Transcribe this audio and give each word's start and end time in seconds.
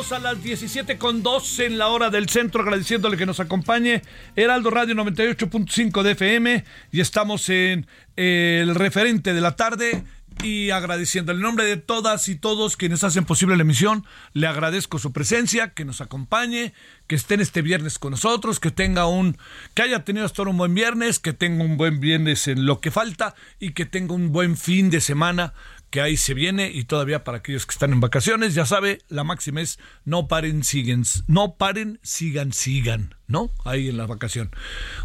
A 0.00 0.18
las 0.18 0.42
17 0.42 0.96
con 0.96 1.22
2 1.22 1.58
en 1.60 1.76
la 1.76 1.88
hora 1.88 2.08
del 2.08 2.26
centro, 2.30 2.62
agradeciéndole 2.62 3.18
que 3.18 3.26
nos 3.26 3.38
acompañe. 3.38 4.00
Heraldo 4.34 4.70
Radio 4.70 4.94
98.5 4.94 6.02
de 6.02 6.12
FM 6.12 6.64
y 6.90 7.00
estamos 7.00 7.50
en 7.50 7.86
el 8.16 8.74
referente 8.74 9.34
de 9.34 9.40
la 9.42 9.56
tarde 9.56 10.02
y 10.42 10.70
agradeciendo 10.70 11.32
en 11.32 11.40
nombre 11.40 11.66
de 11.66 11.76
todas 11.76 12.28
y 12.28 12.34
todos 12.34 12.78
quienes 12.78 13.04
hacen 13.04 13.26
posible 13.26 13.56
la 13.56 13.62
emisión, 13.62 14.06
le 14.32 14.46
agradezco 14.46 14.98
su 14.98 15.12
presencia, 15.12 15.74
que 15.74 15.84
nos 15.84 16.00
acompañe, 16.00 16.72
que 17.06 17.16
estén 17.16 17.40
este 17.40 17.60
viernes 17.60 17.98
con 17.98 18.12
nosotros, 18.12 18.58
que 18.58 18.70
tenga 18.70 19.06
un, 19.06 19.36
que 19.74 19.82
haya 19.82 20.02
tenido 20.04 20.24
hasta 20.24 20.40
ahora 20.40 20.52
un 20.52 20.56
buen 20.56 20.74
viernes, 20.74 21.18
que 21.18 21.34
tenga 21.34 21.62
un 21.62 21.76
buen 21.76 22.00
viernes 22.00 22.48
en 22.48 22.64
lo 22.64 22.80
que 22.80 22.90
falta 22.90 23.34
y 23.58 23.72
que 23.72 23.84
tenga 23.84 24.14
un 24.14 24.32
buen 24.32 24.56
fin 24.56 24.88
de 24.88 25.02
semana 25.02 25.52
que 25.90 26.00
ahí 26.00 26.16
se 26.16 26.34
viene 26.34 26.70
y 26.72 26.84
todavía 26.84 27.24
para 27.24 27.38
aquellos 27.38 27.66
que 27.66 27.72
están 27.72 27.92
en 27.92 28.00
vacaciones, 28.00 28.54
ya 28.54 28.64
sabe, 28.64 29.00
la 29.08 29.24
máxima 29.24 29.60
es 29.60 29.78
no 30.04 30.28
paren, 30.28 30.62
siguen, 30.62 31.02
no 31.26 31.56
paren, 31.56 31.98
sigan, 32.02 32.52
sigan, 32.52 33.14
¿no? 33.26 33.50
Ahí 33.64 33.88
en 33.88 33.96
la 33.96 34.06
vacación. 34.06 34.50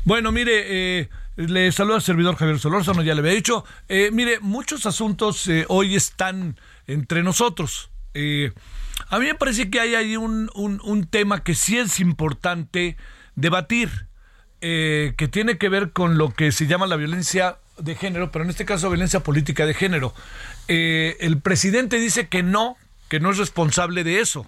Bueno, 0.03 0.31
mire, 0.31 1.00
eh, 1.00 1.09
le 1.38 1.72
saluda 1.72 1.96
al 1.96 2.01
servidor 2.03 2.35
Javier 2.35 2.59
Solórzano, 2.59 3.01
ya 3.01 3.16
le 3.16 3.22
había 3.22 3.31
dicho. 3.31 3.66
Eh, 3.90 4.12
mire, 4.13 4.40
muchos 4.40 4.85
asuntos 4.85 5.47
eh, 5.47 5.66
hoy 5.69 5.96
están 5.96 6.59
entre 6.85 7.23
nosotros. 7.23 7.90
A 9.09 9.19
mí 9.19 9.25
me 9.25 9.35
parece 9.35 9.69
que 9.69 9.81
hay 9.81 9.96
ahí 9.96 10.16
un, 10.16 10.50
un, 10.53 11.07
tema 11.07 11.44
que 11.44 11.53
sí 11.53 11.78
es 11.78 12.00
importante 12.00 12.96
debatir, 13.35 14.07
que 14.62 15.29
tiene 15.29 15.57
que 15.57 15.67
ver 15.67 15.91
con 15.91 16.17
lo 16.17 16.34
que 16.34 16.53
se 16.53 16.66
llama 16.66 16.88
la 16.88 16.96
violencia 16.96 17.57
de 17.78 17.96
género, 17.96 18.31
pero 18.31 18.44
en 18.44 18.50
este 18.50 18.66
caso 18.66 18.90
violencia 18.90 19.22
política 19.22 19.66
de 19.66 19.74
género. 19.74 20.13
Eh, 20.68 21.18
el 21.19 21.40
presidente 21.40 22.00
dice 22.00 22.28
que 22.28 22.44
no, 22.44 22.78
que 23.09 23.19
no 23.19 23.31
es 23.31 23.38
responsable 23.38 24.03
de 24.03 24.19
eso 24.19 24.47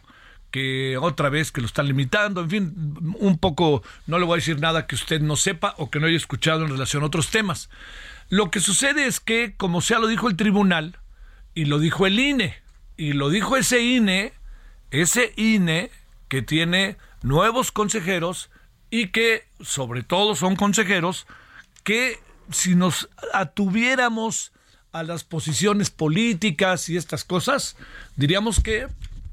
que 0.51 0.97
otra 0.97 1.29
vez 1.29 1.51
que 1.51 1.61
lo 1.61 1.67
están 1.67 1.87
limitando, 1.87 2.41
en 2.41 2.49
fin, 2.49 2.95
un 3.19 3.37
poco, 3.37 3.83
no 4.05 4.17
le 4.17 4.25
voy 4.25 4.35
a 4.35 4.37
decir 4.37 4.59
nada 4.59 4.87
que 4.87 4.95
usted 4.95 5.21
no 5.21 5.35
sepa 5.35 5.75
o 5.77 5.89
que 5.89 5.99
no 5.99 6.07
haya 6.07 6.17
escuchado 6.17 6.63
en 6.63 6.71
relación 6.71 7.03
a 7.03 7.07
otros 7.07 7.29
temas. 7.29 7.69
Lo 8.29 8.49
que 8.49 8.59
sucede 8.59 9.07
es 9.07 9.19
que, 9.19 9.55
como 9.57 9.81
sea 9.81 9.99
lo 9.99 10.07
dijo 10.07 10.27
el 10.27 10.37
tribunal, 10.37 10.97
y 11.53 11.66
lo 11.66 11.79
dijo 11.79 12.05
el 12.05 12.19
INE, 12.19 12.55
y 12.97 13.13
lo 13.13 13.29
dijo 13.29 13.57
ese 13.57 13.81
INE, 13.81 14.33
ese 14.91 15.33
INE 15.35 15.91
que 16.27 16.41
tiene 16.41 16.97
nuevos 17.21 17.71
consejeros 17.71 18.49
y 18.89 19.07
que 19.07 19.45
sobre 19.59 20.03
todo 20.03 20.35
son 20.35 20.55
consejeros 20.55 21.27
que 21.83 22.19
si 22.52 22.75
nos 22.75 23.09
atuviéramos 23.34 24.52
a 24.91 25.03
las 25.03 25.24
posiciones 25.24 25.90
políticas 25.90 26.90
y 26.90 26.97
estas 26.97 27.24
cosas, 27.24 27.75
diríamos 28.16 28.59
que 28.59 28.88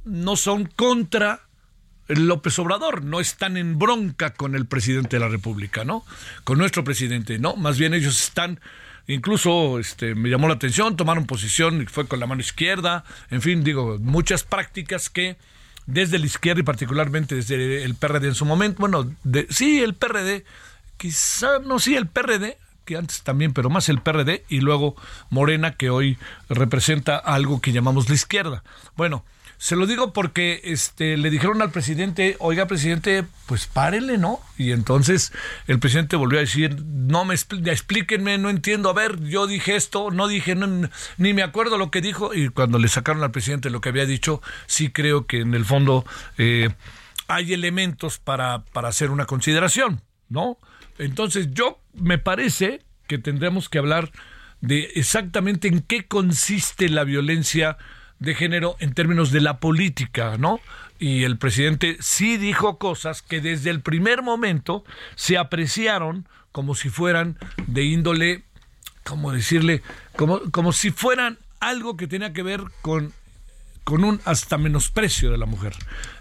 no 0.05 0.37
son 0.37 0.67
contra 0.67 1.43
López 2.09 2.59
Obrador, 2.59 3.03
no 3.03 3.21
están 3.21 3.57
en 3.57 3.79
bronca 3.79 4.35
con 4.35 4.55
el 4.55 4.67
presidente 4.67 5.17
de 5.17 5.21
la 5.21 5.29
República, 5.29 5.85
¿no? 5.85 6.05
Con 6.45 6.59
nuestro 6.59 6.85
presidente, 6.85 7.39
¿no? 7.39 7.57
Más 7.57 7.79
bien 7.79 7.95
ellos 7.95 8.23
están, 8.23 8.61
incluso 9.07 9.79
este, 9.79 10.15
me 10.15 10.29
llamó 10.29 10.49
la 10.49 10.55
atención, 10.55 10.97
tomaron 10.97 11.27
posición 11.27 11.83
y 11.83 11.87
fue 11.87 12.07
con 12.07 12.21
la 12.21 12.27
mano 12.27 12.43
izquierda, 12.43 13.05
en 13.31 13.41
fin, 13.41 13.65
digo, 13.65 13.99
muchas 14.01 14.43
prácticas 14.43 15.09
que 15.09 15.39
desde 15.87 16.19
la 16.19 16.27
izquierda 16.27 16.61
y 16.61 16.65
particularmente 16.65 17.37
desde 17.37 17.85
el 17.85 17.95
PRD 17.95 18.29
en 18.29 18.35
su 18.35 18.45
momento, 18.45 18.81
bueno, 18.81 19.11
de, 19.23 19.47
sí, 19.49 19.83
el 19.83 19.95
PRD, 19.95 20.45
quizá, 20.99 21.59
no, 21.61 21.79
sí, 21.79 21.97
el 21.97 22.07
PRD, 22.07 22.59
que 22.85 22.97
antes 22.97 23.23
también, 23.23 23.53
pero 23.53 23.71
más 23.71 23.89
el 23.89 24.01
PRD 24.01 24.45
y 24.49 24.61
luego 24.61 24.97
Morena, 25.31 25.75
que 25.75 25.91
hoy 25.91 26.19
representa 26.49 27.17
algo 27.17 27.61
que 27.61 27.73
llamamos 27.73 28.09
la 28.09 28.15
izquierda. 28.15 28.63
Bueno, 28.97 29.25
se 29.59 29.77
lo 29.77 29.87
digo 29.87 30.13
porque 30.13 30.61
este 30.65 31.17
le 31.17 31.31
dijeron 31.31 31.63
al 31.63 31.71
presidente, 31.71 32.37
oiga 32.39 32.67
presidente, 32.67 33.25
pues 33.47 33.67
párele, 33.67 34.19
¿no? 34.19 34.41
Y 34.59 34.73
entonces 34.73 35.33
el 35.67 35.79
presidente 35.79 36.17
volvió 36.17 36.39
a 36.39 36.43
decir, 36.43 36.83
no 36.85 37.25
me 37.25 37.35
expl 37.35 37.67
explíquenme, 37.69 38.37
no 38.37 38.51
entiendo, 38.51 38.91
a 38.91 38.93
ver, 38.93 39.23
yo 39.23 39.47
dije 39.47 39.77
esto, 39.77 40.11
no 40.11 40.29
dije, 40.29 40.55
ni 41.17 41.33
me 41.33 41.43
acuerdo 41.43 41.79
lo 41.79 41.91
que 41.91 42.01
dijo, 42.01 42.35
y 42.35 42.49
cuando 42.49 42.79
le 42.79 42.89
sacaron 42.89 43.23
al 43.23 43.31
presidente 43.31 43.71
lo 43.71 43.81
que 43.81 43.89
había 43.89 44.07
dicho, 44.07 44.43
sí 44.67 44.91
creo 44.91 45.27
que 45.27 45.41
en 45.41 45.55
el 45.55 45.65
fondo 45.65 46.05
eh, 46.37 46.69
hay 47.29 47.53
elementos 47.55 48.19
para, 48.19 48.65
para 48.73 48.89
hacer 48.89 49.11
una 49.11 49.27
consideración, 49.27 50.03
¿no? 50.29 50.59
Entonces 50.99 51.49
yo 51.53 51.81
me 51.93 52.19
parece 52.19 52.83
que 53.07 53.19
tendremos 53.19 53.69
que 53.69 53.79
hablar 53.79 54.11
de 54.61 54.93
exactamente 54.95 55.69
en 55.69 55.81
qué 55.81 56.07
consiste 56.07 56.89
la 56.89 57.05
violencia 57.05 57.77
de 58.19 58.35
género 58.35 58.77
en 58.79 58.95
términos 58.95 59.31
de 59.31 59.41
la 59.41 59.59
política, 59.59 60.37
¿no? 60.39 60.61
Y 60.99 61.25
el 61.25 61.37
presidente 61.37 61.97
sí 62.01 62.37
dijo 62.37 62.79
cosas 62.79 63.21
que 63.23 63.41
desde 63.41 63.71
el 63.71 63.81
primer 63.81 64.23
momento 64.23 64.85
se 65.17 65.37
apreciaron 65.37 66.27
como 66.53 66.75
si 66.75 66.89
fueran 66.89 67.37
de 67.67 67.85
índole, 67.85 68.45
¿cómo 69.03 69.33
decirle? 69.33 69.83
Como, 70.17 70.41
como 70.53 70.73
si 70.73 70.91
fueran 70.91 71.39
algo 71.61 71.97
que 71.97 72.07
tenía 72.07 72.33
que 72.33 72.43
ver 72.43 72.63
con 72.81 73.13
con 73.85 74.03
un 74.03 74.21
hasta 74.25 74.59
menosprecio 74.59 75.31
de 75.31 75.39
la 75.39 75.47
mujer. 75.47 75.75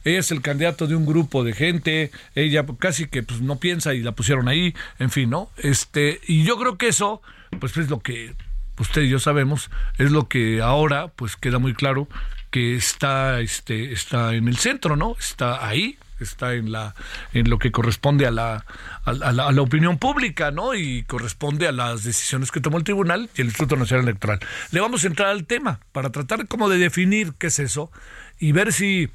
Ella 0.04 0.19
es 0.19 0.31
el 0.31 0.42
candidato 0.42 0.86
de 0.86 0.95
un 0.95 1.06
grupo 1.06 1.44
de 1.44 1.54
gente, 1.54 2.12
ella 2.36 2.65
casi 2.77 3.07
que 3.07 3.24
pues 3.24 3.42
no 3.42 3.57
piensa 3.57 3.94
y 3.94 4.01
la 4.01 4.12
pusieron 4.12 4.48
ahí, 4.48 4.75
en 5.00 5.10
fin, 5.10 5.30
¿no? 5.30 5.50
Este, 5.57 6.19
y 6.27 6.44
yo 6.44 6.57
creo 6.57 6.77
que 6.77 6.89
eso 6.89 7.21
pues 7.60 7.77
es 7.77 7.89
lo 7.89 8.00
que 8.00 8.36
usted 8.80 9.04
y 9.04 9.10
yo 9.10 9.19
sabemos, 9.19 9.69
es 9.98 10.12
lo 10.12 10.27
que 10.27 10.62
ahora 10.62 11.07
pues 11.10 11.36
queda 11.36 11.60
muy 11.60 11.74
claro 11.74 12.07
que 12.51 12.75
está 12.75 13.39
este 13.42 13.94
está 13.94 14.36
en 14.36 14.48
el 14.48 14.57
centro, 14.57 14.95
¿no? 14.95 15.15
Está 15.19 15.68
ahí 15.68 15.98
está 16.24 16.54
en 16.54 16.72
la 16.72 16.96
en 17.34 17.50
lo 17.50 17.60
que 17.60 17.72
corresponde 17.72 18.25
a 18.25 18.31
la, 18.31 18.66
a, 19.06 19.31
la, 19.31 19.62
opinión 19.62 19.98
pública, 19.98 20.52
¿no? 20.52 20.74
Y 20.74 21.04
corresponde 21.04 21.68
a 21.68 21.72
las 21.72 22.04
decisiones 22.04 22.52
que 22.52 22.62
tomó 22.62 22.78
el 22.78 22.84
tribunal 22.84 23.30
y 23.36 23.42
el 23.42 23.48
Instituto 23.48 23.75
Nacional 23.75 24.08
Electoral. 24.08 24.40
Le 24.72 24.80
vamos 24.80 25.04
a 25.04 25.08
entrar 25.08 25.30
al 25.30 25.46
tema 25.46 25.80
para 25.92 26.12
tratar 26.12 26.48
como 26.48 26.70
de 26.70 26.78
definir 26.78 27.34
qué 27.38 27.48
es 27.48 27.60
eso 27.60 27.92
y 28.40 28.52
ver 28.52 28.74
si 28.74 29.10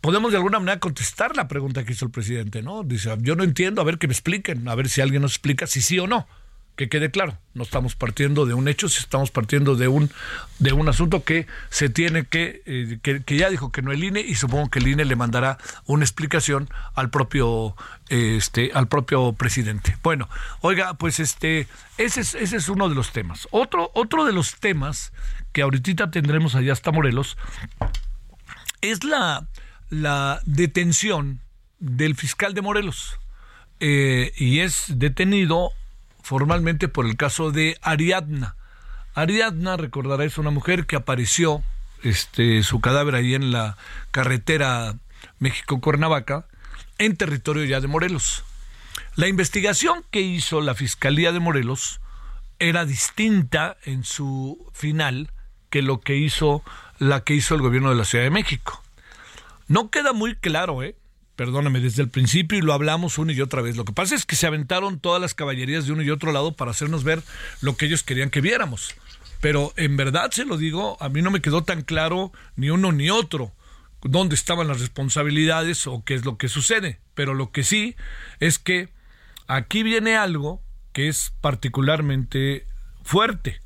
podemos 0.00 0.32
de 0.32 0.38
alguna 0.38 0.58
manera 0.58 0.80
contestar 0.80 1.36
la 1.36 1.48
pregunta 1.48 1.84
que 1.84 1.92
hizo 1.92 2.04
el 2.04 2.10
presidente, 2.10 2.62
¿no? 2.62 2.82
Dice, 2.82 3.14
yo 3.20 3.36
no 3.36 3.44
entiendo, 3.44 3.80
a 3.80 3.84
ver 3.84 3.98
que 3.98 4.06
me 4.06 4.12
expliquen, 4.12 4.68
a 4.68 4.74
ver 4.74 4.88
si 4.88 5.00
alguien 5.00 5.22
nos 5.22 5.32
explica 5.32 5.66
si 5.66 5.80
sí 5.80 5.98
o 5.98 6.06
no 6.06 6.26
que 6.76 6.88
quede 6.88 7.10
claro, 7.10 7.38
no 7.54 7.62
estamos 7.62 7.94
partiendo 7.94 8.46
de 8.46 8.54
un 8.54 8.66
hecho, 8.66 8.86
estamos 8.86 9.30
partiendo 9.30 9.76
de 9.76 9.86
un 9.86 10.10
de 10.58 10.72
un 10.72 10.88
asunto 10.88 11.22
que 11.22 11.46
se 11.70 11.88
tiene 11.88 12.24
que, 12.24 12.62
eh, 12.66 12.98
que, 13.00 13.36
ya 13.36 13.48
dijo 13.48 13.70
que 13.70 13.80
no 13.80 13.92
el 13.92 14.02
INE 14.02 14.20
y 14.20 14.34
supongo 14.34 14.70
que 14.70 14.80
el 14.80 14.88
INE 14.88 15.04
le 15.04 15.14
mandará 15.14 15.58
una 15.86 16.04
explicación 16.04 16.68
al 16.94 17.10
propio 17.10 17.76
este 18.08 18.72
al 18.74 18.88
propio 18.88 19.34
presidente. 19.34 19.96
Bueno, 20.02 20.28
oiga, 20.60 20.94
pues 20.94 21.20
este 21.20 21.68
ese 21.96 22.22
es, 22.22 22.34
ese 22.34 22.56
es 22.56 22.68
uno 22.68 22.88
de 22.88 22.96
los 22.96 23.12
temas. 23.12 23.46
Otro 23.52 23.90
otro 23.94 24.24
de 24.24 24.32
los 24.32 24.56
temas 24.56 25.12
que 25.52 25.62
ahorita 25.62 26.10
tendremos 26.10 26.56
allá 26.56 26.72
hasta 26.72 26.90
Morelos 26.90 27.36
es 28.80 29.04
la 29.04 29.46
la 29.90 30.40
detención 30.44 31.40
del 31.78 32.16
fiscal 32.16 32.52
de 32.54 32.62
Morelos. 32.62 33.20
Eh, 33.80 34.32
y 34.36 34.60
es 34.60 34.86
detenido 34.88 35.70
formalmente 36.24 36.88
por 36.88 37.04
el 37.04 37.16
caso 37.16 37.52
de 37.52 37.78
Ariadna. 37.82 38.56
Ariadna, 39.14 39.76
recordará, 39.76 40.24
es 40.24 40.38
una 40.38 40.50
mujer 40.50 40.86
que 40.86 40.96
apareció 40.96 41.62
este, 42.02 42.62
su 42.62 42.80
cadáver 42.80 43.14
ahí 43.14 43.34
en 43.34 43.52
la 43.52 43.76
carretera 44.10 44.96
México-Cuernavaca, 45.38 46.46
en 46.96 47.16
territorio 47.16 47.64
ya 47.64 47.80
de 47.80 47.88
Morelos. 47.88 48.42
La 49.16 49.28
investigación 49.28 50.02
que 50.10 50.22
hizo 50.22 50.62
la 50.62 50.74
Fiscalía 50.74 51.30
de 51.30 51.40
Morelos 51.40 52.00
era 52.58 52.86
distinta 52.86 53.76
en 53.84 54.02
su 54.02 54.66
final 54.72 55.30
que 55.68 55.82
lo 55.82 56.00
que 56.00 56.16
hizo 56.16 56.64
la 56.98 57.22
que 57.22 57.34
hizo 57.34 57.54
el 57.54 57.60
gobierno 57.60 57.90
de 57.90 57.96
la 57.96 58.04
Ciudad 58.06 58.24
de 58.24 58.30
México. 58.30 58.82
No 59.68 59.90
queda 59.90 60.14
muy 60.14 60.36
claro, 60.36 60.82
¿eh? 60.82 60.96
Perdóname, 61.36 61.80
desde 61.80 62.02
el 62.02 62.08
principio 62.08 62.58
y 62.58 62.62
lo 62.62 62.72
hablamos 62.72 63.18
una 63.18 63.32
y 63.32 63.40
otra 63.40 63.62
vez. 63.62 63.76
Lo 63.76 63.84
que 63.84 63.92
pasa 63.92 64.14
es 64.14 64.26
que 64.26 64.36
se 64.36 64.46
aventaron 64.46 65.00
todas 65.00 65.20
las 65.20 65.34
caballerías 65.34 65.86
de 65.86 65.92
uno 65.92 66.02
y 66.02 66.10
otro 66.10 66.32
lado 66.32 66.52
para 66.52 66.70
hacernos 66.70 67.04
ver 67.04 67.22
lo 67.60 67.76
que 67.76 67.86
ellos 67.86 68.02
querían 68.02 68.30
que 68.30 68.40
viéramos. 68.40 68.94
Pero 69.40 69.72
en 69.76 69.96
verdad 69.96 70.30
se 70.30 70.44
lo 70.44 70.56
digo, 70.56 70.96
a 71.00 71.08
mí 71.08 71.20
no 71.20 71.30
me 71.30 71.42
quedó 71.42 71.64
tan 71.64 71.82
claro 71.82 72.32
ni 72.56 72.70
uno 72.70 72.92
ni 72.92 73.10
otro 73.10 73.52
dónde 74.04 74.34
estaban 74.34 74.68
las 74.68 74.80
responsabilidades 74.80 75.86
o 75.86 76.04
qué 76.04 76.14
es 76.14 76.24
lo 76.24 76.36
que 76.36 76.48
sucede. 76.48 77.00
Pero 77.14 77.34
lo 77.34 77.50
que 77.50 77.64
sí 77.64 77.96
es 78.38 78.58
que 78.58 78.90
aquí 79.46 79.82
viene 79.82 80.16
algo 80.16 80.62
que 80.92 81.08
es 81.08 81.32
particularmente 81.40 82.66
fuerte. 83.02 83.60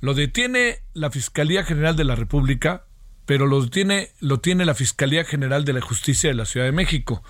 Lo 0.00 0.14
detiene 0.14 0.78
la 0.94 1.10
Fiscalía 1.10 1.64
General 1.64 1.94
de 1.94 2.04
la 2.04 2.16
República 2.16 2.84
pero 3.26 3.46
lo 3.46 3.68
tiene, 3.68 4.10
lo 4.20 4.40
tiene 4.40 4.64
la 4.64 4.74
Fiscalía 4.74 5.24
General 5.24 5.64
de 5.64 5.72
la 5.72 5.80
Justicia 5.80 6.30
de 6.30 6.34
la 6.34 6.46
Ciudad 6.46 6.66
de 6.66 6.72
México. 6.72 7.22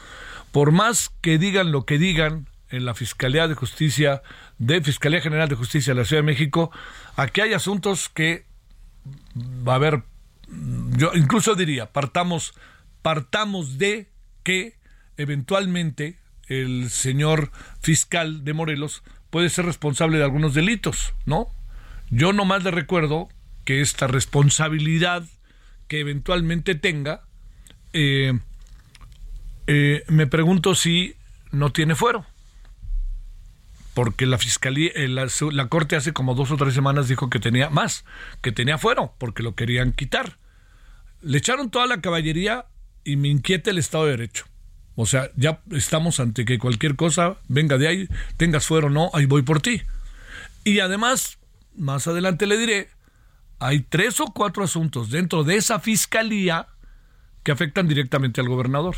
Por 0.50 0.72
más 0.72 1.10
que 1.20 1.38
digan 1.38 1.72
lo 1.72 1.86
que 1.86 1.98
digan 1.98 2.48
en 2.70 2.84
la 2.84 2.94
Fiscalía 2.94 3.48
de 3.48 3.54
Justicia, 3.54 4.22
de 4.58 4.80
Fiscalía 4.80 5.20
General 5.20 5.48
de 5.48 5.56
Justicia 5.56 5.94
de 5.94 6.00
la 6.00 6.06
Ciudad 6.06 6.22
de 6.22 6.26
México, 6.26 6.70
aquí 7.16 7.42
hay 7.42 7.52
asuntos 7.52 8.08
que 8.08 8.46
va 9.36 9.72
a 9.74 9.76
haber, 9.76 10.02
yo 10.96 11.12
incluso 11.14 11.54
diría, 11.54 11.92
partamos, 11.92 12.54
partamos 13.02 13.78
de 13.78 14.08
que 14.42 14.76
eventualmente 15.16 16.18
el 16.48 16.90
señor 16.90 17.50
fiscal 17.80 18.44
de 18.44 18.52
Morelos 18.52 19.02
puede 19.30 19.48
ser 19.48 19.66
responsable 19.66 20.18
de 20.18 20.24
algunos 20.24 20.54
delitos, 20.54 21.14
¿no? 21.24 21.48
Yo 22.10 22.32
nomás 22.32 22.64
le 22.64 22.70
recuerdo 22.70 23.28
que 23.64 23.80
esta 23.80 24.06
responsabilidad 24.06 25.24
que 25.92 26.00
eventualmente 26.00 26.74
tenga, 26.74 27.20
eh, 27.92 28.32
eh, 29.66 30.02
me 30.08 30.26
pregunto 30.26 30.74
si 30.74 31.16
no 31.50 31.70
tiene 31.70 31.94
fuero. 31.94 32.24
Porque 33.92 34.24
la 34.24 34.38
fiscalía, 34.38 34.90
eh, 34.94 35.06
la, 35.06 35.28
la, 35.50 35.68
corte 35.68 35.94
hace 35.94 36.14
como 36.14 36.34
dos 36.34 36.50
o 36.50 36.56
tres 36.56 36.72
semanas 36.72 37.08
dijo 37.08 37.28
que 37.28 37.40
tenía 37.40 37.68
más, 37.68 38.06
que 38.40 38.52
tenía 38.52 38.78
fuero, 38.78 39.14
porque 39.18 39.42
lo 39.42 39.54
querían 39.54 39.92
quitar. 39.92 40.38
Le 41.20 41.36
echaron 41.36 41.70
toda 41.70 41.86
la 41.86 42.00
caballería 42.00 42.64
y 43.04 43.16
me 43.16 43.28
inquieta 43.28 43.70
el 43.70 43.76
Estado 43.76 44.06
de 44.06 44.12
Derecho. 44.12 44.46
O 44.94 45.04
sea, 45.04 45.30
ya 45.36 45.60
estamos 45.72 46.20
ante 46.20 46.46
que 46.46 46.58
cualquier 46.58 46.96
cosa 46.96 47.36
venga 47.48 47.76
de 47.76 47.88
ahí, 47.88 48.08
tengas 48.38 48.64
fuero 48.64 48.86
o 48.86 48.90
no, 48.90 49.10
ahí 49.12 49.26
voy 49.26 49.42
por 49.42 49.60
ti. 49.60 49.82
Y 50.64 50.80
además, 50.80 51.38
más 51.76 52.06
adelante 52.06 52.46
le 52.46 52.56
diré 52.56 52.88
hay 53.62 53.80
tres 53.80 54.18
o 54.20 54.26
cuatro 54.26 54.64
asuntos 54.64 55.10
dentro 55.10 55.44
de 55.44 55.56
esa 55.56 55.78
fiscalía 55.78 56.66
que 57.44 57.52
afectan 57.52 57.86
directamente 57.86 58.40
al 58.40 58.48
gobernador. 58.48 58.96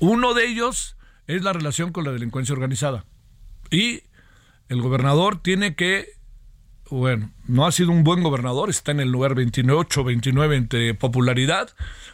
Uno 0.00 0.32
de 0.32 0.46
ellos 0.46 0.96
es 1.26 1.42
la 1.42 1.52
relación 1.52 1.92
con 1.92 2.04
la 2.04 2.12
delincuencia 2.12 2.54
organizada. 2.54 3.04
Y 3.70 4.02
el 4.70 4.80
gobernador 4.80 5.42
tiene 5.42 5.74
que, 5.74 6.08
bueno, 6.90 7.30
no 7.46 7.66
ha 7.66 7.72
sido 7.72 7.90
un 7.90 8.04
buen 8.04 8.22
gobernador, 8.22 8.70
está 8.70 8.92
en 8.92 9.00
el 9.00 9.10
lugar 9.10 9.34
28, 9.34 10.02
29 10.02 10.56
entre 10.56 10.94
popularidad. 10.94 11.68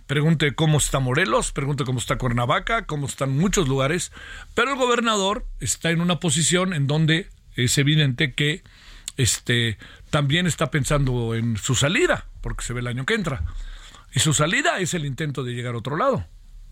Pregunte 0.08 0.56
cómo 0.56 0.78
está 0.78 0.98
Morelos, 0.98 1.52
pregunte 1.52 1.84
cómo 1.84 2.00
está 2.00 2.18
Cuernavaca, 2.18 2.86
cómo 2.86 3.06
están 3.06 3.38
muchos 3.38 3.68
lugares, 3.68 4.10
pero 4.54 4.72
el 4.72 4.76
gobernador 4.76 5.46
está 5.60 5.90
en 5.90 6.00
una 6.00 6.18
posición 6.18 6.72
en 6.72 6.88
donde 6.88 7.28
es 7.54 7.78
evidente 7.78 8.32
que 8.32 8.64
este 9.16 9.78
también 10.10 10.46
está 10.46 10.70
pensando 10.70 11.34
en 11.34 11.56
su 11.56 11.74
salida, 11.74 12.26
porque 12.40 12.64
se 12.64 12.72
ve 12.72 12.80
el 12.80 12.86
año 12.86 13.06
que 13.06 13.14
entra. 13.14 13.42
Y 14.12 14.20
su 14.20 14.34
salida 14.34 14.78
es 14.80 14.94
el 14.94 15.06
intento 15.06 15.44
de 15.44 15.54
llegar 15.54 15.74
a 15.74 15.78
otro 15.78 15.96
lado. 15.96 16.26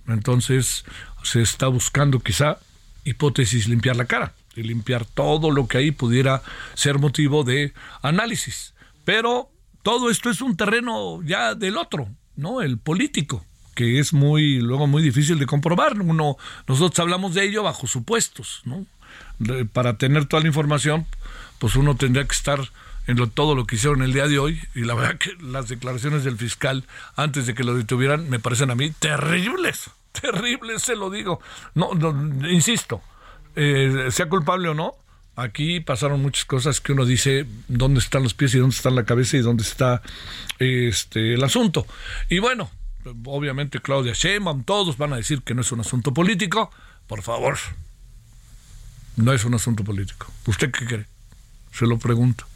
Entonces 0.06 0.84
se 1.22 1.42
está 1.42 1.68
buscando 1.68 2.20
quizá 2.20 2.58
hipótesis 3.04 3.68
limpiar 3.68 3.96
la 3.96 4.06
cara 4.06 4.34
y 4.56 4.62
limpiar 4.62 5.04
todo 5.04 5.50
lo 5.50 5.68
que 5.68 5.78
ahí 5.78 5.90
pudiera 5.92 6.42
ser 6.74 6.98
motivo 6.98 7.44
de 7.44 7.72
análisis. 8.02 8.74
Pero 9.04 9.50
todo 9.82 10.10
esto 10.10 10.30
es 10.30 10.40
un 10.40 10.56
terreno 10.56 11.22
ya 11.22 11.54
del 11.54 11.76
otro, 11.76 12.08
¿no? 12.36 12.60
El 12.60 12.78
político, 12.78 13.44
que 13.74 14.00
es 14.00 14.12
muy 14.12 14.60
luego 14.60 14.86
muy 14.86 15.02
difícil 15.02 15.38
de 15.38 15.46
comprobar. 15.46 16.00
Uno 16.00 16.36
nosotros 16.66 16.98
hablamos 16.98 17.34
de 17.34 17.44
ello 17.44 17.62
bajo 17.62 17.86
supuestos, 17.86 18.62
¿no? 18.64 18.84
Para 19.72 19.96
tener 19.96 20.26
toda 20.26 20.42
la 20.42 20.48
información, 20.48 21.06
pues 21.58 21.76
uno 21.76 21.96
tendría 21.96 22.26
que 22.26 22.34
estar 22.34 22.60
en 23.08 23.30
todo 23.30 23.54
lo 23.54 23.66
que 23.66 23.76
hicieron 23.76 24.02
el 24.02 24.12
día 24.12 24.28
de 24.28 24.38
hoy 24.38 24.60
y 24.74 24.82
la 24.82 24.94
verdad 24.94 25.16
que 25.16 25.34
las 25.40 25.68
declaraciones 25.68 26.24
del 26.24 26.36
fiscal 26.36 26.84
antes 27.16 27.46
de 27.46 27.54
que 27.54 27.64
lo 27.64 27.74
detuvieran 27.74 28.28
me 28.28 28.38
parecen 28.38 28.70
a 28.70 28.74
mí 28.74 28.90
terribles, 28.90 29.90
terribles, 30.12 30.82
se 30.82 30.94
lo 30.94 31.08
digo. 31.08 31.40
No, 31.74 31.90
insisto, 32.48 33.00
eh, 33.56 34.08
sea 34.10 34.28
culpable 34.28 34.68
o 34.68 34.74
no, 34.74 34.94
aquí 35.36 35.80
pasaron 35.80 36.20
muchas 36.20 36.44
cosas 36.44 36.82
que 36.82 36.92
uno 36.92 37.06
dice 37.06 37.46
dónde 37.68 38.00
están 38.00 38.22
los 38.22 38.34
pies 38.34 38.54
y 38.54 38.58
dónde 38.58 38.76
está 38.76 38.90
la 38.90 39.04
cabeza 39.04 39.38
y 39.38 39.40
dónde 39.40 39.62
está 39.62 40.02
este 40.58 41.32
el 41.32 41.42
asunto. 41.42 41.86
Y 42.28 42.40
bueno, 42.40 42.70
obviamente 43.24 43.80
Claudia 43.80 44.12
Sheinbaum, 44.12 44.64
todos 44.64 44.98
van 44.98 45.14
a 45.14 45.16
decir 45.16 45.40
que 45.40 45.54
no 45.54 45.62
es 45.62 45.72
un 45.72 45.80
asunto 45.80 46.12
político. 46.12 46.70
Por 47.06 47.22
favor, 47.22 47.56
no 49.16 49.32
es 49.32 49.46
un 49.46 49.54
asunto 49.54 49.82
político. 49.82 50.30
¿Usted 50.44 50.70
qué 50.70 50.84
cree? 50.84 51.06
Se 51.72 51.86
lo 51.86 51.98
pregunto. 51.98 52.47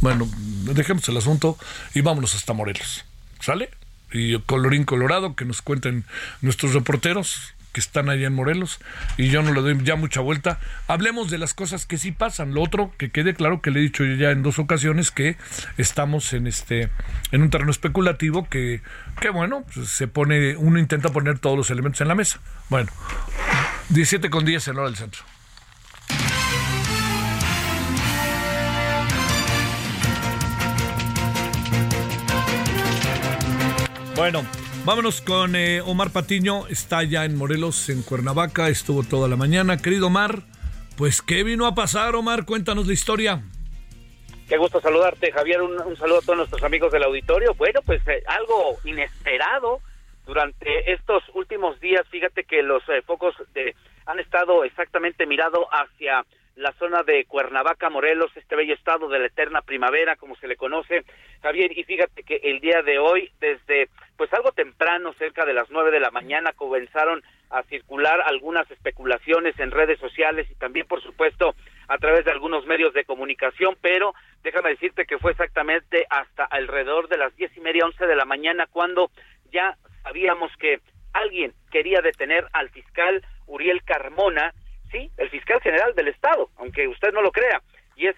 Bueno, 0.00 0.28
dejemos 0.74 1.08
el 1.08 1.16
asunto 1.16 1.58
y 1.94 2.00
vámonos 2.00 2.34
hasta 2.34 2.52
Morelos. 2.52 3.04
¿Sale? 3.40 3.70
Y 4.12 4.38
colorín 4.40 4.84
colorado, 4.84 5.34
que 5.34 5.44
nos 5.44 5.62
cuenten 5.62 6.04
nuestros 6.40 6.74
reporteros 6.74 7.54
que 7.76 7.80
están 7.80 8.08
allá 8.08 8.26
en 8.26 8.32
Morelos 8.32 8.80
y 9.18 9.28
yo 9.28 9.42
no 9.42 9.52
le 9.52 9.60
doy 9.60 9.78
ya 9.84 9.96
mucha 9.96 10.22
vuelta. 10.22 10.58
Hablemos 10.88 11.30
de 11.30 11.36
las 11.36 11.52
cosas 11.52 11.84
que 11.84 11.98
sí 11.98 12.10
pasan. 12.10 12.54
Lo 12.54 12.62
otro, 12.62 12.90
que 12.96 13.10
quede 13.10 13.34
claro 13.34 13.60
que 13.60 13.70
le 13.70 13.80
he 13.80 13.82
dicho 13.82 14.02
yo 14.02 14.14
ya 14.14 14.30
en 14.30 14.42
dos 14.42 14.58
ocasiones 14.58 15.10
que 15.10 15.36
estamos 15.76 16.32
en 16.32 16.46
este 16.46 16.88
en 17.32 17.42
un 17.42 17.50
terreno 17.50 17.70
especulativo 17.70 18.48
que, 18.48 18.80
que 19.20 19.28
bueno, 19.28 19.62
pues 19.74 19.90
se 19.90 20.08
pone, 20.08 20.56
uno 20.56 20.78
intenta 20.78 21.10
poner 21.10 21.38
todos 21.38 21.58
los 21.58 21.68
elementos 21.68 22.00
en 22.00 22.08
la 22.08 22.14
mesa. 22.14 22.40
Bueno, 22.70 22.90
17 23.90 24.30
con 24.30 24.46
10 24.46 24.68
en 24.68 24.78
hora 24.78 24.86
del 24.86 24.96
centro. 24.96 25.35
Bueno, 34.16 34.40
vámonos 34.86 35.20
con 35.20 35.54
eh, 35.56 35.82
Omar 35.82 36.10
Patiño. 36.10 36.66
Está 36.68 37.02
ya 37.02 37.26
en 37.26 37.36
Morelos, 37.36 37.90
en 37.90 38.02
Cuernavaca. 38.02 38.70
Estuvo 38.70 39.02
toda 39.02 39.28
la 39.28 39.36
mañana. 39.36 39.76
Querido 39.76 40.06
Omar, 40.06 40.40
pues 40.96 41.20
¿qué 41.20 41.44
vino 41.44 41.66
a 41.66 41.74
pasar, 41.74 42.14
Omar? 42.14 42.46
Cuéntanos 42.46 42.86
la 42.86 42.94
historia. 42.94 43.42
Qué 44.48 44.56
gusto 44.56 44.80
saludarte, 44.80 45.30
Javier. 45.32 45.60
Un, 45.60 45.96
saludo 45.98 46.20
a 46.20 46.22
todos 46.22 46.38
nuestros 46.38 46.62
amigos 46.62 46.92
del 46.92 47.02
auditorio. 47.02 47.52
Bueno, 47.58 47.80
pues 47.84 48.00
eh, 48.08 48.22
algo 48.26 48.78
inesperado 48.84 49.80
durante 50.24 50.90
estos 50.90 51.22
últimos 51.34 51.78
días. 51.80 52.06
Fíjate 52.08 52.44
que 52.44 52.62
los 52.62 52.82
eh, 52.88 53.02
focos 53.02 53.34
de, 53.52 53.76
han 54.06 54.18
estado 54.18 54.64
exactamente 54.64 55.26
mirado 55.26 55.68
hacia 55.70 56.24
la 56.56 56.72
zona 56.72 57.02
de 57.02 57.26
Cuernavaca, 57.26 57.90
Morelos, 57.90 58.34
este 58.34 58.56
bello 58.56 58.74
estado 58.74 59.08
de 59.08 59.18
la 59.18 59.26
eterna 59.26 59.60
primavera, 59.60 60.16
como 60.16 60.36
se 60.36 60.48
le 60.48 60.56
conoce, 60.56 61.04
Javier, 61.42 61.76
y 61.78 61.84
fíjate 61.84 62.22
que 62.22 62.36
el 62.42 62.60
día 62.60 62.82
de 62.82 62.98
hoy, 62.98 63.30
desde 63.38 63.90
pues 64.16 64.32
algo 64.32 64.52
temprano, 64.52 65.12
cerca 65.18 65.44
de 65.44 65.52
las 65.52 65.68
nueve 65.70 65.90
de 65.90 66.00
la 66.00 66.10
mañana, 66.10 66.52
comenzaron 66.52 67.22
a 67.50 67.62
circular 67.64 68.22
algunas 68.22 68.68
especulaciones 68.70 69.58
en 69.60 69.70
redes 69.70 70.00
sociales 70.00 70.48
y 70.50 70.54
también, 70.54 70.86
por 70.86 71.02
supuesto, 71.02 71.54
a 71.88 71.98
través 71.98 72.24
de 72.24 72.32
algunos 72.32 72.64
medios 72.66 72.94
de 72.94 73.04
comunicación, 73.04 73.76
pero 73.82 74.14
déjame 74.42 74.70
decirte 74.70 75.04
que 75.04 75.18
fue 75.18 75.32
exactamente 75.32 76.06
hasta 76.08 76.44
alrededor 76.44 77.08
de 77.08 77.18
las 77.18 77.36
diez 77.36 77.54
y 77.54 77.60
media, 77.60 77.84
once 77.84 78.06
de 78.06 78.16
la 78.16 78.24
mañana, 78.24 78.66
cuando 78.66 79.10
ya 79.52 79.76
sabíamos 80.02 80.50
que 80.56 80.80
alguien 81.12 81.52
quería 81.70 82.00
detener 82.00 82.46
al 82.54 82.70
fiscal 82.70 83.22
Uriel 83.46 83.82
Carmona, 83.84 84.54
sí, 84.90 85.10
el 85.16 85.30
fiscal 85.30 85.60
general 85.60 85.94
del 85.94 86.08
Estado, 86.08 86.50
aunque 86.56 86.88
usted 86.88 87.12
no 87.12 87.22
lo 87.22 87.32
crea, 87.32 87.60
y 87.96 88.08
es... 88.08 88.16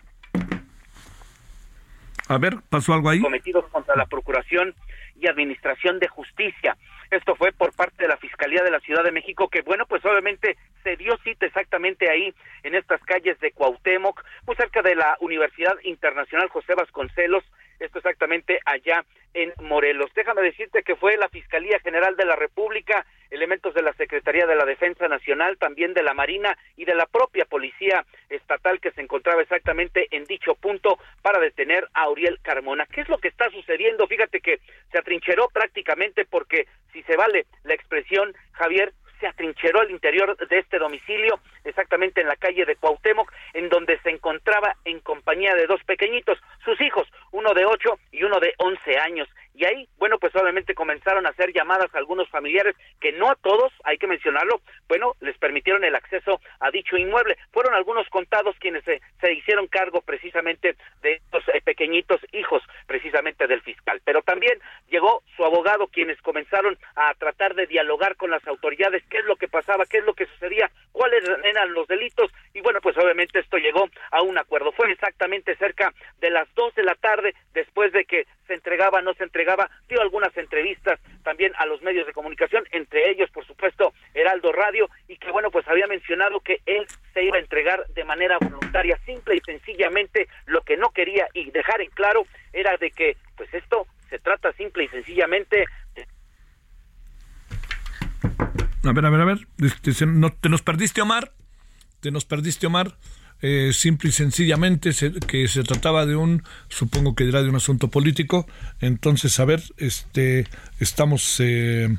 A 2.29 2.37
ver, 2.37 2.57
¿pasó 2.69 2.93
algo 2.93 3.09
ahí? 3.09 3.21
Cometidos 3.21 3.67
contra 3.69 3.97
la 3.97 4.07
Procuración 4.07 4.75
y 5.17 5.27
Administración 5.29 5.99
de 5.99 6.09
Justicia. 6.09 6.77
Esto 7.11 7.35
fue 7.37 7.53
por 7.53 7.75
parte 7.75 8.03
de 8.03 8.09
la 8.09 8.19
Fiscalía 8.19 8.63
de 8.63 8.71
la 8.71 8.81
Ciudad 8.81 9.03
de 9.03 9.13
México, 9.13 9.49
que 9.49 9.63
bueno, 9.63 9.87
pues 9.87 10.05
obviamente 10.05 10.59
se 10.83 10.97
dio 10.97 11.17
cita 11.25 11.47
exactamente 11.47 12.11
ahí, 12.11 12.35
en 12.63 12.75
estas 12.75 13.03
calles 13.03 13.41
de 13.41 13.53
Cuauhtémoc, 13.53 14.23
muy 14.47 14.57
cerca 14.57 14.83
de 14.83 14.95
la 14.95 15.17
Universidad 15.21 15.75
Internacional 15.85 16.49
José 16.49 16.75
Vasconcelos, 16.75 17.45
esto 17.81 17.99
exactamente 17.99 18.61
allá 18.67 19.05
en 19.33 19.53
Morelos. 19.63 20.11
Déjame 20.15 20.43
decirte 20.43 20.83
que 20.83 20.97
fue 20.97 21.17
la 21.17 21.29
Fiscalía 21.29 21.79
General 21.81 22.15
de 22.17 22.27
la 22.27 22.37
República, 22.37 23.07
elementos 23.49 23.73
de 23.73 23.81
la 23.81 23.95
Secretaría 23.95 24.47
de 24.47 24.57
la 24.57 24.67
Defensa 24.67 25.09
Nacional, 25.09 25.57
también 25.57 25.95
de 25.95 26.03
la 26.03 26.13
Marina 26.13 26.55
y 26.77 26.85
de 26.85 26.95
la 26.95 27.07
propia 27.07 27.47
Policía 27.47 28.05
Estatal 28.29 28.79
que 28.79 28.91
se 28.91 29.01
encontraba 29.01 29.41
exactamente 29.41 30.07
en 30.11 30.25
dicho 30.25 30.55
punto 30.55 30.99
para 31.23 31.41
detener 31.41 31.89
a 31.95 32.11
Uriel 32.11 32.41
Carmona. 32.43 32.85
¿Qué 32.85 33.01
es 33.01 33.09
lo 33.09 33.17
que 33.17 33.29
está 33.29 33.49
sucediendo? 33.51 34.07
Fíjate 34.07 34.43
que 34.43 34.61
se 34.93 34.99
atrincheró 34.99 35.49
prácticamente 35.49 36.27
porque, 36.27 36.67
si 36.93 37.03
se 37.05 37.17
vale 37.17 37.47
la 37.65 37.73
expresión, 37.73 38.35
Javier, 38.53 38.93
se 39.19 39.27
atrincheró 39.27 39.81
al 39.81 39.91
interior 39.91 40.37
de 40.37 40.59
este 40.59 40.79
domicilio, 40.79 41.41
exactamente 41.65 42.21
en 42.21 42.29
la 42.29 42.37
calle 42.37 42.67
de 42.67 42.77
Cuauhtémoc, 42.77 43.33
en 43.55 43.71
donde 43.71 43.99
se 44.01 44.11
encontraba 44.11 44.77
en 44.85 45.01
compañía 45.01 45.55
de 45.55 45.67
dos 45.67 45.83
pequeñitos, 45.85 46.39
sus 46.65 46.79
hijos, 46.83 47.08
uno 47.49 47.55
de 47.55 47.65
ocho 47.65 47.99
y 48.13 48.23
uno 48.25 48.41
de 48.41 48.53
once 48.59 48.99
años. 48.99 49.27
Y 49.55 49.65
ahí, 49.65 49.89
bueno, 49.99 50.19
pues 50.19 50.37
obviamente 50.37 50.75
comenzaron 50.75 51.27
a 51.27 51.31
hacer 51.31 51.53
llamadas 51.53 51.93
a 51.93 51.99
algunos 51.99 52.29
familiares 52.29 52.77
que 53.01 53.11
no 53.13 53.29
a 53.29 53.35
todos, 53.35 53.73
hay 53.83 53.99
que 53.99 54.07
mencionarlo, 54.07 54.61
bueno, 54.87 55.15
les 55.21 55.37
permitieron 55.39 55.83
el 55.83 55.97
acceso 55.97 56.41
a 56.61 56.71
dicho 56.71 56.97
inmueble. 56.97 57.37
Fueron 57.51 57.75
algunos 57.75 58.09
contados 58.09 58.55
quienes 58.61 58.85
se, 58.85 59.01
se 59.21 59.33
hicieron 59.33 59.67
cargo 59.67 60.01
precisamente 60.03 60.77
de 61.03 61.15
estos 61.15 61.43
eh, 61.49 61.61
pequeñitos 61.65 62.21
hijos 62.33 62.63
precisamente 62.87 63.49
del 63.49 63.63
fiscal. 63.63 64.01
Pero 64.05 64.23
también 64.23 64.61
llegó 64.91 65.23
su 65.37 65.45
abogado 65.45 65.89
quienes 65.89 66.21
comenzaron 66.23 66.79
a 66.95 67.13
tratar 67.15 67.55
de 67.55 67.67
dialogar 67.67 68.15
con 68.15 68.31
las 68.31 68.47
autoridades 68.47 69.03
qué 69.11 69.19
es 69.19 69.25
lo 69.25 69.37
que 69.37 69.49
pasaba, 69.49 69.87
qué 69.87 69.99
es 69.99 70.05
lo 70.05 70.15
que 70.15 70.27
sucedía, 70.27 70.71
cuáles 70.99 71.23
eran 71.45 71.73
los 71.73 71.87
delitos 71.87 72.33
y 72.53 72.61
bueno, 72.61 72.81
pues 72.81 72.99
obviamente 72.99 73.39
esto 73.39 73.57
llegó 73.57 73.89
a 74.11 74.23
un 74.23 74.37
acuerdo. 74.37 74.73
Fue 74.73 74.91
exactamente 74.91 75.55
cerca 75.55 75.95
de 76.19 76.29
las 76.29 76.53
dos 76.57 76.75
de 76.75 76.83
la 76.83 76.97
tarde 76.97 77.37
después 77.55 77.93
de 77.93 78.05
que 78.05 78.27
se 78.49 78.55
entregaba, 78.55 79.01
no 79.01 79.15
se 79.15 79.23
entregaba, 79.23 79.71
dio 79.89 80.01
algunas 80.01 80.37
entrevistas 80.37 80.99
también 81.23 81.53
a 81.57 81.67
los 81.67 81.81
medios 81.83 82.05
de 82.05 82.13
comunicación, 82.13 82.65
entre 82.73 83.11
ellos, 83.11 83.31
por 83.31 83.47
supuesto, 83.47 83.93
Heraldo 84.13 84.51
Radio, 84.51 84.89
y 85.07 85.19
que 85.19 85.31
bueno, 85.31 85.53
pues 85.53 85.69
había 85.69 85.87
mencionado 85.87 86.41
que 86.41 86.63
él 86.67 86.85
se 87.15 87.23
iba 87.23 87.37
a 87.37 87.41
entregar 87.41 87.87
de 87.91 88.03
manera 88.03 88.39
voluntaria, 88.39 88.99
simple 89.07 89.37
y 89.37 89.41
sencillamente 89.41 90.27
lo 90.47 90.63
que 90.63 90.77
no 90.77 90.91
quería 90.91 91.29
y 91.33 91.53
dejar 91.53 91.81
en 91.81 91.91
claro 91.91 92.27
era 92.53 92.77
de 92.77 92.91
que 92.91 93.17
pues 93.37 93.55
esto 93.55 93.87
se 94.11 94.19
trata 94.19 94.53
simple 94.55 94.85
y 94.85 94.89
sencillamente 94.89 95.65
A 98.89 98.93
ver, 98.93 99.05
a 99.05 99.11
ver, 99.11 99.21
a 99.21 99.25
ver, 99.27 99.49
este, 99.59 99.93
te 99.93 100.49
nos 100.49 100.63
perdiste, 100.63 101.03
Omar, 101.03 101.35
te 102.01 102.11
nos 102.11 102.25
perdiste, 102.25 102.67
Omar. 102.67 102.97
Eh, 103.41 103.71
simple 103.73 104.09
y 104.09 104.13
sencillamente 104.13 104.91
que 105.29 105.47
se 105.47 105.63
trataba 105.63 106.07
de 106.07 106.17
un, 106.17 106.43
supongo 106.69 107.15
que 107.15 107.23
dirá 107.25 107.43
de 107.43 107.51
un 107.51 107.57
asunto 107.57 107.89
político. 107.89 108.49
Entonces, 108.81 109.39
a 109.39 109.45
ver, 109.45 109.63
este, 109.77 110.49
estamos 110.81 111.37
eh, 111.39 111.97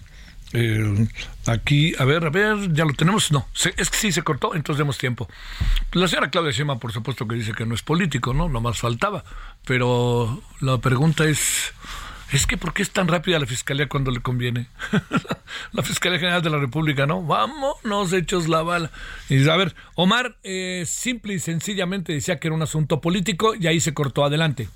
eh, 0.53 1.07
aquí, 1.45 1.93
a 1.99 2.05
ver, 2.05 2.25
a 2.25 2.29
ver, 2.29 2.73
ya 2.73 2.85
lo 2.85 2.93
tenemos. 2.93 3.31
No, 3.31 3.47
es 3.77 3.89
que 3.89 3.97
sí 3.97 4.11
se 4.11 4.23
cortó, 4.23 4.55
entonces 4.55 4.79
demos 4.79 4.97
tiempo. 4.97 5.29
La 5.93 6.07
señora 6.07 6.31
Claudia 6.31 6.51
Shema, 6.51 6.79
por 6.79 6.91
supuesto, 6.91 7.27
que 7.27 7.35
dice 7.35 7.53
que 7.53 7.65
no 7.67 7.75
es 7.75 7.83
político, 7.83 8.33
¿no? 8.33 8.49
No 8.49 8.59
más 8.59 8.79
faltaba. 8.79 9.23
Pero 9.63 10.41
la 10.59 10.79
pregunta 10.79 11.25
es 11.25 11.71
es 12.33 12.45
que 12.45 12.57
¿por 12.57 12.73
qué 12.73 12.81
es 12.81 12.91
tan 12.91 13.07
rápida 13.07 13.39
la 13.39 13.45
fiscalía 13.45 13.87
cuando 13.87 14.11
le 14.11 14.21
conviene? 14.21 14.67
la 15.73 15.83
Fiscalía 15.83 16.19
General 16.19 16.41
de 16.41 16.49
la 16.49 16.59
República, 16.59 17.05
¿no? 17.05 17.23
Vámonos 17.23 18.13
hechos 18.13 18.47
la 18.47 18.61
bala. 18.61 18.91
Y 19.29 19.47
a 19.49 19.55
ver, 19.55 19.73
Omar, 19.95 20.35
eh, 20.43 20.83
simple 20.85 21.33
y 21.33 21.39
sencillamente 21.39 22.13
decía 22.13 22.39
que 22.39 22.47
era 22.47 22.55
un 22.55 22.61
asunto 22.61 23.01
político 23.01 23.55
y 23.55 23.67
ahí 23.67 23.79
se 23.79 23.93
cortó 23.93 24.23
adelante. 24.23 24.67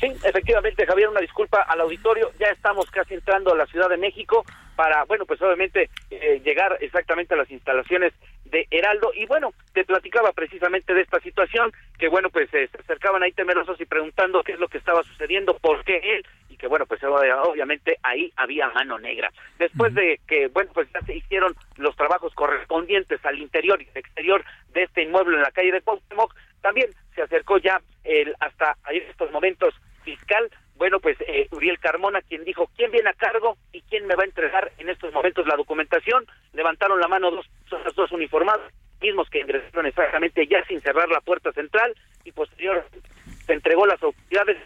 Sí, 0.00 0.06
efectivamente, 0.24 0.86
Javier, 0.86 1.08
una 1.08 1.20
disculpa 1.20 1.62
al 1.62 1.80
auditorio. 1.80 2.30
Ya 2.38 2.48
estamos 2.48 2.90
casi 2.90 3.14
entrando 3.14 3.52
a 3.52 3.56
la 3.56 3.66
Ciudad 3.66 3.88
de 3.88 3.96
México 3.96 4.44
para, 4.76 5.04
bueno, 5.04 5.26
pues 5.26 5.40
obviamente 5.42 5.90
eh, 6.10 6.40
llegar 6.44 6.76
exactamente 6.80 7.34
a 7.34 7.36
las 7.36 7.50
instalaciones 7.50 8.12
de 8.52 8.68
Heraldo. 8.70 9.10
Y 9.14 9.26
bueno, 9.26 9.52
te 9.72 9.84
platicaba 9.84 10.32
precisamente 10.32 10.94
de 10.94 11.00
esta 11.00 11.18
situación, 11.20 11.72
que 11.98 12.08
bueno, 12.08 12.30
pues 12.30 12.52
eh, 12.54 12.68
se 12.70 12.78
acercaban 12.78 13.22
ahí 13.22 13.32
temerosos 13.32 13.80
y 13.80 13.86
preguntando 13.86 14.44
qué 14.44 14.52
es 14.52 14.60
lo 14.60 14.68
que 14.68 14.78
estaba 14.78 15.02
sucediendo, 15.02 15.58
por 15.58 15.82
qué 15.84 15.96
él, 15.96 16.26
y 16.48 16.56
que 16.56 16.68
bueno, 16.68 16.86
pues 16.86 17.02
obviamente 17.02 17.96
ahí 18.02 18.32
había 18.36 18.68
mano 18.68 18.98
negra. 18.98 19.32
Después 19.58 19.94
de 19.94 20.20
que, 20.28 20.46
bueno, 20.48 20.70
pues 20.72 20.88
ya 20.92 21.00
se 21.00 21.16
hicieron 21.16 21.56
los 21.76 21.96
trabajos 21.96 22.32
correspondientes 22.34 23.24
al 23.24 23.38
interior 23.38 23.80
y 23.82 23.88
exterior 23.98 24.44
de 24.72 24.84
este 24.84 25.02
inmueble 25.02 25.36
en 25.36 25.42
la 25.42 25.50
calle 25.50 25.72
de 25.72 25.80
Cuauhtémoc, 25.80 26.34
también 26.60 26.90
se 27.14 27.22
acercó 27.22 27.58
ya 27.58 27.80
el 28.04 28.34
hasta 28.38 28.76
en 28.88 29.02
estos 29.08 29.32
momentos 29.32 29.74
fiscal 30.04 30.50
bueno, 30.76 31.00
pues 31.00 31.16
eh, 31.20 31.48
Uriel 31.50 31.78
Carmona, 31.78 32.20
quien 32.22 32.44
dijo 32.44 32.68
quién 32.76 32.90
viene 32.90 33.10
a 33.10 33.14
cargo 33.14 33.56
y 33.72 33.82
quién 33.82 34.06
me 34.06 34.14
va 34.14 34.22
a 34.22 34.26
entregar 34.26 34.72
en 34.78 34.88
estos 34.88 35.12
momentos 35.12 35.46
la 35.46 35.56
documentación, 35.56 36.26
levantaron 36.52 37.00
la 37.00 37.08
mano 37.08 37.30
dos, 37.30 37.46
dos 37.94 38.12
uniformados, 38.12 38.62
mismos 39.00 39.28
que 39.30 39.40
ingresaron 39.40 39.86
exactamente 39.86 40.46
ya 40.46 40.64
sin 40.66 40.80
cerrar 40.80 41.08
la 41.08 41.20
puerta 41.20 41.52
central 41.52 41.94
y 42.24 42.32
posterior 42.32 42.84
se 43.46 43.52
entregó 43.52 43.86
las 43.86 44.02
autoridades 44.02 44.58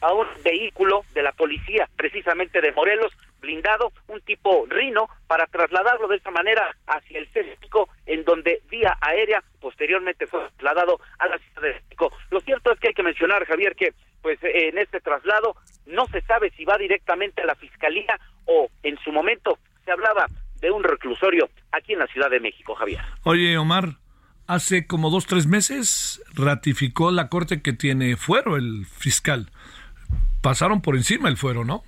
a 0.00 0.12
un 0.12 0.26
vehículo 0.44 1.04
de 1.14 1.22
la 1.22 1.32
policía, 1.32 1.88
precisamente 1.96 2.60
de 2.60 2.72
Morelos, 2.72 3.12
blindado, 3.40 3.92
un 4.08 4.20
tipo 4.20 4.66
Rino, 4.68 5.08
para 5.26 5.46
trasladarlo 5.46 6.06
de 6.08 6.16
esta 6.16 6.30
manera 6.30 6.76
hacia 6.86 7.18
el 7.18 7.28
Césico, 7.28 7.88
en 8.06 8.24
donde 8.24 8.60
vía 8.68 8.96
aérea 9.00 9.42
posteriormente 9.60 10.26
fue 10.26 10.40
trasladado 10.58 11.00
a 11.18 11.28
la 11.28 11.38
Ciudad 11.38 11.62
de 11.62 11.74
México. 11.74 12.12
Lo 12.30 12.40
cierto 12.40 12.72
es 12.72 12.80
que 12.80 12.88
hay 12.88 12.94
que 12.94 13.02
mencionar, 13.02 13.44
Javier, 13.46 13.74
que 13.74 13.94
pues 14.22 14.38
en 14.42 14.78
este 14.78 15.00
traslado 15.00 15.56
no 15.86 16.06
se 16.06 16.20
sabe 16.22 16.50
si 16.56 16.64
va 16.64 16.76
directamente 16.78 17.42
a 17.42 17.46
la 17.46 17.54
Fiscalía 17.54 18.18
o 18.44 18.68
en 18.82 18.98
su 18.98 19.12
momento 19.12 19.58
se 19.84 19.92
hablaba 19.92 20.26
de 20.60 20.70
un 20.70 20.82
reclusorio 20.82 21.48
aquí 21.72 21.92
en 21.92 22.00
la 22.00 22.06
Ciudad 22.08 22.30
de 22.30 22.40
México, 22.40 22.74
Javier. 22.74 23.00
Oye, 23.24 23.56
Omar, 23.56 23.96
hace 24.46 24.86
como 24.86 25.10
dos, 25.10 25.26
tres 25.26 25.46
meses 25.46 26.22
ratificó 26.34 27.10
la 27.10 27.28
Corte 27.28 27.62
que 27.62 27.72
tiene 27.72 28.16
fuero 28.16 28.56
el 28.56 28.86
fiscal. 28.86 29.50
Pasaron 30.42 30.82
por 30.82 30.96
encima 30.96 31.28
el 31.28 31.36
fuero, 31.36 31.64
¿no? 31.64 31.82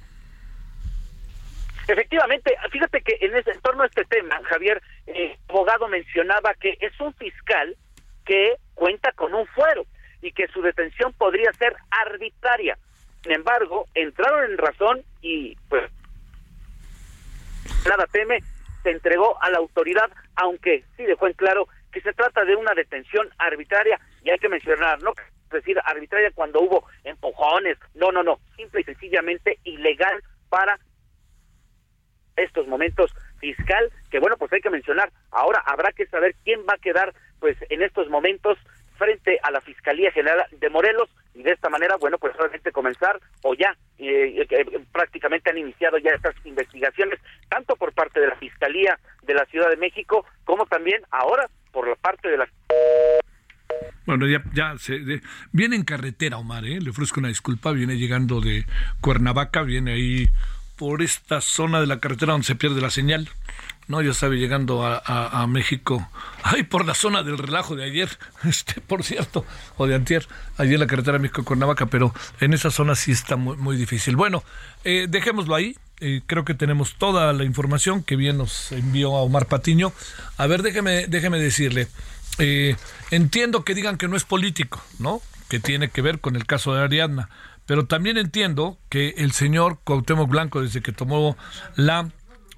Efectivamente, 1.89 2.55
fíjate 2.71 3.03
que 3.03 3.17
en, 3.21 3.35
ese, 3.35 3.53
torno 3.63 3.83
a 3.83 3.87
este 3.87 4.05
tema, 4.05 4.41
Javier, 4.45 4.81
eh, 5.07 5.37
abogado 5.49 5.89
mencionaba 5.89 6.55
que 6.55 6.79
es 6.81 6.93
un 7.01 7.13
fiscal 7.15 7.77
que 8.25 8.55
cuenta 8.75 9.11
con 9.13 9.35
un 9.35 9.45
fuero 9.49 9.85
y 10.23 10.33
que 10.33 10.49
su 10.49 10.63
detención 10.63 11.13
podría 11.15 11.53
ser 11.55 11.75
arbitraria. 11.91 12.79
Sin 13.23 13.33
embargo, 13.33 13.87
entraron 13.95 14.51
en 14.51 14.59
razón 14.59 15.03
y 15.21 15.57
pues 15.69 15.91
nada 17.89 18.07
teme, 18.11 18.39
se 18.83 18.91
entregó 18.91 19.41
a 19.43 19.51
la 19.51 19.59
autoridad, 19.59 20.11
aunque 20.37 20.85
sí 20.97 21.05
dejó 21.05 21.27
en 21.27 21.35
claro 21.35 21.69
que 21.93 22.01
se 22.01 22.13
trata 22.13 22.45
de 22.45 22.57
una 22.57 22.75
detención 22.75 23.29
arbitraria. 23.39 24.01
Y 24.23 24.31
hay 24.31 24.39
que 24.39 24.49
mencionar, 24.49 25.03
no 25.03 25.13
decir 25.51 25.79
arbitraria 25.85 26.31
cuando 26.35 26.61
hubo 26.61 26.87
empujones, 27.05 27.77
no, 27.95 28.13
no, 28.13 28.23
no, 28.23 28.39
simple 28.57 28.83
y 28.83 28.85
sencillamente 28.85 29.59
ilegal 29.65 30.23
para 30.49 30.79
estos 32.37 32.67
momentos 32.69 33.13
fiscal, 33.39 33.91
que 34.11 34.19
bueno, 34.19 34.37
pues 34.37 34.53
hay 34.53 34.61
que 34.61 34.71
mencionar, 34.71 35.11
ahora 35.31 35.63
habrá 35.67 35.93
que 35.93 36.07
saber 36.07 36.35
quién 36.45 36.61
va 36.61 36.75
a 36.75 36.79
quedar 36.79 37.13
pues 37.41 37.57
en 37.69 37.83
estos 37.83 38.09
momentos 38.09 38.59
frente 39.01 39.41
a 39.43 39.51
la 39.51 39.63
Fiscalía 39.63 40.13
General 40.13 40.45
de 40.53 40.69
Morelos 40.69 41.09
y 41.35 41.43
de 41.43 41.53
esta 41.53 41.71
manera, 41.71 41.97
bueno, 41.97 42.19
pues 42.19 42.37
solamente 42.37 42.71
comenzar 42.71 43.19
o 43.43 43.55
ya 43.55 43.75
eh, 43.99 44.47
eh, 44.51 44.81
prácticamente 44.93 45.49
han 45.49 45.57
iniciado 45.57 45.97
ya 45.97 46.11
estas 46.11 46.35
investigaciones, 46.45 47.19
tanto 47.49 47.77
por 47.77 47.95
parte 47.95 48.21
de 48.21 48.27
la 48.27 48.37
Fiscalía 48.37 48.99
de 49.23 49.35
la 49.35 49.47
Ciudad 49.47 49.71
de 49.71 49.79
México 49.79 50.27
como 50.45 50.67
también 50.67 51.01
ahora 51.11 51.49
por 51.73 51.89
la 51.89 51.95
parte 51.95 52.29
de 52.29 52.37
la 52.37 52.49
bueno, 54.05 54.27
ya, 54.27 54.43
ya 54.53 54.77
se, 54.77 55.01
viene 55.53 55.77
en 55.77 55.85
carretera, 55.85 56.37
Omar, 56.37 56.65
¿eh? 56.65 56.81
le 56.81 56.91
ofrezco 56.91 57.21
una 57.21 57.29
disculpa, 57.29 57.71
viene 57.71 57.97
llegando 57.97 58.41
de 58.41 58.65
Cuernavaca, 59.01 59.63
viene 59.63 59.93
ahí 59.93 60.29
por 60.81 61.03
esta 61.03 61.43
zona 61.43 61.79
de 61.79 61.87
la 61.87 62.01
carretera 62.01 62.33
donde 62.33 62.47
se 62.47 62.55
pierde 62.55 62.81
la 62.81 62.89
señal. 62.89 63.29
No, 63.87 64.01
ya 64.01 64.15
sabe, 64.15 64.39
llegando 64.39 64.83
a, 64.83 65.47
México. 65.47 66.09
Ay, 66.43 66.63
por 66.63 66.87
la 66.87 66.95
zona 66.95 67.23
del 67.23 67.37
relajo 67.37 67.77
de 67.77 67.85
ayer, 67.85 68.09
este, 68.45 68.81
por 68.81 69.05
cierto, 69.05 69.45
o 69.77 69.87
de 69.87 69.95
antier, 69.95 70.27
allí 70.57 70.73
en 70.73 70.81
la 70.81 70.87
carretera 70.87 71.19
México-Cuernavaca, 71.19 71.85
pero 71.85 72.15
en 72.41 72.55
esa 72.55 72.71
zona 72.71 72.95
sí 72.95 73.13
está 73.13 73.37
muy, 73.37 73.59
muy 73.59 73.77
difícil. 73.77 74.17
Bueno, 74.17 74.43
eh, 74.85 75.05
dejémoslo 75.07 75.55
ahí. 75.55 75.77
Eh, 76.01 76.23
creo 76.25 76.47
que 76.47 76.55
tenemos 76.55 76.95
toda 76.95 77.35
la 77.35 77.45
información 77.45 78.03
que 78.03 78.17
bien 78.17 78.39
nos 78.39 78.73
envió 78.73 79.15
a 79.19 79.21
Omar 79.21 79.49
Patiño. 79.49 79.93
A 80.39 80.47
ver, 80.47 80.63
déjeme, 80.63 81.09
déjeme 81.09 81.39
decirle. 81.39 81.89
Eh, 82.39 82.75
entiendo 83.11 83.65
que 83.65 83.75
digan 83.75 83.99
que 83.99 84.09
no 84.09 84.17
es 84.17 84.25
político, 84.25 84.83
¿no? 84.99 85.21
Que 85.51 85.61
tiene 85.61 85.91
que 85.91 86.01
ver 86.01 86.21
con 86.21 86.37
el 86.37 86.47
caso 86.47 86.73
de 86.73 86.81
Ariadna. 86.81 87.29
Pero 87.67 87.87
también 87.87 88.19
entiendo 88.19 88.79
que 88.89 89.15
el 89.19 89.33
señor 89.33 89.81
Cuauhtémoc 89.85 90.29
Blanco, 90.29 90.63
desde 90.63 90.83
que 90.83 90.93
tomó 90.93 91.37
la 91.77 92.11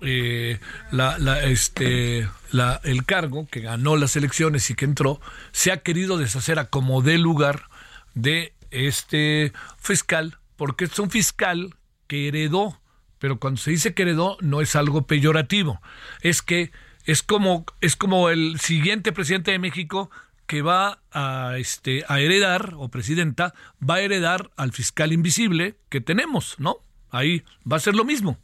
eh, 0.05 0.59
la, 0.91 1.17
este, 1.45 2.29
la, 2.51 2.81
el 2.83 3.05
cargo, 3.05 3.47
que 3.49 3.61
ganó 3.61 3.97
las 3.97 4.17
elecciones 4.17 4.69
y 4.69 4.75
que 4.75 4.85
entró, 4.85 5.21
se 5.53 5.71
ha 5.71 5.77
querido 5.77 6.19
deshacer 6.19 6.59
a 6.59 6.65
como 6.65 7.03
dé 7.03 7.19
lugar 7.19 7.69
de 8.15 8.53
este 8.73 9.53
fiscal, 9.79 10.39
porque 10.57 10.87
es 10.87 10.99
un 10.99 11.09
fiscal 11.09 11.77
que 12.09 12.27
heredó, 12.27 12.81
pero 13.21 13.39
cuando 13.39 13.61
se 13.61 13.71
dice 13.71 13.95
que 13.95 14.03
heredó 14.03 14.39
no 14.41 14.61
es 14.61 14.75
algo 14.75 15.07
peyorativo, 15.07 15.81
es 16.21 16.43
que 16.43 16.73
es 17.05 17.23
como, 17.23 17.65
es 17.81 17.95
como 17.95 18.29
el 18.29 18.59
siguiente 18.59 19.13
presidente 19.13 19.53
de 19.53 19.61
México 19.61 20.11
que 20.53 20.61
va 20.61 20.99
a, 21.13 21.57
este, 21.57 22.05
a 22.09 22.21
heredar, 22.21 22.75
o 22.77 22.91
presidenta, 22.91 23.55
va 23.81 23.95
a 23.95 24.01
heredar 24.03 24.51
al 24.59 24.71
fiscal 24.73 25.11
invisible 25.11 25.77
que 25.89 26.03
tenemos, 26.03 26.57
¿no? 26.59 26.77
Ahí 27.09 27.43
va 27.65 27.79
a 27.79 27.81
ser 27.81 27.95
lo 27.95 28.05
mismo 28.05 28.37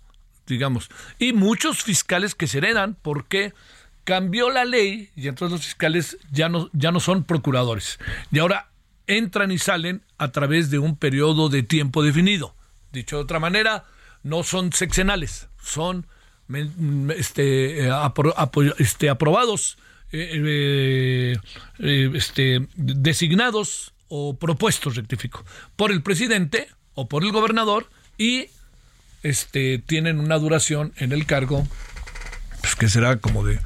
digamos. 0.47 0.89
Y 1.19 1.35
muchos 1.35 1.83
fiscales 1.83 2.35
que 2.35 2.47
se 2.47 2.57
heredan 2.57 2.97
porque 3.03 3.53
cambió 4.05 4.49
la 4.49 4.65
ley 4.65 5.11
y 5.17 5.29
entonces 5.29 5.53
los 5.53 5.67
fiscales 5.67 6.17
ya 6.33 6.49
no, 6.49 6.71
ya 6.73 6.93
no 6.93 7.01
son 7.01 7.25
procuradores. 7.25 7.99
Y 8.33 8.39
ahora 8.39 8.71
entran 9.07 9.53
y 9.53 9.59
salen 9.59 10.03
a 10.17 10.33
través 10.33 10.71
de 10.71 10.79
un 10.79 10.97
periodo 10.97 11.51
de 11.51 11.63
tiempo 11.63 12.03
definido. 12.03 12.55
Dicho 12.91 13.17
de 13.17 13.23
otra 13.25 13.39
manera, 13.39 13.85
no 14.23 14.45
son 14.45 14.73
sexenales, 14.73 15.51
son 15.63 16.07
este, 17.15 17.91
este, 18.79 19.11
aprobados, 19.11 19.77
eh, 20.13 21.37
eh, 21.79 22.11
este, 22.15 22.67
designados 22.77 23.93
o 24.09 24.37
propuestos, 24.37 24.97
rectifico, 24.97 25.45
por 25.77 25.93
el 25.93 26.03
presidente 26.03 26.69
o 26.95 27.09
por 27.09 27.25
el 27.25 27.33
gobernador 27.33 27.89
y 28.17 28.47
este, 29.23 29.79
tienen 29.79 30.21
una 30.21 30.39
duración 30.39 30.93
en 30.97 31.13
el 31.13 31.27
cargo 31.27 31.67
pues 32.61 32.75
que 32.75 32.89
será 32.89 33.19
como 33.19 33.45
de 33.45 33.61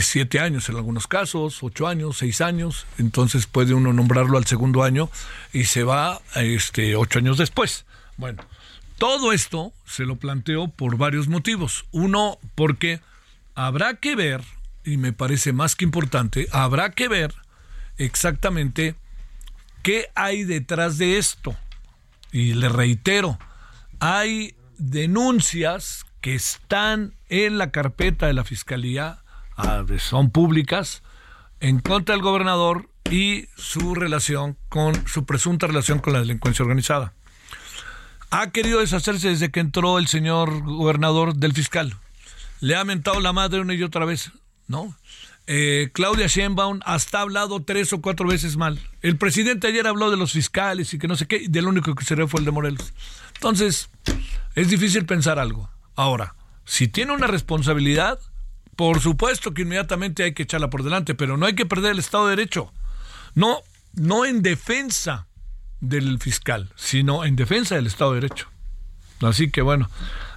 siete 0.00 0.40
años 0.40 0.68
en 0.68 0.76
algunos 0.76 1.06
casos, 1.06 1.62
ocho 1.62 1.86
años, 1.86 2.18
seis 2.18 2.40
años, 2.40 2.84
entonces 2.98 3.46
puede 3.46 3.74
uno 3.74 3.92
nombrarlo 3.92 4.38
al 4.38 4.44
segundo 4.44 4.82
año 4.82 5.08
y 5.52 5.64
se 5.64 5.84
va 5.84 6.20
este 6.34 6.96
ocho 6.96 7.20
años 7.20 7.38
después. 7.38 7.84
Bueno, 8.16 8.44
todo 8.98 9.32
esto 9.32 9.72
se 9.86 10.04
lo 10.04 10.16
planteo 10.16 10.68
por 10.68 10.96
varios 10.96 11.28
motivos. 11.28 11.84
Uno, 11.92 12.38
porque 12.54 13.00
habrá 13.54 13.94
que 13.94 14.16
ver, 14.16 14.42
y 14.84 14.96
me 14.96 15.12
parece 15.12 15.52
más 15.52 15.76
que 15.76 15.84
importante, 15.84 16.48
habrá 16.52 16.90
que 16.90 17.08
ver 17.08 17.34
exactamente 17.96 18.94
qué 19.82 20.08
hay 20.14 20.44
detrás 20.44 20.98
de 20.98 21.18
esto. 21.18 21.56
Y 22.32 22.54
le 22.54 22.68
reitero, 22.68 23.38
hay 24.00 24.54
denuncias 24.78 26.04
que 26.20 26.34
están 26.34 27.14
en 27.28 27.58
la 27.58 27.70
carpeta 27.70 28.26
de 28.26 28.32
la 28.32 28.44
Fiscalía, 28.44 29.18
ah, 29.56 29.84
son 29.98 30.30
públicas, 30.30 31.02
en 31.60 31.80
contra 31.80 32.14
del 32.14 32.22
gobernador 32.22 32.88
y 33.10 33.48
su 33.56 33.94
relación 33.94 34.56
con, 34.68 35.06
su 35.06 35.26
presunta 35.26 35.66
relación 35.66 35.98
con 35.98 36.12
la 36.12 36.20
delincuencia 36.20 36.62
organizada. 36.62 37.12
Ha 38.30 38.50
querido 38.50 38.80
deshacerse 38.80 39.28
desde 39.28 39.50
que 39.50 39.60
entró 39.60 39.98
el 39.98 40.08
señor 40.08 40.62
gobernador 40.62 41.36
del 41.36 41.52
fiscal. 41.52 41.94
Le 42.60 42.74
ha 42.76 42.84
mentado 42.84 43.20
la 43.20 43.32
madre 43.32 43.60
una 43.60 43.74
y 43.74 43.82
otra 43.82 44.04
vez, 44.04 44.32
¿no? 44.68 44.94
Eh, 45.46 45.90
Claudia 45.92 46.26
Sheinbaum 46.26 46.80
hasta 46.84 47.18
ha 47.18 47.22
hablado 47.22 47.62
tres 47.62 47.92
o 47.92 48.00
cuatro 48.00 48.26
veces 48.26 48.56
mal. 48.56 48.80
El 49.02 49.18
presidente 49.18 49.66
ayer 49.66 49.86
habló 49.86 50.10
de 50.10 50.16
los 50.16 50.32
fiscales 50.32 50.94
y 50.94 50.98
que 50.98 51.08
no 51.08 51.16
sé 51.16 51.26
qué, 51.26 51.36
y 51.36 51.48
del 51.48 51.68
único 51.68 51.94
que 51.94 52.04
se 52.04 52.26
fue 52.26 52.40
el 52.40 52.46
de 52.46 52.50
Morelos. 52.50 52.94
Entonces, 53.34 53.90
es 54.54 54.68
difícil 54.68 55.04
pensar 55.04 55.38
algo. 55.38 55.68
Ahora, 55.96 56.34
si 56.64 56.88
tiene 56.88 57.12
una 57.12 57.26
responsabilidad, 57.26 58.18
por 58.74 59.00
supuesto 59.00 59.52
que 59.52 59.62
inmediatamente 59.62 60.24
hay 60.24 60.32
que 60.32 60.44
echarla 60.44 60.70
por 60.70 60.82
delante, 60.82 61.14
pero 61.14 61.36
no 61.36 61.46
hay 61.46 61.54
que 61.54 61.66
perder 61.66 61.92
el 61.92 61.98
Estado 61.98 62.26
de 62.26 62.36
Derecho. 62.36 62.72
No, 63.34 63.60
no 63.92 64.24
en 64.24 64.42
defensa 64.42 65.26
del 65.80 66.18
fiscal, 66.18 66.72
sino 66.74 67.24
en 67.24 67.36
defensa 67.36 67.74
del 67.74 67.86
Estado 67.86 68.14
de 68.14 68.20
Derecho. 68.22 68.48
Así 69.20 69.50
que 69.50 69.62
bueno, 69.62 69.90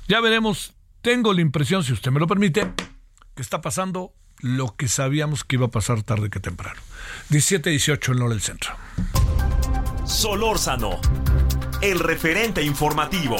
ya 0.08 0.20
veremos. 0.20 0.74
Tengo 1.02 1.34
la 1.34 1.42
impresión, 1.42 1.84
si 1.84 1.94
usted 1.94 2.12
me 2.12 2.20
lo 2.20 2.28
permite, 2.28 2.68
que 3.38 3.44
está 3.44 3.62
pasando 3.62 4.14
lo 4.40 4.76
que 4.76 4.88
sabíamos 4.88 5.44
que 5.44 5.58
iba 5.58 5.68
a 5.68 5.72
pasar 5.72 6.02
tarde 6.02 6.32
que 6.32 6.40
temprano. 6.40 6.82
17-18 7.30 8.14
en 8.14 8.22
Hora 8.22 8.30
del 8.32 8.42
Centro. 8.42 8.76
Solórzano, 10.06 11.00
el 11.82 12.00
referente 12.00 12.64
informativo. 12.64 13.38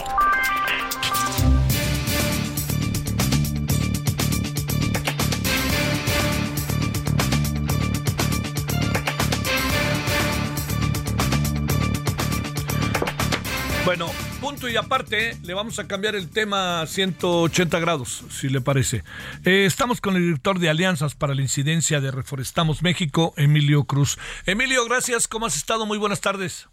Bueno, 13.84 14.12
punto 14.38 14.70
y 14.70 14.76
aparte, 14.76 15.38
le 15.44 15.54
vamos 15.54 15.80
a 15.80 15.88
cambiar 15.88 16.16
el 16.16 16.30
tema 16.30 16.82
a 16.82 16.88
180 16.88 17.80
grados, 17.80 18.24
si 18.30 18.50
le 18.50 18.62
parece. 18.62 19.04
Eh, 19.44 19.66
estamos 19.66 20.02
con 20.02 20.16
el 20.16 20.24
director 20.24 20.60
de 20.60 20.70
Alianzas 20.70 21.16
para 21.16 21.34
la 21.34 21.42
Incidencia 21.42 22.00
de 22.02 22.12
Reforestamos 22.12 22.82
México, 22.82 23.34
Emilio 23.38 23.86
Cruz. 23.86 24.18
Emilio, 24.46 24.86
gracias, 24.86 25.28
¿cómo 25.28 25.46
has 25.46 25.58
estado? 25.58 25.86
Muy 25.86 25.98
buenas 25.98 26.22
tardes. 26.22 26.68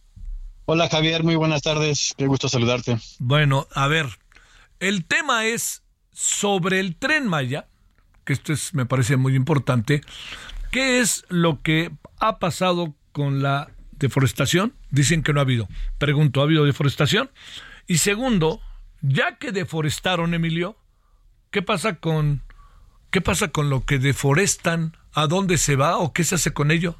Hola 0.66 0.88
Javier, 0.88 1.24
muy 1.24 1.36
buenas 1.36 1.62
tardes, 1.62 2.14
qué 2.16 2.26
gusto 2.26 2.48
saludarte. 2.48 2.98
Bueno, 3.18 3.66
a 3.74 3.86
ver, 3.86 4.06
el 4.80 5.04
tema 5.04 5.46
es 5.46 5.82
sobre 6.12 6.80
el 6.80 6.96
tren 6.96 7.26
Maya, 7.26 7.68
que 8.24 8.32
esto 8.32 8.52
es, 8.52 8.74
me 8.74 8.86
parece 8.86 9.16
muy 9.16 9.34
importante. 9.34 10.02
¿Qué 10.70 11.00
es 11.00 11.24
lo 11.28 11.62
que 11.62 11.90
ha 12.18 12.38
pasado 12.38 12.94
con 13.12 13.42
la 13.42 13.70
deforestación? 13.92 14.74
Dicen 14.94 15.22
que 15.24 15.32
no 15.32 15.40
ha 15.40 15.42
habido. 15.42 15.68
Pregunto, 15.98 16.40
¿ha 16.40 16.44
habido 16.44 16.64
deforestación? 16.64 17.30
Y 17.88 17.98
segundo, 17.98 18.60
ya 19.02 19.38
que 19.38 19.50
deforestaron, 19.50 20.34
Emilio, 20.34 20.76
¿qué 21.50 21.62
pasa 21.62 21.96
con 21.96 22.42
qué 23.10 23.20
pasa 23.20 23.48
con 23.48 23.70
lo 23.70 23.84
que 23.84 23.98
deforestan? 23.98 24.96
¿A 25.12 25.26
dónde 25.26 25.58
se 25.58 25.76
va 25.76 25.98
o 25.98 26.12
qué 26.12 26.22
se 26.22 26.36
hace 26.36 26.52
con 26.52 26.70
ello? 26.70 26.96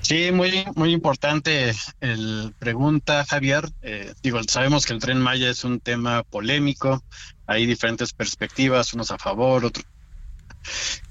Sí, 0.00 0.30
muy, 0.32 0.64
muy 0.74 0.92
importante 0.92 1.72
el 2.00 2.54
pregunta, 2.58 3.24
Javier. 3.24 3.68
Eh, 3.82 4.14
digo, 4.22 4.40
sabemos 4.42 4.86
que 4.86 4.92
el 4.92 5.00
tren 5.00 5.20
Maya 5.20 5.50
es 5.50 5.64
un 5.64 5.80
tema 5.80 6.22
polémico, 6.24 7.04
hay 7.46 7.66
diferentes 7.66 8.12
perspectivas, 8.12 8.94
unos 8.94 9.10
a 9.10 9.18
favor, 9.18 9.64
otros 9.64 9.84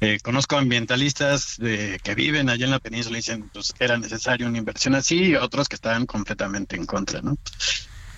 eh, 0.02 0.20
conozco 0.22 0.58
ambientalistas 0.58 1.58
de, 1.58 2.00
que 2.04 2.16
viven 2.16 2.50
allá 2.50 2.66
en 2.66 2.72
la 2.72 2.80
península 2.80 3.18
y 3.18 3.22
dicen 3.22 3.50
pues 3.54 3.74
era 3.80 3.98
necesaria 3.98 4.48
una 4.48 4.58
inversión 4.58 4.96
así 4.96 5.26
y 5.26 5.36
otros 5.36 5.68
que 5.68 5.76
estaban 5.76 6.06
completamente 6.06 6.76
en 6.76 6.86
contra, 6.86 7.22
¿no? 7.22 7.38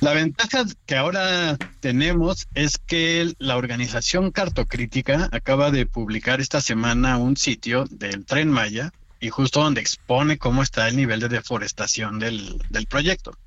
La 0.01 0.13
ventaja 0.13 0.63
que 0.85 0.95
ahora 0.95 1.57
tenemos 1.81 2.47
es 2.53 2.77
que 2.77 3.33
la 3.37 3.57
organización 3.57 4.31
cartocrítica 4.31 5.27
acaba 5.33 5.71
de 5.71 5.85
publicar 5.85 6.39
esta 6.39 6.61
semana 6.61 7.17
un 7.17 7.35
sitio 7.35 7.83
del 7.89 8.25
tren 8.25 8.49
Maya 8.49 8.93
y 9.19 9.29
justo 9.29 9.61
donde 9.61 9.81
expone 9.81 10.37
cómo 10.37 10.63
está 10.63 10.87
el 10.87 10.95
nivel 10.95 11.19
de 11.19 11.29
deforestación 11.29 12.19
del, 12.19 12.61
del 12.69 12.87
proyecto. 12.87 13.37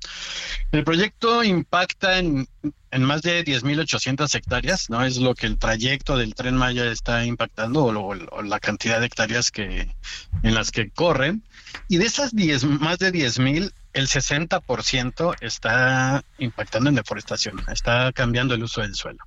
El 0.71 0.83
proyecto 0.83 1.43
impacta 1.43 2.19
en, 2.19 2.47
en 2.93 3.03
más 3.03 3.23
de 3.23 3.43
10.800 3.43 4.35
hectáreas, 4.35 4.89
¿no? 4.89 5.03
Es 5.03 5.17
lo 5.17 5.33
que 5.33 5.47
el 5.47 5.57
trayecto 5.57 6.15
del 6.15 6.35
tren 6.35 6.55
Maya 6.55 6.85
está 6.85 7.25
impactando 7.25 7.85
o, 7.85 8.43
la 8.43 8.59
cantidad 8.59 8.99
de 8.99 9.07
hectáreas 9.07 9.49
que, 9.49 9.89
en 10.43 10.53
las 10.53 10.71
que 10.71 10.91
corre. 10.91 11.39
Y 11.87 11.97
de 11.97 12.05
esas 12.05 12.35
10, 12.35 12.65
más 12.65 12.99
de 12.99 13.11
10.000, 13.11 13.73
el 13.93 14.07
60% 14.07 15.35
está 15.41 16.23
impactando 16.37 16.89
en 16.89 16.95
deforestación, 16.95 17.63
está 17.71 18.11
cambiando 18.13 18.53
el 18.53 18.63
uso 18.63 18.81
del 18.81 18.93
suelo. 18.93 19.23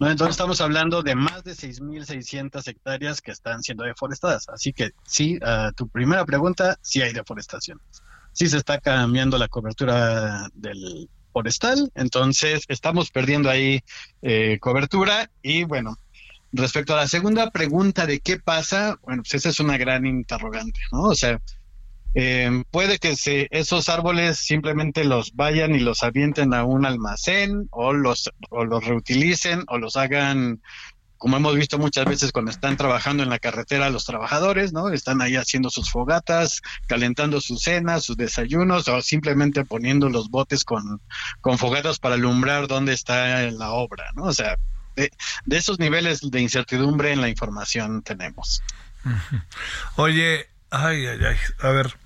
Entonces 0.00 0.30
estamos 0.30 0.60
hablando 0.62 1.02
de 1.02 1.14
más 1.14 1.44
de 1.44 1.52
6.600 1.52 2.66
hectáreas 2.66 3.20
que 3.20 3.32
están 3.32 3.62
siendo 3.62 3.84
deforestadas. 3.84 4.48
Así 4.48 4.72
que 4.72 4.92
sí, 5.04 5.38
a 5.42 5.72
tu 5.72 5.88
primera 5.88 6.24
pregunta, 6.24 6.78
sí 6.80 7.02
hay 7.02 7.12
deforestación. 7.12 7.80
Sí 8.32 8.48
se 8.48 8.56
está 8.56 8.78
cambiando 8.78 9.36
la 9.36 9.48
cobertura 9.48 10.48
del 10.54 11.10
forestal, 11.32 11.90
entonces 11.94 12.64
estamos 12.68 13.10
perdiendo 13.10 13.50
ahí 13.50 13.82
eh, 14.22 14.58
cobertura 14.60 15.30
y 15.42 15.64
bueno, 15.64 15.96
respecto 16.52 16.94
a 16.94 16.96
la 16.96 17.06
segunda 17.06 17.50
pregunta 17.50 18.06
de 18.06 18.20
qué 18.20 18.38
pasa, 18.38 18.98
bueno, 19.02 19.22
pues 19.22 19.34
esa 19.34 19.50
es 19.50 19.60
una 19.60 19.76
gran 19.76 20.06
interrogante, 20.06 20.80
¿no? 20.92 21.02
O 21.02 21.14
sea, 21.14 21.40
eh, 22.14 22.64
puede 22.70 22.98
que 22.98 23.14
se, 23.16 23.46
esos 23.50 23.88
árboles 23.88 24.38
simplemente 24.38 25.04
los 25.04 25.34
vayan 25.34 25.74
y 25.74 25.78
los 25.78 26.02
avienten 26.02 26.54
a 26.54 26.64
un 26.64 26.84
almacén 26.84 27.68
o 27.70 27.92
los, 27.92 28.30
o 28.50 28.64
los 28.64 28.84
reutilicen 28.84 29.64
o 29.68 29.78
los 29.78 29.96
hagan, 29.96 30.60
como 31.18 31.36
hemos 31.36 31.54
visto 31.54 31.78
muchas 31.78 32.06
veces 32.06 32.32
cuando 32.32 32.50
están 32.50 32.76
trabajando 32.76 33.22
en 33.22 33.30
la 33.30 33.38
carretera 33.38 33.90
los 33.90 34.06
trabajadores, 34.06 34.72
¿no? 34.72 34.88
Están 34.88 35.22
ahí 35.22 35.36
haciendo 35.36 35.70
sus 35.70 35.90
fogatas, 35.90 36.62
calentando 36.88 37.40
sus 37.40 37.62
cenas, 37.62 38.04
sus 38.04 38.16
desayunos 38.16 38.88
o 38.88 39.00
simplemente 39.02 39.64
poniendo 39.64 40.08
los 40.08 40.30
botes 40.30 40.64
con, 40.64 41.00
con 41.40 41.58
fogatas 41.58 42.00
para 42.00 42.16
alumbrar 42.16 42.66
dónde 42.66 42.92
está 42.92 43.48
la 43.52 43.70
obra, 43.70 44.10
¿no? 44.16 44.24
O 44.24 44.32
sea, 44.32 44.56
de, 44.96 45.10
de 45.44 45.56
esos 45.56 45.78
niveles 45.78 46.28
de 46.28 46.40
incertidumbre 46.40 47.12
en 47.12 47.20
la 47.20 47.28
información 47.28 48.02
tenemos. 48.02 48.62
Oye, 49.96 50.50
Ay, 50.70 51.04
ay, 51.06 51.18
ay. 51.24 51.36
A 51.58 51.70
ver, 51.70 51.96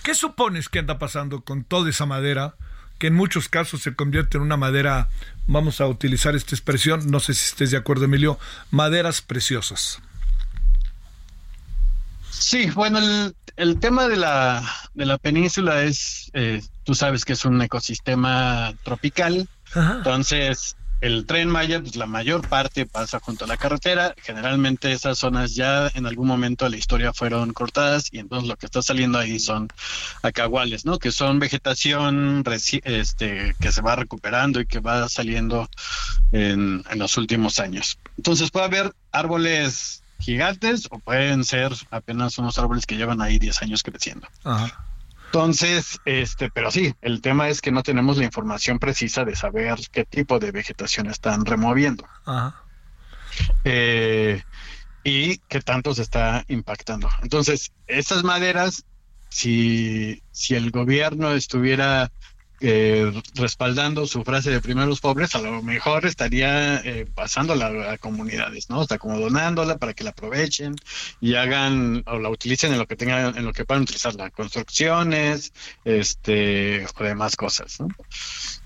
¿qué 0.00 0.14
supones 0.14 0.68
que 0.68 0.78
anda 0.78 0.98
pasando 0.98 1.42
con 1.42 1.64
toda 1.64 1.90
esa 1.90 2.06
madera? 2.06 2.54
Que 2.98 3.08
en 3.08 3.14
muchos 3.14 3.48
casos 3.48 3.82
se 3.82 3.94
convierte 3.94 4.38
en 4.38 4.42
una 4.42 4.56
madera, 4.56 5.08
vamos 5.46 5.80
a 5.80 5.86
utilizar 5.86 6.34
esta 6.34 6.54
expresión, 6.54 7.10
no 7.10 7.20
sé 7.20 7.34
si 7.34 7.46
estés 7.46 7.70
de 7.70 7.76
acuerdo, 7.76 8.06
Emilio, 8.06 8.38
maderas 8.70 9.22
preciosas. 9.22 10.00
Sí, 12.30 12.70
bueno, 12.70 12.98
el, 12.98 13.34
el 13.56 13.80
tema 13.80 14.08
de 14.08 14.16
la, 14.16 14.62
de 14.94 15.06
la 15.06 15.18
península 15.18 15.82
es, 15.82 16.30
eh, 16.34 16.62
tú 16.84 16.94
sabes 16.94 17.24
que 17.24 17.32
es 17.34 17.44
un 17.44 17.60
ecosistema 17.62 18.74
tropical, 18.84 19.48
Ajá. 19.74 19.96
entonces 19.98 20.76
el 21.00 21.26
tren 21.26 21.48
Maya, 21.48 21.80
pues 21.80 21.96
la 21.96 22.06
mayor 22.06 22.46
parte 22.48 22.86
pasa 22.86 23.20
junto 23.20 23.44
a 23.44 23.48
la 23.48 23.56
carretera. 23.56 24.14
Generalmente 24.22 24.92
esas 24.92 25.18
zonas 25.18 25.54
ya 25.54 25.90
en 25.94 26.06
algún 26.06 26.26
momento 26.26 26.64
de 26.64 26.72
la 26.72 26.76
historia 26.76 27.12
fueron 27.12 27.52
cortadas 27.52 28.08
y 28.12 28.18
entonces 28.18 28.48
lo 28.48 28.56
que 28.56 28.66
está 28.66 28.82
saliendo 28.82 29.18
ahí 29.18 29.38
son 29.38 29.68
acaguales, 30.22 30.84
¿no? 30.84 30.98
Que 30.98 31.12
son 31.12 31.38
vegetación 31.38 32.44
este, 32.84 33.54
que 33.60 33.72
se 33.72 33.82
va 33.82 33.96
recuperando 33.96 34.60
y 34.60 34.66
que 34.66 34.80
va 34.80 35.08
saliendo 35.08 35.68
en, 36.32 36.84
en 36.90 36.98
los 36.98 37.16
últimos 37.16 37.60
años. 37.60 37.98
Entonces 38.16 38.50
puede 38.50 38.66
haber 38.66 38.92
árboles 39.12 40.02
gigantes 40.18 40.88
o 40.90 40.98
pueden 40.98 41.44
ser 41.44 41.72
apenas 41.90 42.38
unos 42.38 42.58
árboles 42.58 42.86
que 42.86 42.96
llevan 42.96 43.22
ahí 43.22 43.38
10 43.38 43.62
años 43.62 43.82
creciendo. 43.82 44.26
Ajá. 44.42 44.87
Entonces, 45.28 46.00
este, 46.06 46.50
pero 46.50 46.70
sí, 46.70 46.94
el 47.02 47.20
tema 47.20 47.50
es 47.50 47.60
que 47.60 47.70
no 47.70 47.82
tenemos 47.82 48.16
la 48.16 48.24
información 48.24 48.78
precisa 48.78 49.26
de 49.26 49.36
saber 49.36 49.78
qué 49.92 50.06
tipo 50.06 50.38
de 50.38 50.52
vegetación 50.52 51.06
están 51.06 51.44
removiendo. 51.44 52.06
Ajá. 52.24 52.64
Eh, 53.64 54.42
y 55.04 55.36
qué 55.48 55.60
tanto 55.60 55.94
se 55.94 56.02
está 56.02 56.44
impactando. 56.48 57.10
Entonces, 57.22 57.72
estas 57.86 58.24
maderas, 58.24 58.84
si, 59.28 60.22
si 60.30 60.54
el 60.54 60.70
gobierno 60.70 61.32
estuviera 61.32 62.10
eh, 62.60 63.12
respaldando 63.34 64.06
su 64.06 64.24
frase 64.24 64.50
de 64.50 64.60
primeros 64.60 65.00
pobres, 65.00 65.34
a 65.34 65.40
lo 65.40 65.62
mejor 65.62 66.06
estaría 66.06 66.76
eh, 66.78 67.06
pasándola 67.14 67.92
a 67.92 67.98
comunidades, 67.98 68.68
¿no? 68.68 68.80
O 68.80 68.86
sea, 68.86 68.98
como 68.98 69.18
donándola 69.18 69.78
para 69.78 69.94
que 69.94 70.04
la 70.04 70.10
aprovechen 70.10 70.74
y 71.20 71.34
hagan 71.34 72.02
o 72.06 72.18
la 72.18 72.28
utilicen 72.28 72.72
en 72.72 72.78
lo 72.78 72.86
que 72.86 72.96
tengan, 72.96 73.36
en 73.36 73.44
lo 73.44 73.52
que 73.52 73.64
puedan 73.64 73.82
utilizarla, 73.82 74.30
construcciones, 74.30 75.52
este, 75.84 76.86
o 76.86 77.04
demás 77.04 77.36
cosas, 77.36 77.80
¿no? 77.80 77.88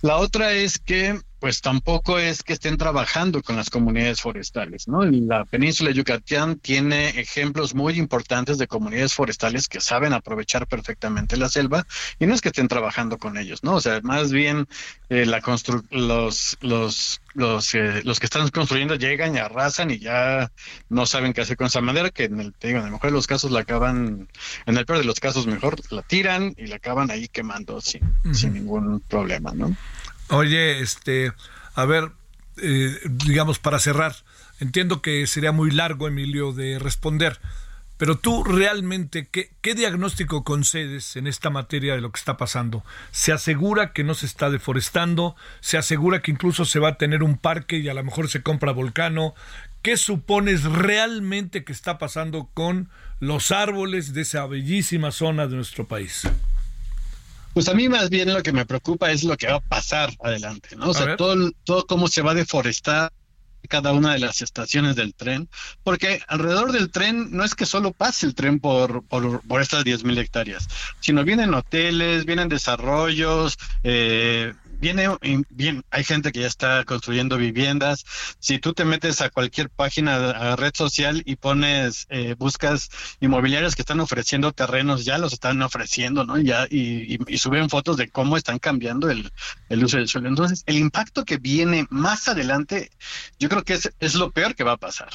La 0.02 0.16
otra 0.16 0.52
es 0.52 0.78
que 0.78 1.20
pues 1.42 1.60
tampoco 1.60 2.20
es 2.20 2.44
que 2.44 2.52
estén 2.52 2.76
trabajando 2.76 3.42
con 3.42 3.56
las 3.56 3.68
comunidades 3.68 4.20
forestales, 4.20 4.86
¿no? 4.86 5.02
La 5.02 5.44
península 5.44 5.90
de 5.90 5.96
Yucatán 5.96 6.60
tiene 6.60 7.08
ejemplos 7.20 7.74
muy 7.74 7.94
importantes 7.94 8.58
de 8.58 8.68
comunidades 8.68 9.12
forestales 9.12 9.66
que 9.66 9.80
saben 9.80 10.12
aprovechar 10.12 10.68
perfectamente 10.68 11.36
la 11.36 11.48
selva 11.48 11.84
y 12.20 12.26
no 12.26 12.34
es 12.34 12.40
que 12.40 12.50
estén 12.50 12.68
trabajando 12.68 13.18
con 13.18 13.36
ellos, 13.38 13.64
¿no? 13.64 13.74
O 13.74 13.80
sea, 13.80 14.00
más 14.02 14.30
bien 14.30 14.68
eh, 15.08 15.26
la 15.26 15.42
los 15.90 16.58
los 16.60 17.20
los, 17.34 17.74
eh, 17.74 18.02
los 18.04 18.20
que 18.20 18.26
están 18.26 18.48
construyendo 18.48 18.94
llegan 18.94 19.34
y 19.34 19.38
arrasan 19.38 19.90
y 19.90 19.98
ya 19.98 20.50
no 20.88 21.06
saben 21.06 21.32
qué 21.32 21.40
hacer 21.42 21.56
con 21.56 21.66
esa 21.66 21.80
madera, 21.80 22.10
que 22.10 22.24
en 22.24 22.40
el, 22.40 22.52
te 22.52 22.68
digo, 22.68 22.80
en 22.80 22.86
el 22.86 22.92
mejor 22.92 23.10
de 23.10 23.16
los 23.16 23.26
casos 23.26 23.50
la 23.50 23.60
acaban, 23.60 24.28
en 24.66 24.76
el 24.76 24.86
peor 24.86 24.98
de 24.98 25.04
los 25.04 25.20
casos 25.20 25.46
mejor, 25.46 25.80
la 25.90 26.02
tiran 26.02 26.54
y 26.56 26.66
la 26.66 26.76
acaban 26.76 27.10
ahí 27.10 27.28
quemando 27.28 27.80
sin, 27.80 28.04
uh 28.04 28.08
-huh. 28.24 28.34
sin 28.34 28.54
ningún 28.54 29.00
problema, 29.00 29.52
¿no? 29.54 29.76
Oye, 30.28 30.80
este, 30.80 31.32
a 31.74 31.84
ver, 31.84 32.10
eh, 32.58 32.98
digamos 33.04 33.58
para 33.58 33.78
cerrar, 33.78 34.14
entiendo 34.60 35.02
que 35.02 35.26
sería 35.26 35.52
muy 35.52 35.70
largo, 35.70 36.08
Emilio, 36.08 36.52
de 36.52 36.78
responder, 36.78 37.38
pero 38.02 38.18
tú 38.18 38.42
realmente, 38.42 39.28
¿qué, 39.30 39.52
¿qué, 39.60 39.76
diagnóstico 39.76 40.42
concedes 40.42 41.14
en 41.14 41.28
esta 41.28 41.50
materia 41.50 41.94
de 41.94 42.00
lo 42.00 42.10
que 42.10 42.18
está 42.18 42.36
pasando? 42.36 42.82
¿Se 43.12 43.30
asegura 43.30 43.92
que 43.92 44.02
no 44.02 44.14
se 44.14 44.26
está 44.26 44.50
deforestando? 44.50 45.36
¿Se 45.60 45.78
asegura 45.78 46.20
que 46.20 46.32
incluso 46.32 46.64
se 46.64 46.80
va 46.80 46.88
a 46.88 46.98
tener 46.98 47.22
un 47.22 47.38
parque 47.38 47.78
y 47.78 47.88
a 47.88 47.94
lo 47.94 48.02
mejor 48.02 48.28
se 48.28 48.42
compra 48.42 48.72
volcano? 48.72 49.36
¿Qué 49.82 49.96
supones 49.96 50.64
realmente 50.64 51.62
que 51.62 51.72
está 51.72 51.98
pasando 51.98 52.50
con 52.54 52.90
los 53.20 53.52
árboles 53.52 54.12
de 54.12 54.22
esa 54.22 54.46
bellísima 54.46 55.12
zona 55.12 55.46
de 55.46 55.54
nuestro 55.54 55.86
país? 55.86 56.22
Pues 57.54 57.68
a 57.68 57.74
mí 57.74 57.88
más 57.88 58.10
bien 58.10 58.34
lo 58.34 58.42
que 58.42 58.50
me 58.50 58.66
preocupa 58.66 59.12
es 59.12 59.22
lo 59.22 59.36
que 59.36 59.46
va 59.46 59.58
a 59.58 59.60
pasar 59.60 60.10
adelante, 60.24 60.74
¿no? 60.74 60.88
O 60.88 60.94
sea, 60.94 61.14
todo, 61.16 61.52
todo 61.62 61.86
cómo 61.86 62.08
se 62.08 62.22
va 62.22 62.32
a 62.32 62.34
deforestar 62.34 63.12
cada 63.68 63.92
una 63.92 64.12
de 64.12 64.18
las 64.18 64.42
estaciones 64.42 64.96
del 64.96 65.14
tren, 65.14 65.48
porque 65.82 66.20
alrededor 66.28 66.72
del 66.72 66.90
tren 66.90 67.28
no 67.30 67.44
es 67.44 67.54
que 67.54 67.66
solo 67.66 67.92
pase 67.92 68.26
el 68.26 68.34
tren 68.34 68.60
por, 68.60 69.04
por, 69.04 69.40
por 69.42 69.60
estas 69.60 69.84
10.000 69.84 70.18
hectáreas, 70.18 70.68
sino 71.00 71.24
vienen 71.24 71.54
hoteles, 71.54 72.24
vienen 72.24 72.48
desarrollos, 72.48 73.58
eh, 73.84 74.54
viene 74.82 75.08
bien, 75.48 75.84
hay 75.90 76.02
gente 76.02 76.32
que 76.32 76.40
ya 76.40 76.48
está 76.48 76.84
construyendo 76.84 77.38
viviendas. 77.38 78.04
Si 78.40 78.58
tú 78.58 78.74
te 78.74 78.84
metes 78.84 79.20
a 79.20 79.30
cualquier 79.30 79.70
página, 79.70 80.30
a 80.30 80.56
red 80.56 80.72
social 80.74 81.22
y 81.24 81.36
pones, 81.36 82.06
eh, 82.10 82.34
buscas 82.36 82.90
inmobiliarios 83.20 83.76
que 83.76 83.82
están 83.82 84.00
ofreciendo 84.00 84.50
terrenos, 84.50 85.04
ya 85.04 85.18
los 85.18 85.32
están 85.32 85.62
ofreciendo, 85.62 86.24
¿no? 86.24 86.36
Ya, 86.36 86.66
y, 86.68 87.14
y, 87.14 87.18
y 87.28 87.38
suben 87.38 87.70
fotos 87.70 87.96
de 87.96 88.10
cómo 88.10 88.36
están 88.36 88.58
cambiando 88.58 89.08
el, 89.08 89.32
el, 89.68 89.84
uso 89.84 89.98
del 89.98 90.08
suelo. 90.08 90.28
Entonces, 90.28 90.64
el 90.66 90.78
impacto 90.78 91.24
que 91.24 91.36
viene 91.36 91.86
más 91.88 92.26
adelante, 92.26 92.90
yo 93.38 93.48
creo 93.48 93.62
que 93.62 93.74
es, 93.74 93.88
es 94.00 94.16
lo 94.16 94.32
peor 94.32 94.56
que 94.56 94.64
va 94.64 94.72
a 94.72 94.78
pasar. 94.78 95.10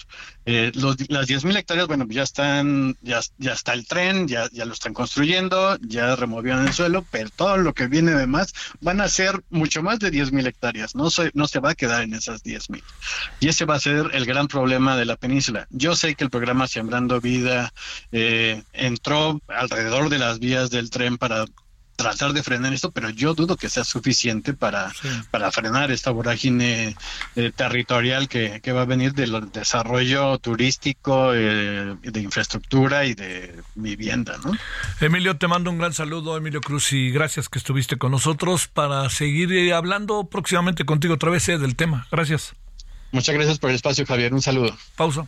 Eh, 0.49 0.71
los, 0.75 0.95
las 1.10 1.27
10.000 1.27 1.57
hectáreas, 1.57 1.88
bueno, 1.88 2.05
ya 2.10 2.23
están, 2.23 2.95
ya, 3.01 3.19
ya 3.38 3.51
está 3.51 3.73
el 3.73 3.86
tren, 3.86 4.29
ya, 4.29 4.47
ya 4.53 4.63
lo 4.63 4.71
están 4.71 4.93
construyendo, 4.93 5.77
ya 5.81 6.15
removieron 6.15 6.65
el 6.65 6.71
suelo, 6.71 7.05
pero 7.12 7.29
todo 7.29 7.57
lo 7.57 7.73
que 7.73 7.88
viene 7.88 8.13
de 8.13 8.27
más 8.27 8.53
van 8.79 9.01
a 9.01 9.10
ser 9.10 9.43
mucho 9.49 9.83
más 9.83 9.99
de 9.99 10.10
10.000 10.10 10.47
hectáreas, 10.47 10.95
no 10.95 11.10
se, 11.10 11.31
no 11.33 11.49
se 11.49 11.60
va 11.60 11.71
a 11.71 11.75
quedar 11.75 12.03
en 12.03 12.13
esas 12.13 12.45
10.000. 12.45 12.81
Y 13.41 13.49
ese 13.49 13.65
va 13.65 13.75
a 13.75 13.79
ser 13.81 14.12
el 14.13 14.25
gran 14.25 14.47
problema 14.47 14.95
de 14.95 15.03
la 15.03 15.17
península. 15.17 15.67
Yo 15.69 15.97
sé 15.97 16.15
que 16.15 16.23
el 16.23 16.29
programa 16.29 16.65
Sembrando 16.69 17.19
Vida 17.19 17.73
eh, 18.13 18.63
entró 18.71 19.41
alrededor 19.49 20.07
de 20.07 20.19
las 20.19 20.39
vías 20.39 20.69
del 20.69 20.89
tren 20.89 21.17
para 21.17 21.43
tratar 21.97 22.31
de 22.31 22.43
frenar 22.43 22.73
esto, 22.73 22.91
pero 22.91 23.10
yo 23.10 23.33
dudo 23.33 23.57
que 23.57 23.69
sea 23.69 23.83
suficiente 23.83 24.53
para, 24.53 24.91
sí. 24.91 25.10
para 25.31 25.51
frenar 25.51 25.91
esta 25.91 26.12
vorágine 26.12 26.95
eh, 27.36 27.51
territorial 27.53 28.29
que, 28.29 28.62
que, 28.62 28.71
va 28.71 28.83
a 28.83 28.86
venir 28.86 29.13
del 29.13 29.51
desarrollo 29.51 30.38
turístico, 30.38 31.33
eh, 31.33 31.95
de 32.01 32.21
infraestructura 32.21 33.05
y 33.05 33.15
de 33.15 33.62
vivienda. 33.75 34.38
¿no? 34.45 34.51
Emilio, 35.01 35.38
te 35.38 35.47
mando 35.47 35.71
un 35.71 35.79
gran 35.79 35.93
saludo, 35.93 36.38
Emilio 36.38 36.62
Cruz, 36.62 36.93
y 36.93 37.10
gracias 37.10 37.49
que 37.49 37.57
estuviste 37.57 37.97
con 37.97 38.12
nosotros 38.12 38.67
para 38.67 39.10
seguir 39.10 39.51
eh, 39.51 39.73
hablando 39.73 40.25
próximamente 40.25 40.86
contigo 40.86 41.15
otra 41.15 41.31
vez 41.31 41.47
del 41.47 41.75
tema. 41.75 42.07
Gracias. 42.12 42.53
Muchas 43.12 43.33
gracias 43.33 43.57
por 43.57 43.71
el 43.71 43.75
espacio, 43.75 44.05
Javier. 44.05 44.33
Un 44.33 44.41
saludo. 44.41 44.77
Pausa. 44.95 45.27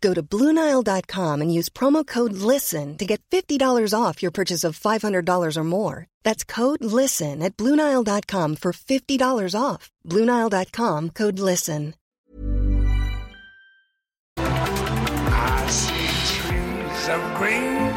Go 0.00 0.14
to 0.14 0.22
Bluenile.com 0.22 1.40
and 1.42 1.52
use 1.52 1.68
promo 1.68 2.06
code 2.06 2.32
LISTEN 2.32 2.96
to 2.98 3.06
get 3.06 3.22
$50 3.30 3.94
off 3.98 4.22
your 4.22 4.30
purchase 4.30 4.64
of 4.64 4.78
$500 4.78 5.56
or 5.56 5.64
more. 5.64 6.06
That's 6.24 6.44
code 6.44 6.84
LISTEN 6.84 7.42
at 7.42 7.56
Bluenile.com 7.56 8.56
for 8.56 8.72
$50 8.72 9.54
off. 9.60 9.90
Bluenile.com 10.06 11.10
code 11.10 11.38
LISTEN. 11.38 11.94
I 14.36 15.66
see 15.68 16.08
trees 16.34 17.08
of 17.08 17.22
green, 17.38 17.92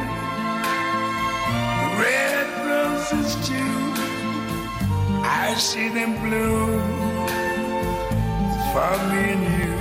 red 2.00 2.48
roses 2.68 3.36
too. 3.48 3.74
I 5.24 5.56
see 5.58 5.90
them 5.90 6.14
bloom 6.24 6.82
for 8.74 8.92
me 9.10 9.22
and 9.34 9.44
you. 9.60 9.81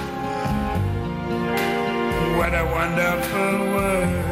what 2.37 2.53
a 2.53 2.65
wonderful 2.65 3.57
world. 3.73 4.31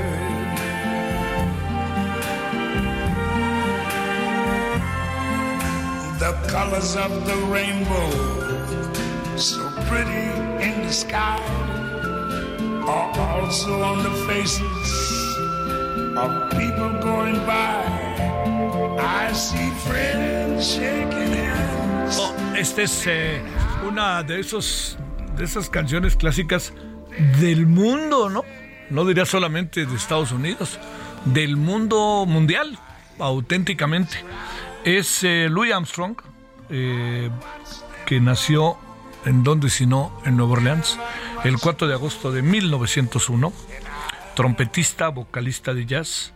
The 6.19 6.33
colors 6.47 6.95
of 6.95 7.11
the 7.25 7.35
rainbow, 7.47 8.09
so 9.37 9.69
pretty 9.87 10.25
in 10.63 10.81
the 10.85 10.93
sky, 10.93 11.39
are 12.87 13.19
also 13.19 13.81
on 13.81 14.03
the 14.03 14.13
faces 14.27 14.91
of 16.17 16.51
people 16.51 16.91
going 17.01 17.39
by. 17.45 17.99
I 18.99 19.31
see 19.33 19.69
friends 19.87 20.73
shaking 20.73 21.33
hands. 21.33 22.17
Oh, 22.19 22.33
esta 22.55 22.81
es 22.81 23.07
eh, 23.07 23.41
una 23.87 24.23
de 24.23 24.39
esos 24.39 24.97
de 25.37 25.45
esas 25.45 25.69
canciones 25.69 26.15
clásicas 26.15 26.73
del 27.39 27.67
mundo, 27.67 28.29
¿no? 28.29 28.43
No 28.89 29.05
diría 29.05 29.25
solamente 29.25 29.85
de 29.85 29.95
Estados 29.95 30.31
Unidos, 30.31 30.79
del 31.25 31.57
mundo 31.57 32.25
mundial, 32.25 32.79
auténticamente. 33.19 34.17
Es 34.83 35.23
eh, 35.23 35.47
Louis 35.49 35.73
Armstrong, 35.73 36.15
eh, 36.69 37.29
que 38.05 38.19
nació 38.19 38.77
en 39.25 39.43
donde 39.43 39.69
si 39.69 39.85
no, 39.85 40.19
en 40.25 40.37
Nueva 40.37 40.53
Orleans, 40.53 40.97
el 41.43 41.59
4 41.59 41.87
de 41.87 41.93
agosto 41.93 42.31
de 42.31 42.41
1901, 42.41 43.53
trompetista, 44.35 45.09
vocalista 45.09 45.73
de 45.73 45.85
jazz, 45.85 46.33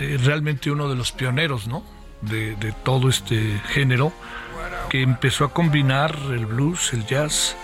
eh, 0.00 0.18
realmente 0.22 0.70
uno 0.70 0.88
de 0.88 0.96
los 0.96 1.12
pioneros, 1.12 1.68
¿no? 1.68 1.84
De, 2.22 2.56
de 2.56 2.72
todo 2.72 3.10
este 3.10 3.60
género, 3.68 4.12
que 4.88 5.02
empezó 5.02 5.44
a 5.44 5.52
combinar 5.52 6.16
el 6.30 6.46
blues, 6.46 6.92
el 6.94 7.06
jazz, 7.06 7.56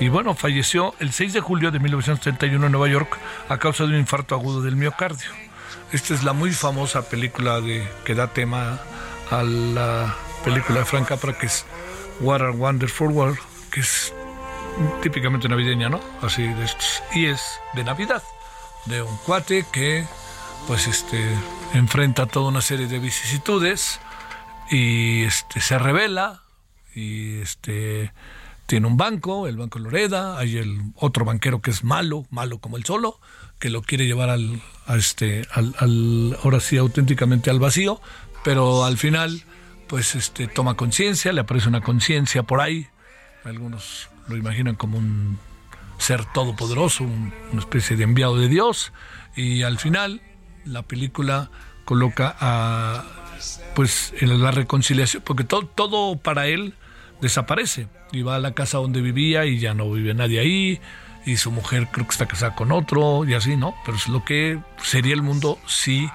y 0.00 0.08
bueno, 0.08 0.34
falleció 0.34 0.94
el 1.00 1.12
6 1.12 1.32
de 1.32 1.40
julio 1.40 1.70
de 1.70 1.80
1931 1.80 2.66
en 2.66 2.72
Nueva 2.72 2.88
York 2.88 3.18
a 3.48 3.58
causa 3.58 3.84
de 3.84 3.90
un 3.90 3.96
infarto 3.96 4.34
agudo 4.34 4.62
del 4.62 4.76
miocardio. 4.76 5.30
Esta 5.92 6.14
es 6.14 6.22
la 6.22 6.32
muy 6.32 6.52
famosa 6.52 7.08
película 7.08 7.60
de, 7.60 7.86
que 8.04 8.14
da 8.14 8.28
tema 8.28 8.78
a 9.30 9.42
la 9.42 10.14
película 10.44 10.80
de 10.80 10.84
Frank 10.84 11.08
Capra, 11.08 11.36
que 11.36 11.46
es 11.46 11.64
What 12.20 12.42
a 12.42 12.50
Wonderful 12.50 13.10
World, 13.10 13.38
que 13.70 13.80
es 13.80 14.14
típicamente 15.02 15.48
navideña, 15.48 15.88
¿no? 15.88 16.00
Así 16.22 16.42
de 16.42 16.64
estos. 16.64 17.02
Y 17.14 17.26
es 17.26 17.42
de 17.74 17.84
Navidad, 17.84 18.22
de 18.86 19.02
un 19.02 19.16
cuate 19.18 19.66
que, 19.72 20.06
pues, 20.66 20.86
este, 20.86 21.24
enfrenta 21.74 22.26
toda 22.26 22.48
una 22.48 22.60
serie 22.60 22.86
de 22.86 22.98
vicisitudes 22.98 24.00
y 24.70 25.24
este, 25.24 25.60
se 25.60 25.78
revela 25.78 26.42
y 26.94 27.40
este 27.40 28.12
tiene 28.68 28.86
un 28.86 28.98
banco, 28.98 29.48
el 29.48 29.56
Banco 29.56 29.78
Loreda, 29.78 30.38
hay 30.38 30.58
el 30.58 30.78
otro 30.94 31.24
banquero 31.24 31.62
que 31.62 31.70
es 31.70 31.84
malo, 31.84 32.26
malo 32.28 32.58
como 32.58 32.76
el 32.76 32.84
solo, 32.84 33.18
que 33.58 33.70
lo 33.70 33.80
quiere 33.80 34.04
llevar 34.04 34.28
al, 34.28 34.60
a 34.86 34.96
este, 34.96 35.48
al, 35.52 36.36
ahora 36.44 36.60
sí, 36.60 36.76
auténticamente 36.76 37.48
al 37.48 37.60
vacío, 37.60 37.98
pero 38.44 38.84
al 38.84 38.98
final, 38.98 39.42
pues 39.86 40.14
este, 40.14 40.48
toma 40.48 40.74
conciencia, 40.74 41.32
le 41.32 41.40
aparece 41.40 41.66
una 41.66 41.80
conciencia 41.80 42.42
por 42.42 42.60
ahí, 42.60 42.86
algunos 43.42 44.10
lo 44.28 44.36
imaginan 44.36 44.74
como 44.74 44.98
un 44.98 45.38
ser 45.96 46.26
todopoderoso, 46.26 47.04
un, 47.04 47.32
una 47.50 47.60
especie 47.62 47.96
de 47.96 48.04
enviado 48.04 48.36
de 48.36 48.48
Dios, 48.48 48.92
y 49.34 49.62
al 49.62 49.78
final 49.78 50.20
la 50.66 50.82
película 50.82 51.50
coloca 51.86 52.36
a, 52.38 53.06
pues, 53.74 54.12
en 54.20 54.42
la 54.42 54.50
reconciliación, 54.50 55.22
porque 55.24 55.44
todo, 55.44 55.64
todo 55.64 56.18
para 56.18 56.48
él 56.48 56.74
desaparece 57.20 57.88
y 58.12 58.22
va 58.22 58.36
a 58.36 58.40
la 58.40 58.52
casa 58.52 58.78
donde 58.78 59.00
vivía 59.00 59.44
y 59.44 59.58
ya 59.58 59.74
no 59.74 59.90
vive 59.90 60.14
nadie 60.14 60.40
ahí 60.40 60.80
y 61.24 61.36
su 61.36 61.50
mujer 61.50 61.88
creo 61.90 62.06
que 62.06 62.12
está 62.12 62.26
casada 62.26 62.54
con 62.54 62.72
otro 62.72 63.24
y 63.24 63.34
así, 63.34 63.56
¿no? 63.56 63.74
Pero 63.84 63.96
es 63.96 64.08
lo 64.08 64.24
que 64.24 64.58
sería 64.82 65.14
el 65.14 65.22
mundo 65.22 65.58
si 65.66 66.08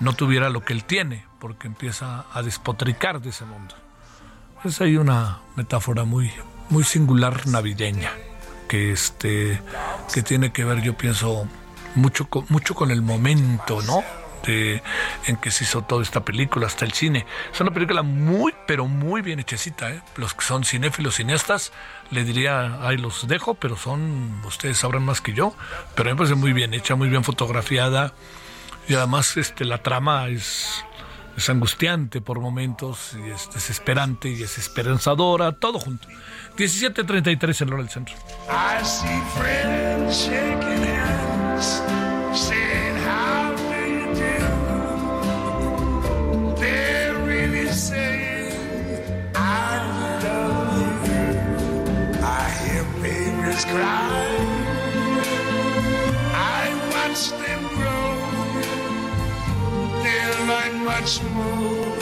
no 0.00 0.12
tuviera 0.14 0.50
lo 0.50 0.64
que 0.64 0.72
él 0.72 0.84
tiene, 0.84 1.24
porque 1.38 1.68
empieza 1.68 2.26
a 2.32 2.42
despotricar 2.42 3.20
de 3.20 3.30
ese 3.30 3.44
mundo. 3.44 3.74
Es 4.64 4.80
ahí 4.80 4.96
una 4.96 5.40
metáfora 5.54 6.04
muy, 6.04 6.32
muy 6.70 6.84
singular 6.84 7.46
navideña 7.46 8.10
que 8.68 8.90
este 8.90 9.62
que 10.12 10.22
tiene 10.22 10.50
que 10.52 10.64
ver, 10.64 10.82
yo 10.82 10.96
pienso 10.96 11.46
mucho 11.94 12.28
con, 12.28 12.46
mucho 12.48 12.74
con 12.74 12.90
el 12.90 13.02
momento, 13.02 13.80
¿no? 13.82 14.02
De, 14.44 14.82
en 15.26 15.36
que 15.36 15.50
se 15.50 15.64
hizo 15.64 15.82
toda 15.82 16.02
esta 16.02 16.24
película, 16.24 16.66
hasta 16.66 16.84
el 16.84 16.92
cine. 16.92 17.26
Es 17.52 17.60
una 17.60 17.72
película 17.72 18.02
muy, 18.02 18.54
pero 18.66 18.86
muy 18.86 19.22
bien 19.22 19.40
hechecita. 19.40 19.90
¿eh? 19.90 20.02
Los 20.16 20.34
que 20.34 20.44
son 20.44 20.64
cinéfilos, 20.64 21.16
cineastas, 21.16 21.72
le 22.10 22.24
diría, 22.24 22.86
ahí 22.86 22.96
los 22.96 23.26
dejo, 23.26 23.54
pero 23.54 23.76
son, 23.76 24.40
ustedes 24.44 24.78
sabrán 24.78 25.04
más 25.04 25.20
que 25.20 25.32
yo, 25.32 25.54
pero 25.94 26.10
me 26.10 26.16
parece 26.16 26.34
muy 26.34 26.52
bien 26.52 26.74
hecha, 26.74 26.94
muy 26.94 27.08
bien 27.08 27.24
fotografiada. 27.24 28.12
Y 28.88 28.94
además 28.94 29.36
este, 29.36 29.64
la 29.64 29.82
trama 29.82 30.28
es, 30.28 30.84
es 31.36 31.50
angustiante 31.50 32.20
por 32.20 32.40
momentos, 32.40 33.14
y 33.14 33.30
es 33.30 33.50
desesperante 33.52 34.28
y 34.28 34.42
es 34.42 34.58
esperanzadora, 34.58 35.52
todo 35.52 35.80
junto. 35.80 36.08
17.33 36.56 37.62
en 37.62 37.70
Lora 37.70 37.82
del 37.82 37.90
Centro. 37.90 38.14
I 38.48 38.84
see 38.84 39.20
cry. 53.70 54.08
I 56.32 56.62
watched 56.92 57.32
them 57.42 57.62
grow. 57.76 58.10
They're 60.02 60.40
like 60.52 60.74
much 60.92 61.22
more 61.34 61.96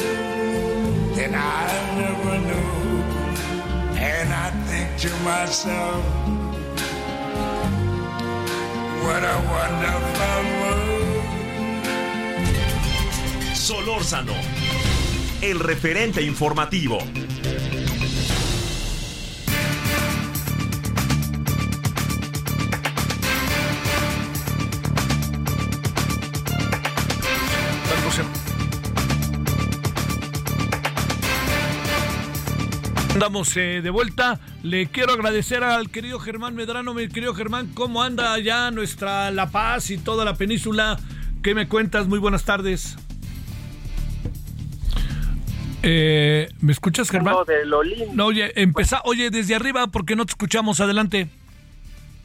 than 1.16 1.34
I 1.34 1.64
ever 2.10 2.38
knew. 2.48 2.70
And 3.96 4.28
I 4.32 4.50
think 4.68 4.88
to 5.04 5.10
myself, 5.24 6.04
what 9.04 9.22
a 9.22 9.36
wonderful 9.56 10.42
world. 10.60 10.94
Solórzano, 13.54 14.34
el 15.40 15.58
referente 15.60 16.20
informativo. 16.20 16.98
Andamos 33.14 33.56
eh, 33.56 33.80
de 33.80 33.90
vuelta. 33.90 34.40
Le 34.64 34.86
quiero 34.86 35.12
agradecer 35.12 35.62
al 35.62 35.88
querido 35.88 36.18
Germán 36.18 36.56
Medrano. 36.56 36.94
Mi 36.94 37.06
querido 37.06 37.32
Germán, 37.32 37.70
¿cómo 37.72 38.02
anda 38.02 38.32
allá 38.32 38.72
nuestra 38.72 39.30
La 39.30 39.52
Paz 39.52 39.90
y 39.90 39.98
toda 39.98 40.24
la 40.24 40.34
península? 40.34 40.98
¿Qué 41.40 41.54
me 41.54 41.68
cuentas? 41.68 42.08
Muy 42.08 42.18
buenas 42.18 42.44
tardes. 42.44 42.96
Eh, 45.84 46.48
¿Me 46.60 46.72
escuchas, 46.72 47.08
Germán? 47.08 47.34
No, 47.34 47.44
de 47.44 47.64
lo 47.64 47.84
lindo. 47.84 48.12
No, 48.14 48.26
oye, 48.26 48.52
empezá, 48.60 49.00
oye, 49.04 49.30
desde 49.30 49.54
arriba, 49.54 49.86
porque 49.86 50.16
no 50.16 50.26
te 50.26 50.32
escuchamos. 50.32 50.80
Adelante. 50.80 51.28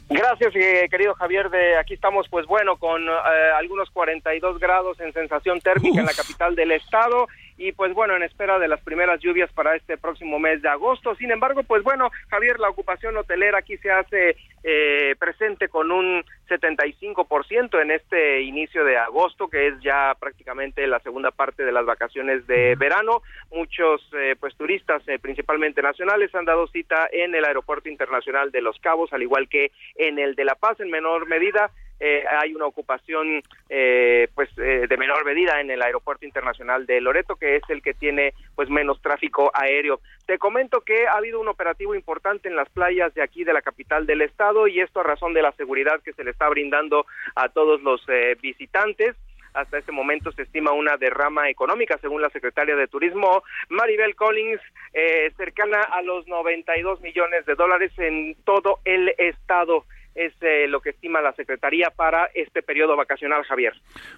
Gracias, 0.08 0.52
eh, 0.56 0.88
querido 0.90 1.14
Javier. 1.14 1.50
De 1.50 1.78
aquí 1.78 1.94
estamos, 1.94 2.26
pues 2.28 2.46
bueno, 2.46 2.78
con 2.78 3.00
eh, 3.00 3.12
algunos 3.56 3.88
42 3.90 4.58
grados 4.58 4.98
en 4.98 5.12
sensación 5.12 5.60
térmica 5.60 6.00
en 6.00 6.06
la 6.06 6.14
capital 6.14 6.56
del 6.56 6.72
estado 6.72 7.28
y 7.60 7.72
pues 7.72 7.92
bueno, 7.92 8.16
en 8.16 8.22
espera 8.22 8.58
de 8.58 8.68
las 8.68 8.80
primeras 8.80 9.20
lluvias 9.20 9.52
para 9.52 9.76
este 9.76 9.98
próximo 9.98 10.38
mes 10.38 10.62
de 10.62 10.70
agosto. 10.70 11.14
Sin 11.16 11.30
embargo, 11.30 11.62
pues 11.62 11.82
bueno, 11.82 12.10
Javier, 12.30 12.58
la 12.58 12.70
ocupación 12.70 13.14
hotelera 13.18 13.58
aquí 13.58 13.76
se 13.76 13.90
hace 13.90 14.34
eh, 14.64 15.14
presente 15.18 15.68
con 15.68 15.92
un 15.92 16.24
75% 16.48 17.82
en 17.82 17.90
este 17.90 18.40
inicio 18.40 18.82
de 18.82 18.96
agosto, 18.96 19.48
que 19.48 19.68
es 19.68 19.74
ya 19.82 20.16
prácticamente 20.18 20.86
la 20.86 21.00
segunda 21.00 21.32
parte 21.32 21.62
de 21.62 21.72
las 21.72 21.84
vacaciones 21.84 22.46
de 22.46 22.76
verano. 22.76 23.20
Muchos 23.52 24.00
eh, 24.14 24.36
pues 24.40 24.56
turistas, 24.56 25.06
eh, 25.06 25.18
principalmente 25.18 25.82
nacionales, 25.82 26.34
han 26.34 26.46
dado 26.46 26.66
cita 26.68 27.08
en 27.12 27.34
el 27.34 27.44
Aeropuerto 27.44 27.90
Internacional 27.90 28.50
de 28.52 28.62
Los 28.62 28.78
Cabos, 28.78 29.12
al 29.12 29.22
igual 29.22 29.50
que 29.50 29.70
en 29.96 30.18
el 30.18 30.34
de 30.34 30.46
La 30.46 30.54
Paz, 30.54 30.80
en 30.80 30.90
menor 30.90 31.28
medida. 31.28 31.70
Eh, 32.00 32.24
hay 32.28 32.54
una 32.54 32.66
ocupación 32.66 33.42
eh, 33.68 34.28
pues 34.34 34.48
eh, 34.58 34.86
de 34.88 34.96
menor 34.96 35.24
medida 35.24 35.60
en 35.60 35.70
el 35.70 35.82
aeropuerto 35.82 36.24
internacional 36.24 36.86
de 36.86 37.00
Loreto 37.00 37.36
que 37.36 37.56
es 37.56 37.62
el 37.68 37.82
que 37.82 37.94
tiene 37.94 38.34
pues 38.54 38.70
menos 38.70 39.00
tráfico 39.02 39.50
aéreo 39.54 40.00
te 40.26 40.38
comento 40.38 40.80
que 40.80 41.06
ha 41.06 41.16
habido 41.16 41.40
un 41.40 41.48
operativo 41.48 41.94
importante 41.94 42.48
en 42.48 42.56
las 42.56 42.68
playas 42.70 43.12
de 43.14 43.22
aquí 43.22 43.44
de 43.44 43.52
la 43.52 43.62
capital 43.62 44.06
del 44.06 44.22
estado 44.22 44.66
y 44.66 44.80
esto 44.80 45.00
a 45.00 45.04
razón 45.04 45.34
de 45.34 45.42
la 45.42 45.52
seguridad 45.52 46.00
que 46.02 46.12
se 46.12 46.24
le 46.24 46.30
está 46.30 46.48
brindando 46.48 47.06
a 47.34 47.48
todos 47.48 47.82
los 47.82 48.02
eh, 48.08 48.36
visitantes 48.40 49.16
hasta 49.54 49.78
este 49.78 49.92
momento 49.92 50.30
se 50.32 50.42
estima 50.42 50.72
una 50.72 50.96
derrama 50.96 51.48
económica, 51.48 51.98
según 51.98 52.22
la 52.22 52.30
secretaria 52.30 52.76
de 52.76 52.86
Turismo, 52.86 53.42
Maribel 53.68 54.14
Collins, 54.14 54.60
eh, 54.92 55.32
cercana 55.36 55.80
a 55.80 56.02
los 56.02 56.26
92 56.28 57.00
millones 57.00 57.44
de 57.46 57.54
dólares 57.54 57.92
en 57.98 58.36
todo 58.44 58.78
el 58.84 59.12
estado. 59.18 59.84
Es 60.14 60.32
eh, 60.40 60.66
lo 60.68 60.80
que 60.80 60.90
estima 60.90 61.20
la 61.20 61.32
Secretaría 61.34 61.90
para 61.90 62.26
este 62.34 62.62
periodo 62.62 62.96
vacacional, 62.96 63.44
Javier. 63.44 63.74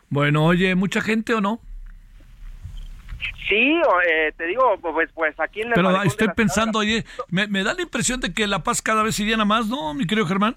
Bueno, 0.08 0.46
oye, 0.46 0.74
¿mucha 0.74 1.00
gente 1.00 1.34
o 1.34 1.40
no? 1.40 1.60
Sí, 3.48 3.80
eh, 4.08 4.32
te 4.36 4.46
digo, 4.46 4.78
pues, 4.80 5.10
pues 5.12 5.38
aquí 5.38 5.60
en 5.60 5.68
el 5.68 5.74
Pero 5.74 6.02
estoy 6.02 6.28
pensando, 6.34 6.78
oye, 6.78 7.04
me, 7.28 7.46
me 7.48 7.62
da 7.62 7.74
la 7.74 7.82
impresión 7.82 8.20
de 8.20 8.32
que 8.32 8.46
La 8.46 8.62
Paz 8.62 8.80
cada 8.82 9.02
vez 9.02 9.16
se 9.16 9.24
llena 9.24 9.44
más, 9.44 9.66
¿no, 9.66 9.94
mi 9.94 10.06
querido 10.06 10.26
Germán? 10.26 10.54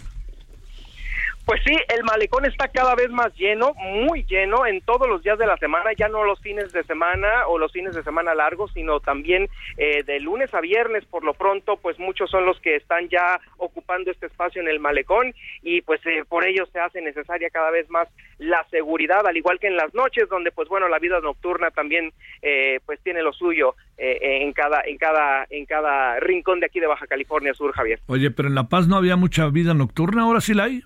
Pues 1.45 1.61
sí, 1.63 1.75
el 1.95 2.03
malecón 2.03 2.45
está 2.45 2.69
cada 2.69 2.95
vez 2.95 3.11
más 3.11 3.31
lleno, 3.35 3.73
muy 3.75 4.25
lleno 4.25 4.65
en 4.65 4.81
todos 4.81 5.07
los 5.07 5.21
días 5.21 5.37
de 5.37 5.45
la 5.45 5.57
semana, 5.57 5.91
ya 5.95 6.07
no 6.07 6.23
los 6.23 6.39
fines 6.41 6.73
de 6.73 6.83
semana 6.85 7.45
o 7.47 7.59
los 7.59 7.71
fines 7.71 7.93
de 7.93 8.01
semana 8.01 8.33
largos, 8.33 8.71
sino 8.73 8.99
también 8.99 9.47
eh, 9.77 10.01
de 10.03 10.19
lunes 10.19 10.51
a 10.55 10.61
viernes 10.61 11.05
por 11.05 11.23
lo 11.23 11.35
pronto, 11.35 11.77
pues 11.77 11.99
muchos 11.99 12.31
son 12.31 12.47
los 12.47 12.59
que 12.61 12.75
están 12.75 13.09
ya 13.09 13.39
ocupando 13.57 14.09
este 14.09 14.25
espacio 14.25 14.59
en 14.59 14.67
el 14.67 14.79
malecón 14.79 15.35
y 15.61 15.81
pues 15.81 16.01
eh, 16.07 16.23
por 16.27 16.47
ello 16.47 16.65
se 16.73 16.79
hace 16.79 16.99
necesaria 17.01 17.51
cada 17.51 17.69
vez 17.69 17.87
más 17.91 18.07
la 18.39 18.65
seguridad, 18.71 19.25
al 19.27 19.37
igual 19.37 19.59
que 19.59 19.67
en 19.67 19.77
las 19.77 19.93
noches, 19.93 20.27
donde 20.29 20.51
pues 20.51 20.67
bueno, 20.67 20.89
la 20.89 20.97
vida 20.97 21.19
nocturna 21.19 21.69
también 21.69 22.11
eh, 22.41 22.79
pues 22.87 22.99
tiene 23.01 23.21
lo 23.21 23.33
suyo 23.33 23.75
eh, 23.97 24.41
en 24.41 24.51
cada 24.51 24.81
en 24.81 24.97
cada 24.97 25.45
en 25.49 25.65
cada 25.65 26.19
rincón 26.19 26.59
de 26.59 26.65
aquí 26.65 26.79
de 26.79 26.87
Baja 26.87 27.07
California 27.07 27.53
Sur, 27.53 27.71
Javier. 27.71 27.99
Oye, 28.07 28.31
pero 28.31 28.49
en 28.49 28.55
La 28.55 28.67
Paz 28.67 28.87
no 28.87 28.95
había 28.97 29.15
mucha 29.15 29.47
vida 29.49 29.73
nocturna, 29.73 30.23
ahora 30.23 30.41
sí 30.41 30.53
la 30.55 30.65
hay. 30.65 30.81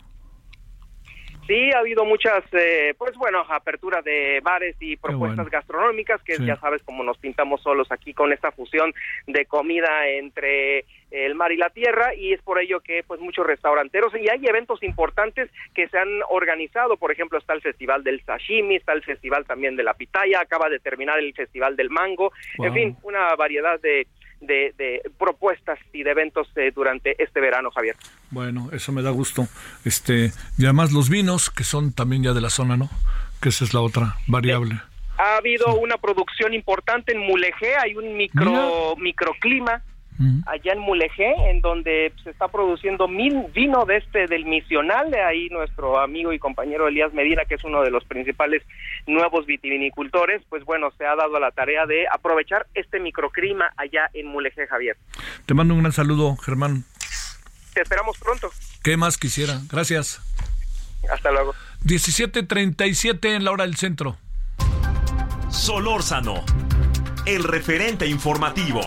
Sí, 1.50 1.72
ha 1.74 1.80
habido 1.80 2.06
muchas, 2.06 2.44
eh, 2.54 2.94
pues 2.96 3.16
bueno, 3.18 3.44
apertura 3.50 4.04
de 4.04 4.40
bares 4.44 4.76
y 4.80 4.96
propuestas 4.98 5.38
bueno. 5.38 5.50
gastronómicas, 5.52 6.22
que 6.22 6.36
Sí. 6.36 6.46
ya 6.46 6.56
sabes 6.58 6.84
cómo 6.84 7.04
nos 7.04 7.18
pintamos 7.18 7.60
solos 7.64 7.92
aquí 7.92 8.14
con 8.14 8.32
esta 8.32 8.52
fusión 8.52 8.94
de 9.26 9.46
comida 9.48 10.08
entre 10.10 10.86
el 11.10 11.34
mar 11.34 11.52
y 11.52 11.58
la 11.58 11.72
tierra, 11.72 12.14
y 12.14 12.34
es 12.34 12.42
por 12.44 12.60
ello 12.62 12.82
que 12.82 13.02
pues 13.02 13.20
muchos 13.20 13.48
restauranteros, 13.48 14.14
y 14.16 14.30
hay 14.30 14.46
eventos 14.46 14.84
importantes 14.84 15.50
que 15.74 15.88
se 15.88 15.98
han 15.98 16.20
organizado, 16.30 16.98
por 16.98 17.12
ejemplo 17.12 17.40
está 17.40 17.54
el 17.54 17.62
Festival 17.64 18.04
del 18.04 18.24
Sashimi, 18.24 18.76
está 18.76 18.94
el 18.94 19.02
Festival 19.04 19.44
también 19.46 19.76
de 19.76 19.82
la 19.82 19.96
Pitaya, 19.96 20.40
acaba 20.42 20.70
de 20.70 20.78
terminar 20.78 21.18
el 21.18 21.34
Festival 21.34 21.76
del 21.76 21.90
Mango, 21.90 22.32
Wow. 22.58 22.68
en 22.68 22.74
fin, 22.76 22.98
una 23.02 23.34
variedad 23.36 23.80
de, 23.80 24.06
de, 24.42 24.74
de 24.78 25.02
propuestas 25.18 25.80
y 25.94 26.04
de 26.04 26.12
eventos 26.12 26.48
eh, 26.56 26.72
durante 26.74 27.22
este 27.22 27.40
verano, 27.40 27.72
Javier. 27.72 27.96
Bueno, 28.32 28.70
eso 28.72 28.92
me 28.92 29.02
da 29.02 29.12
gusto. 29.12 29.48
Este, 29.86 30.32
y 30.58 30.66
además 30.66 30.92
los 30.92 31.10
vinos, 31.10 31.50
que 31.50 31.64
son 31.64 31.94
también 31.94 32.24
ya 32.24 32.34
de 32.34 32.42
la 32.42 32.50
zona, 32.50 32.78
¿no? 32.78 32.90
Que 33.42 33.50
esa 33.50 33.66
es 33.66 33.74
la 33.74 33.82
otra 33.82 34.16
variable. 34.28 34.76
Ha 35.18 35.38
habido 35.38 35.76
una 35.76 35.98
producción 35.98 36.54
importante 36.54 37.12
en 37.12 37.20
Mulegé, 37.20 37.76
hay 37.76 37.96
un 37.96 38.16
micro 38.16 38.96
microclima 38.98 39.84
Allá 40.46 40.74
en 40.74 40.80
Mulegé, 40.80 41.34
en 41.50 41.62
donde 41.62 42.12
se 42.24 42.32
está 42.32 42.50
produciendo 42.50 43.08
mil 43.08 43.46
vino 43.54 43.86
de 43.86 43.98
este 43.98 44.28
del 44.28 44.46
misional, 44.46 45.10
de 45.12 45.22
ahí 45.22 45.48
nuestro 45.50 46.00
amigo 46.00 46.34
y 46.34 46.40
compañero 46.40 46.88
Elías 46.88 47.14
Medina, 47.14 47.46
que 47.46 47.56
es 47.56 47.64
uno 47.64 47.82
de 47.82 47.90
los 47.90 48.04
principales 48.04 48.64
nuevos 49.08 49.46
vitivinicultores, 49.46 50.42
pues 50.50 50.66
bueno, 50.66 50.92
se 50.98 51.06
ha 51.06 51.16
dado 51.16 51.38
a 51.38 51.40
la 51.40 51.52
tarea 51.52 51.86
de 51.86 52.06
aprovechar 52.12 52.68
este 52.74 53.00
microclima 53.00 53.72
allá 53.78 54.10
en 54.14 54.28
Mulegé, 54.28 54.68
Javier. 54.68 54.98
Te 55.46 55.54
mando 55.54 55.74
un 55.74 55.82
gran 55.82 55.94
saludo, 55.94 56.36
Germán. 56.36 56.84
Te 57.74 57.82
esperamos 57.82 58.18
pronto. 58.18 58.50
¿Qué 58.84 58.98
más 58.98 59.18
quisiera? 59.18 59.62
Gracias. 59.72 60.22
Hasta 61.10 61.32
luego. 61.32 61.54
17:37 61.86 63.36
en 63.36 63.46
la 63.46 63.52
hora 63.52 63.66
del 63.66 63.76
centro. 63.76 64.18
Solórzano, 65.50 66.44
el 67.26 67.44
referente 67.44 68.06
informativo. 68.06 68.82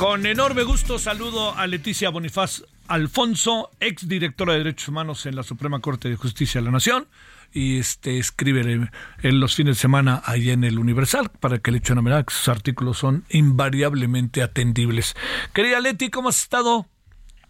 Con 0.00 0.24
enorme 0.24 0.62
gusto 0.62 0.98
saludo 0.98 1.54
a 1.54 1.66
Leticia 1.66 2.08
Bonifaz 2.08 2.62
Alfonso, 2.88 3.68
ex 3.80 4.08
directora 4.08 4.54
de 4.54 4.60
Derechos 4.60 4.88
Humanos 4.88 5.26
en 5.26 5.36
la 5.36 5.42
Suprema 5.42 5.80
Corte 5.80 6.08
de 6.08 6.16
Justicia 6.16 6.58
de 6.58 6.64
la 6.64 6.70
Nación, 6.70 7.06
y 7.52 7.78
este 7.78 8.16
escribe 8.16 8.88
en 9.22 9.40
los 9.40 9.54
fines 9.54 9.76
de 9.76 9.80
semana 9.82 10.22
ahí 10.24 10.48
en 10.48 10.64
el 10.64 10.78
Universal 10.78 11.30
para 11.38 11.58
que 11.58 11.70
le 11.70 11.76
echen 11.76 11.98
una 11.98 12.02
mirada, 12.02 12.22
que 12.22 12.32
sus 12.32 12.48
artículos 12.48 12.96
son 12.96 13.24
invariablemente 13.28 14.42
atendibles. 14.42 15.14
Querida 15.52 15.80
Leti, 15.80 16.08
¿cómo 16.08 16.30
has 16.30 16.44
estado? 16.44 16.86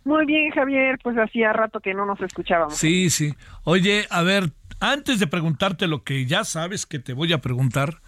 Muy 0.02 0.26
bien, 0.26 0.50
Javier, 0.50 0.98
pues 1.04 1.16
hacía 1.18 1.52
rato 1.52 1.78
que 1.78 1.94
no 1.94 2.04
nos 2.04 2.20
escuchábamos. 2.20 2.74
Sí, 2.74 3.10
sí. 3.10 3.32
Oye, 3.62 4.08
a 4.10 4.22
ver, 4.22 4.50
antes 4.80 5.20
de 5.20 5.28
preguntarte 5.28 5.86
lo 5.86 6.02
que 6.02 6.26
ya 6.26 6.42
sabes 6.42 6.84
que 6.84 6.98
te 6.98 7.12
voy 7.12 7.32
a 7.32 7.40
preguntar, 7.40 8.00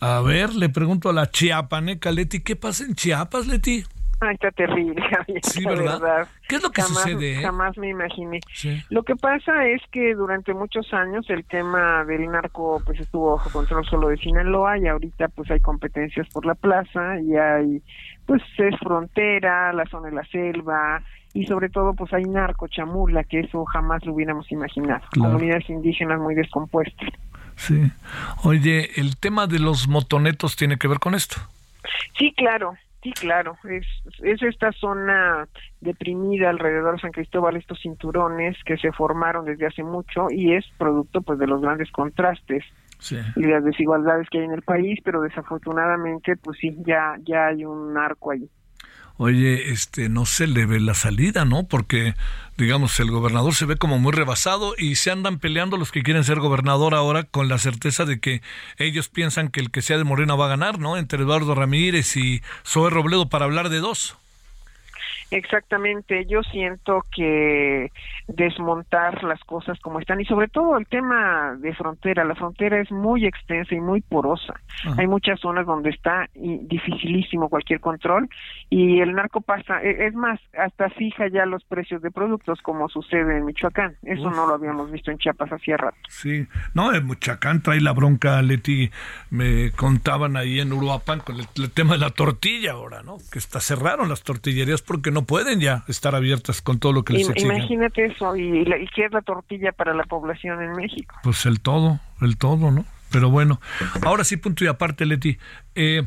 a 0.00 0.20
ver, 0.20 0.54
le 0.54 0.68
pregunto 0.68 1.10
a 1.10 1.12
la 1.12 1.30
chiapaneca 1.30 2.10
Leti, 2.10 2.40
¿qué 2.40 2.56
pasa 2.56 2.84
en 2.84 2.94
Chiapas, 2.94 3.46
Leti? 3.46 3.84
Ay, 4.20 4.34
está 4.34 4.50
terrible, 4.52 5.00
Javier. 5.10 5.40
Sí, 5.42 5.64
¿verdad? 5.64 6.28
¿Qué 6.48 6.56
es 6.56 6.62
lo 6.62 6.70
que 6.70 6.82
jamás, 6.82 7.02
sucede, 7.02 7.32
eh? 7.38 7.42
Jamás 7.42 7.76
me 7.76 7.88
imaginé. 7.88 8.40
Sí. 8.52 8.82
Lo 8.90 9.02
que 9.02 9.16
pasa 9.16 9.66
es 9.66 9.82
que 9.90 10.14
durante 10.14 10.54
muchos 10.54 10.92
años 10.92 11.28
el 11.28 11.44
tema 11.44 12.04
del 12.04 12.30
narco 12.30 12.80
pues 12.84 13.00
estuvo 13.00 13.36
bajo 13.36 13.50
control 13.50 13.84
solo 13.86 14.08
de 14.08 14.16
Sinaloa 14.16 14.78
y 14.78 14.86
ahorita 14.86 15.28
pues 15.28 15.50
hay 15.50 15.60
competencias 15.60 16.28
por 16.32 16.46
la 16.46 16.54
plaza 16.54 17.20
y 17.20 17.36
hay 17.36 17.82
pues 18.26 18.42
es 18.58 18.78
frontera, 18.78 19.72
la 19.72 19.84
zona 19.86 20.08
de 20.08 20.14
la 20.14 20.24
selva 20.24 21.02
y 21.34 21.44
sobre 21.44 21.68
todo 21.68 21.94
pues 21.94 22.12
hay 22.12 22.24
narco 22.24 22.68
chamula 22.68 23.24
que 23.24 23.40
eso 23.40 23.64
jamás 23.64 24.04
lo 24.04 24.14
hubiéramos 24.14 24.50
imaginado. 24.50 25.04
Claro. 25.10 25.32
Comunidades 25.32 25.68
indígenas 25.68 26.20
muy 26.20 26.34
descompuestas. 26.34 27.10
Sí. 27.56 27.90
Oye, 28.42 28.90
¿el 29.00 29.16
tema 29.16 29.46
de 29.46 29.58
los 29.58 29.88
motonetos 29.88 30.56
tiene 30.56 30.76
que 30.76 30.88
ver 30.88 30.98
con 30.98 31.14
esto? 31.14 31.36
Sí, 32.18 32.32
claro. 32.36 32.74
Sí, 33.02 33.12
claro, 33.12 33.58
es, 33.64 33.86
es 34.22 34.42
esta 34.42 34.72
zona 34.72 35.46
deprimida 35.82 36.48
alrededor 36.48 36.94
de 36.94 37.02
San 37.02 37.12
Cristóbal, 37.12 37.54
estos 37.54 37.78
cinturones 37.82 38.56
que 38.64 38.78
se 38.78 38.92
formaron 38.92 39.44
desde 39.44 39.66
hace 39.66 39.82
mucho 39.82 40.28
y 40.30 40.54
es 40.54 40.64
producto 40.78 41.20
pues 41.20 41.38
de 41.38 41.46
los 41.46 41.60
grandes 41.60 41.90
contrastes 41.92 42.64
y 43.36 43.42
las 43.42 43.62
desigualdades 43.62 44.26
que 44.30 44.38
hay 44.38 44.44
en 44.44 44.52
el 44.52 44.62
país, 44.62 44.98
pero 45.04 45.20
desafortunadamente 45.20 46.38
pues 46.38 46.56
sí, 46.58 46.78
ya, 46.86 47.16
ya 47.26 47.48
hay 47.48 47.66
un 47.66 47.94
arco 47.98 48.30
ahí 48.30 48.48
oye, 49.16 49.70
este, 49.70 50.08
no 50.08 50.26
se 50.26 50.46
le 50.46 50.66
ve 50.66 50.80
la 50.80 50.94
salida, 50.94 51.44
¿no? 51.44 51.66
Porque, 51.66 52.14
digamos, 52.56 52.98
el 53.00 53.10
gobernador 53.10 53.54
se 53.54 53.66
ve 53.66 53.76
como 53.76 53.98
muy 53.98 54.12
rebasado 54.12 54.74
y 54.76 54.96
se 54.96 55.10
andan 55.10 55.38
peleando 55.38 55.76
los 55.76 55.92
que 55.92 56.02
quieren 56.02 56.24
ser 56.24 56.40
gobernador 56.40 56.94
ahora 56.94 57.24
con 57.24 57.48
la 57.48 57.58
certeza 57.58 58.04
de 58.04 58.20
que 58.20 58.42
ellos 58.78 59.08
piensan 59.08 59.48
que 59.48 59.60
el 59.60 59.70
que 59.70 59.82
sea 59.82 59.98
de 59.98 60.04
Morena 60.04 60.34
va 60.34 60.46
a 60.46 60.48
ganar, 60.48 60.78
¿no? 60.78 60.96
Entre 60.96 61.22
Eduardo 61.22 61.54
Ramírez 61.54 62.16
y 62.16 62.42
Zoe 62.66 62.90
Robledo 62.90 63.28
para 63.28 63.44
hablar 63.44 63.68
de 63.68 63.78
dos. 63.78 64.16
Exactamente, 65.34 66.26
yo 66.26 66.44
siento 66.44 67.04
que 67.10 67.90
desmontar 68.28 69.24
las 69.24 69.42
cosas 69.42 69.76
como 69.80 69.98
están 69.98 70.20
y 70.20 70.24
sobre 70.26 70.46
todo 70.46 70.76
el 70.76 70.86
tema 70.86 71.56
de 71.58 71.74
frontera, 71.74 72.24
la 72.24 72.36
frontera 72.36 72.80
es 72.80 72.92
muy 72.92 73.26
extensa 73.26 73.74
y 73.74 73.80
muy 73.80 74.00
porosa. 74.00 74.54
Hay 74.96 75.08
muchas 75.08 75.40
zonas 75.40 75.66
donde 75.66 75.90
está 75.90 76.28
dificilísimo 76.34 77.48
cualquier 77.48 77.80
control 77.80 78.28
y 78.70 79.00
el 79.00 79.12
narco 79.12 79.40
pasa, 79.40 79.82
e, 79.82 80.06
es 80.06 80.14
más, 80.14 80.38
hasta 80.56 80.88
fija 80.90 81.26
ya 81.26 81.46
los 81.46 81.64
precios 81.64 82.00
de 82.00 82.12
productos 82.12 82.60
como 82.62 82.88
sucede 82.88 83.38
en 83.38 83.44
Michoacán. 83.44 83.96
Eso 84.04 84.30
no 84.30 84.46
lo 84.46 84.54
habíamos 84.54 84.88
visto 84.92 85.10
en 85.10 85.18
Chiapas 85.18 85.50
hacía 85.50 85.76
rato. 85.76 85.96
Sí, 86.08 86.46
no, 86.74 86.94
en 86.94 87.08
Michoacán 87.08 87.60
trae 87.60 87.80
la 87.80 87.90
bronca, 87.90 88.40
Leti, 88.40 88.88
me 89.30 89.72
contaban 89.72 90.36
ahí 90.36 90.60
en 90.60 90.72
Uruapan 90.72 91.18
con 91.18 91.40
el, 91.40 91.46
el 91.56 91.72
tema 91.72 91.94
de 91.94 91.98
la 91.98 92.10
tortilla 92.10 92.72
ahora, 92.72 93.02
¿no? 93.02 93.18
Que 93.32 93.40
está 93.40 93.58
cerraron 93.58 94.08
las 94.08 94.22
tortillerías 94.22 94.80
porque 94.80 95.10
no 95.10 95.23
pueden 95.24 95.60
ya 95.60 95.84
estar 95.88 96.14
abiertas 96.14 96.62
con 96.62 96.78
todo 96.78 96.92
lo 96.92 97.04
que 97.04 97.14
les 97.14 97.28
exigen. 97.28 97.56
Imagínate 97.56 98.06
eso, 98.06 98.36
y, 98.36 98.60
y 98.60 98.86
qué 98.94 99.06
es 99.06 99.12
la 99.12 99.22
tortilla 99.22 99.72
para 99.72 99.94
la 99.94 100.04
población 100.04 100.62
en 100.62 100.72
México. 100.72 101.14
Pues 101.22 101.46
el 101.46 101.60
todo, 101.60 102.00
el 102.20 102.36
todo, 102.36 102.70
¿no? 102.70 102.84
Pero 103.10 103.30
bueno, 103.30 103.60
ahora 104.02 104.24
sí, 104.24 104.36
punto 104.36 104.64
y 104.64 104.66
aparte, 104.66 105.06
Leti. 105.06 105.38
Eh, 105.74 106.02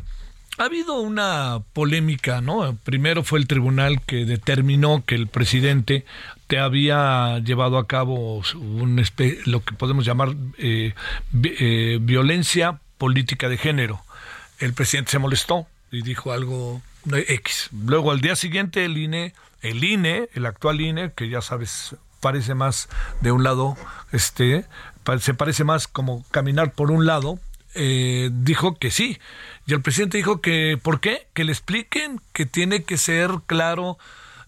ha 0.57 0.63
habido 0.65 0.99
una 0.99 1.59
polémica, 1.74 2.41
¿no? 2.41 2.76
Primero 2.84 3.24
fue 3.24 3.39
el 3.39 3.47
tribunal 3.47 4.01
que 4.01 4.26
determinó 4.26 5.03
que 5.05 5.15
el 5.15 5.28
presidente 5.28 6.03
te 6.47 6.59
había 6.59 7.39
llevado 7.39 7.78
a 7.78 7.88
cabo 7.88 8.41
un 8.55 9.01
lo 9.45 9.63
que 9.63 9.74
podemos 9.76 10.05
llamar 10.05 10.30
eh, 10.57 10.93
eh, 11.43 11.99
violencia 12.01 12.80
política 12.97 13.49
de 13.49 13.57
género. 13.57 14.01
El 14.59 14.74
presidente 14.74 15.11
se 15.11 15.20
molestó 15.20 15.68
y 15.91 16.01
dijo 16.01 16.32
algo 16.32 16.82
X. 17.06 17.70
Luego 17.86 18.12
al 18.12 18.22
día 18.22 18.36
siguiente 18.36 18.86
el 18.86 18.98
INE, 18.98 19.34
el 19.62 19.84
INE, 19.84 20.30
el 20.34 20.45
actual 20.45 20.82
INE, 20.82 21.12
que 21.14 21.30
ya 21.30 21.41
sabes, 21.41 21.95
parece 22.20 22.56
más 22.56 22.89
de 23.22 23.32
un 23.32 23.43
lado, 23.43 23.78
este, 24.12 24.66
se 25.20 25.34
parece 25.34 25.64
más 25.64 25.88
como 25.88 26.26
caminar 26.32 26.74
por 26.74 26.91
un 26.91 27.06
lado, 27.06 27.39
eh, 27.76 28.30
dijo 28.34 28.76
que 28.76 28.91
sí. 28.91 29.20
Y 29.66 29.74
el 29.74 29.82
presidente 29.82 30.18
dijo 30.18 30.41
que, 30.41 30.80
¿por 30.82 31.00
qué? 31.00 31.28
Que 31.34 31.43
le 31.43 31.52
expliquen 31.52 32.20
que 32.34 32.45
tiene 32.45 32.84
que 32.84 32.98
ser 32.98 33.30
claro, 33.45 33.98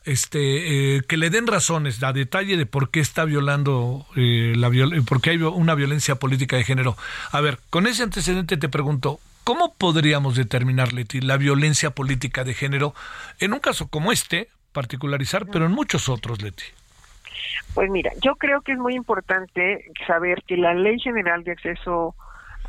este, 0.06 0.98
eh, 0.98 1.02
que 1.08 1.18
le 1.18 1.30
den 1.30 1.48
razones, 1.48 2.02
a 2.04 2.14
detalle 2.14 2.58
de 2.58 2.66
por 2.66 2.90
qué 2.90 3.00
está 3.00 3.26
violando, 3.26 4.06
eh, 4.16 4.54
la 4.56 4.72
por 5.06 5.22
qué 5.22 5.32
hay 5.32 5.38
una 5.38 5.76
violencia 5.76 6.16
política 6.16 6.58
de 6.58 6.64
género. 6.64 6.98
A 7.32 7.42
ver, 7.42 7.60
con 7.70 7.88
ese 7.88 8.04
antecedente 8.04 8.58
te 8.58 8.70
pregunto, 8.70 9.20
¿Cómo 9.50 9.74
podríamos 9.74 10.36
determinar, 10.36 10.94
Leti, 10.94 11.22
la 11.22 11.36
violencia 11.36 11.90
política 11.90 12.44
de 12.44 12.54
género 12.54 12.94
en 13.40 13.52
un 13.52 13.60
caso 13.60 13.88
como 13.88 14.12
este, 14.12 14.48
particularizar, 14.74 15.48
pero 15.48 15.66
en 15.66 15.72
muchos 15.72 16.08
otros, 16.08 16.44
Leti? 16.44 16.66
Pues 17.74 17.90
mira, 17.90 18.12
yo 18.22 18.36
creo 18.36 18.62
que 18.62 18.74
es 18.74 18.78
muy 18.78 18.94
importante 18.94 19.86
saber 20.06 20.44
que 20.46 20.56
la 20.56 20.76
Ley 20.76 21.00
General 21.00 21.44
de 21.44 21.54
Acceso 21.54 22.14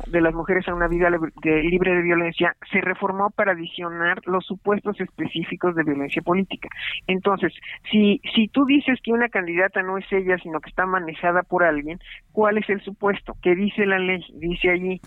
de 0.07 0.21
las 0.21 0.33
mujeres 0.33 0.67
a 0.67 0.73
una 0.73 0.87
vida 0.87 1.09
libre 1.09 1.95
de 1.95 2.01
violencia 2.01 2.55
se 2.71 2.81
reformó 2.81 3.29
para 3.29 3.51
adicionar 3.51 4.21
los 4.25 4.45
supuestos 4.45 4.99
específicos 4.99 5.75
de 5.75 5.83
violencia 5.83 6.21
política. 6.21 6.69
Entonces, 7.07 7.53
si, 7.91 8.21
si 8.33 8.47
tú 8.47 8.65
dices 8.65 8.99
que 9.03 9.11
una 9.11 9.29
candidata 9.29 9.81
no 9.83 9.97
es 9.97 10.05
ella, 10.11 10.37
sino 10.39 10.59
que 10.59 10.69
está 10.69 10.85
manejada 10.85 11.43
por 11.43 11.63
alguien, 11.63 11.99
¿cuál 12.31 12.57
es 12.57 12.69
el 12.69 12.81
supuesto? 12.81 13.35
¿Qué 13.41 13.55
dice 13.55 13.85
la 13.85 13.99
ley? 13.99 14.23
Dice 14.35 14.69
allí, 14.69 15.01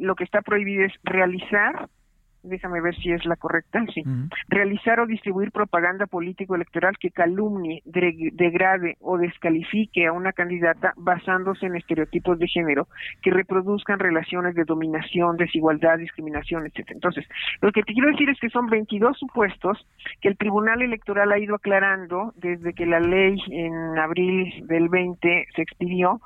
lo 0.00 0.14
que 0.14 0.24
está 0.24 0.42
prohibido 0.42 0.84
es 0.84 0.92
realizar 1.04 1.88
déjame 2.46 2.80
ver 2.80 2.94
si 2.96 3.10
es 3.10 3.24
la 3.26 3.36
correcta, 3.36 3.84
sí, 3.92 4.02
realizar 4.48 5.00
o 5.00 5.06
distribuir 5.06 5.50
propaganda 5.50 6.06
político-electoral 6.06 6.96
que 6.98 7.10
calumnie, 7.10 7.82
degrade 7.84 8.96
o 9.00 9.18
descalifique 9.18 10.06
a 10.06 10.12
una 10.12 10.32
candidata 10.32 10.94
basándose 10.96 11.66
en 11.66 11.76
estereotipos 11.76 12.38
de 12.38 12.48
género 12.48 12.88
que 13.22 13.30
reproduzcan 13.30 13.98
relaciones 13.98 14.54
de 14.54 14.64
dominación, 14.64 15.36
desigualdad, 15.36 15.98
discriminación, 15.98 16.66
etcétera. 16.66 16.94
Entonces, 16.94 17.26
lo 17.60 17.72
que 17.72 17.82
te 17.82 17.92
quiero 17.92 18.10
decir 18.10 18.30
es 18.30 18.38
que 18.40 18.50
son 18.50 18.66
22 18.66 19.18
supuestos 19.18 19.86
que 20.20 20.28
el 20.28 20.36
Tribunal 20.36 20.82
Electoral 20.82 21.32
ha 21.32 21.38
ido 21.38 21.56
aclarando 21.56 22.32
desde 22.36 22.72
que 22.72 22.86
la 22.86 23.00
ley 23.00 23.36
en 23.50 23.98
abril 23.98 24.66
del 24.66 24.88
20 24.88 25.46
se 25.54 25.62
expidió 25.62 26.20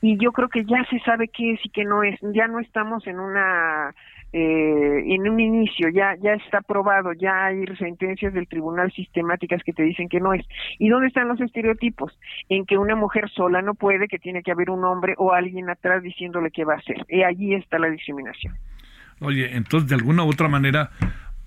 y 0.00 0.18
yo 0.18 0.32
creo 0.32 0.48
que 0.48 0.64
ya 0.64 0.84
se 0.90 0.98
sabe 1.00 1.28
qué 1.28 1.52
es 1.52 1.60
y 1.64 1.70
qué 1.70 1.84
no 1.84 2.02
es. 2.02 2.18
Ya 2.22 2.46
no 2.46 2.60
estamos 2.60 3.06
en 3.06 3.20
una 3.20 3.94
eh, 4.36 5.14
en 5.14 5.28
un 5.28 5.38
inicio 5.38 5.90
ya 5.90 6.16
ya 6.20 6.32
está 6.32 6.60
probado, 6.60 7.12
ya 7.12 7.46
hay 7.46 7.64
sentencias 7.78 8.34
del 8.34 8.48
tribunal 8.48 8.90
sistemáticas 8.90 9.62
que 9.62 9.72
te 9.72 9.84
dicen 9.84 10.08
que 10.08 10.18
no 10.18 10.34
es. 10.34 10.44
¿Y 10.80 10.88
dónde 10.88 11.06
están 11.06 11.28
los 11.28 11.40
estereotipos? 11.40 12.12
En 12.48 12.66
que 12.66 12.76
una 12.76 12.96
mujer 12.96 13.30
sola 13.30 13.62
no 13.62 13.74
puede, 13.74 14.08
que 14.08 14.18
tiene 14.18 14.42
que 14.42 14.50
haber 14.50 14.70
un 14.70 14.84
hombre 14.84 15.14
o 15.18 15.32
alguien 15.32 15.70
atrás 15.70 16.02
diciéndole 16.02 16.50
qué 16.50 16.64
va 16.64 16.74
a 16.74 16.78
hacer. 16.78 17.06
Y 17.08 17.22
allí 17.22 17.54
está 17.54 17.78
la 17.78 17.88
discriminación. 17.88 18.54
Oye, 19.20 19.54
entonces 19.54 19.88
de 19.88 19.94
alguna 19.94 20.24
u 20.24 20.30
otra 20.30 20.48
manera 20.48 20.90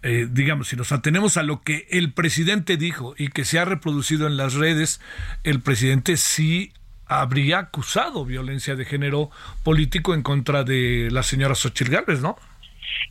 eh, 0.02 0.26
digamos, 0.32 0.70
si 0.70 0.78
nos 0.78 0.94
atenemos 0.94 1.36
a 1.36 1.44
lo 1.44 1.64
que 1.64 1.88
el 1.90 2.14
presidente 2.14 2.78
dijo 2.78 3.16
y 3.18 3.28
que 3.28 3.44
se 3.44 3.60
ha 3.60 3.66
reproducido 3.66 4.28
en 4.28 4.38
las 4.38 4.54
redes, 4.54 5.02
el 5.44 5.60
presidente 5.60 6.16
sí 6.16 6.72
habría 7.06 7.60
acusado 7.60 8.24
violencia 8.24 8.78
de 8.78 8.86
género 8.86 9.30
político 9.64 10.14
en 10.14 10.24
contra 10.24 10.64
de 10.64 11.10
la 11.12 11.24
señora 11.24 11.56
Xochitl 11.56 11.92
Gálvez, 11.92 12.22
¿no? 12.22 12.38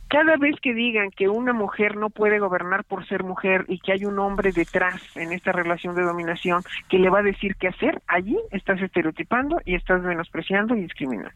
Cada 0.07 0.37
vez 0.37 0.55
que 0.61 0.73
digan 0.73 1.11
que 1.11 1.27
una 1.27 1.53
mujer 1.53 1.97
no 1.97 2.09
puede 2.09 2.39
gobernar 2.39 2.83
por 2.83 3.07
ser 3.07 3.23
mujer 3.23 3.65
y 3.67 3.79
que 3.79 3.91
hay 3.91 4.05
un 4.05 4.19
hombre 4.19 4.51
detrás 4.51 5.01
en 5.15 5.33
esta 5.33 5.51
relación 5.51 5.95
de 5.95 6.03
dominación 6.03 6.63
que 6.89 6.99
le 6.99 7.09
va 7.09 7.19
a 7.19 7.23
decir 7.23 7.55
qué 7.55 7.67
hacer, 7.67 8.01
allí 8.07 8.37
estás 8.51 8.81
estereotipando 8.81 9.59
y 9.65 9.75
estás 9.75 10.01
menospreciando 10.01 10.75
y 10.75 10.81
discriminando. 10.81 11.31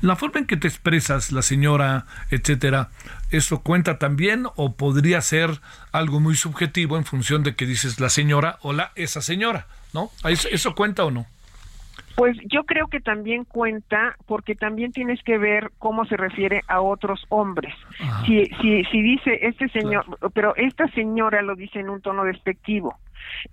La 0.00 0.16
forma 0.16 0.40
en 0.40 0.46
que 0.46 0.56
te 0.56 0.68
expresas, 0.68 1.32
la 1.32 1.42
señora, 1.42 2.06
etcétera, 2.30 2.90
¿eso 3.30 3.62
cuenta 3.62 3.98
también 3.98 4.46
o 4.56 4.76
podría 4.76 5.20
ser 5.20 5.50
algo 5.92 6.20
muy 6.20 6.36
subjetivo 6.36 6.96
en 6.96 7.04
función 7.04 7.42
de 7.42 7.56
que 7.56 7.66
dices 7.66 8.00
la 8.00 8.08
señora 8.08 8.58
o 8.62 8.72
la 8.72 8.92
esa 8.94 9.20
señora? 9.20 9.66
¿No? 9.92 10.10
¿Eso 10.24 10.74
cuenta 10.74 11.04
o 11.04 11.10
no? 11.10 11.26
Pues 12.16 12.36
yo 12.46 12.64
creo 12.64 12.86
que 12.86 13.00
también 13.00 13.44
cuenta 13.44 14.16
porque 14.26 14.54
también 14.54 14.92
tienes 14.92 15.22
que 15.22 15.36
ver 15.38 15.72
cómo 15.78 16.04
se 16.04 16.16
refiere 16.16 16.62
a 16.68 16.80
otros 16.80 17.24
hombres. 17.28 17.74
Si, 18.24 18.46
si, 18.60 18.84
si 18.84 19.02
dice 19.02 19.38
este 19.42 19.68
señor, 19.68 20.04
pero 20.32 20.54
esta 20.56 20.86
señora 20.88 21.42
lo 21.42 21.56
dice 21.56 21.80
en 21.80 21.90
un 21.90 22.00
tono 22.00 22.24
despectivo 22.24 22.96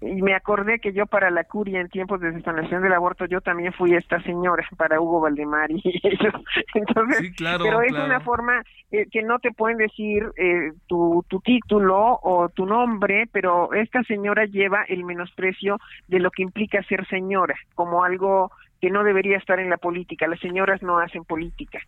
y 0.01 0.21
me 0.21 0.33
acordé 0.33 0.79
que 0.79 0.93
yo 0.93 1.05
para 1.05 1.29
la 1.29 1.43
curia 1.43 1.81
en 1.81 1.89
tiempos 1.89 2.19
de 2.21 2.31
desanación 2.31 2.81
del 2.81 2.93
aborto 2.93 3.25
yo 3.25 3.41
también 3.41 3.73
fui 3.73 3.93
esta 3.93 4.21
señora 4.23 4.65
para 4.77 4.99
Hugo 4.99 5.21
Valdemar 5.21 5.71
y 5.71 5.81
ellos 6.03 6.33
entonces 6.73 7.33
pero 7.37 7.81
es 7.81 7.93
una 7.93 8.19
forma 8.19 8.63
eh, 8.91 9.07
que 9.11 9.23
no 9.23 9.39
te 9.39 9.51
pueden 9.51 9.77
decir 9.77 10.23
eh, 10.37 10.71
tu, 10.87 11.23
tu 11.27 11.39
título 11.39 12.19
o 12.21 12.49
tu 12.49 12.65
nombre 12.65 13.27
pero 13.31 13.73
esta 13.73 14.03
señora 14.03 14.45
lleva 14.45 14.83
el 14.87 15.03
menosprecio 15.03 15.77
de 16.07 16.19
lo 16.19 16.31
que 16.31 16.43
implica 16.43 16.83
ser 16.83 17.07
señora 17.07 17.55
como 17.75 18.03
algo 18.03 18.51
que 18.81 18.89
no 18.89 19.03
debería 19.03 19.37
estar 19.37 19.59
en 19.59 19.69
la 19.69 19.77
política. 19.77 20.27
Las 20.27 20.39
señoras 20.39 20.81
no 20.81 20.97
hacen 20.97 21.23
política. 21.23 21.79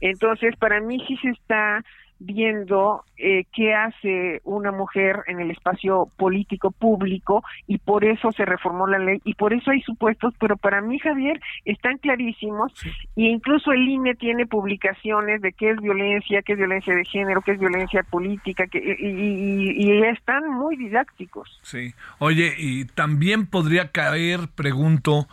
Entonces 0.00 0.54
para 0.56 0.80
mí 0.80 1.02
sí 1.08 1.16
se 1.16 1.30
está 1.30 1.82
viendo 2.18 3.04
eh, 3.16 3.44
qué 3.52 3.74
hace 3.74 4.40
una 4.44 4.72
mujer 4.72 5.20
en 5.26 5.40
el 5.40 5.50
espacio 5.50 6.08
político 6.16 6.70
público 6.70 7.42
y 7.66 7.78
por 7.78 8.04
eso 8.04 8.32
se 8.32 8.44
reformó 8.44 8.86
la 8.86 8.98
ley 8.98 9.20
y 9.24 9.34
por 9.34 9.52
eso 9.52 9.70
hay 9.70 9.82
supuestos, 9.82 10.34
pero 10.38 10.56
para 10.56 10.80
mí, 10.80 10.98
Javier, 10.98 11.40
están 11.64 11.98
clarísimos 11.98 12.72
e 13.16 13.22
incluso 13.22 13.72
el 13.72 13.88
INE 13.88 14.14
tiene 14.14 14.46
publicaciones 14.46 15.42
de 15.42 15.52
qué 15.52 15.70
es 15.70 15.80
violencia, 15.80 16.42
qué 16.42 16.52
es 16.52 16.58
violencia 16.58 16.94
de 16.94 17.04
género, 17.04 17.42
qué 17.42 17.52
es 17.52 17.58
violencia 17.58 18.02
política, 18.04 18.66
que, 18.66 18.78
y, 18.78 19.84
y 19.84 20.02
están 20.04 20.50
muy 20.50 20.76
didácticos. 20.76 21.60
Sí. 21.62 21.94
Oye, 22.18 22.54
y 22.56 22.84
también 22.84 23.46
podría 23.46 23.90
caer, 23.90 24.48
pregunto, 24.54 25.26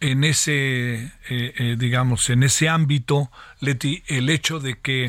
en 0.00 0.24
ese, 0.24 0.94
eh, 1.04 1.10
eh, 1.28 1.76
digamos, 1.78 2.30
en 2.30 2.42
ese 2.42 2.68
ámbito, 2.68 3.30
Leti, 3.60 4.02
el 4.06 4.30
hecho 4.30 4.60
de 4.60 4.78
que 4.78 5.08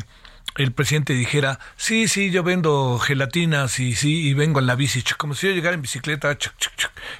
el 0.56 0.72
presidente 0.72 1.12
dijera, 1.12 1.58
sí, 1.76 2.08
sí, 2.08 2.30
yo 2.30 2.42
vendo 2.42 2.98
gelatinas 2.98 3.78
y 3.78 3.94
sí, 3.94 4.28
y 4.28 4.34
vengo 4.34 4.60
en 4.60 4.66
la 4.66 4.74
bici, 4.74 5.02
como 5.16 5.34
si 5.34 5.48
yo 5.48 5.54
llegara 5.54 5.74
en 5.74 5.82
bicicleta, 5.82 6.36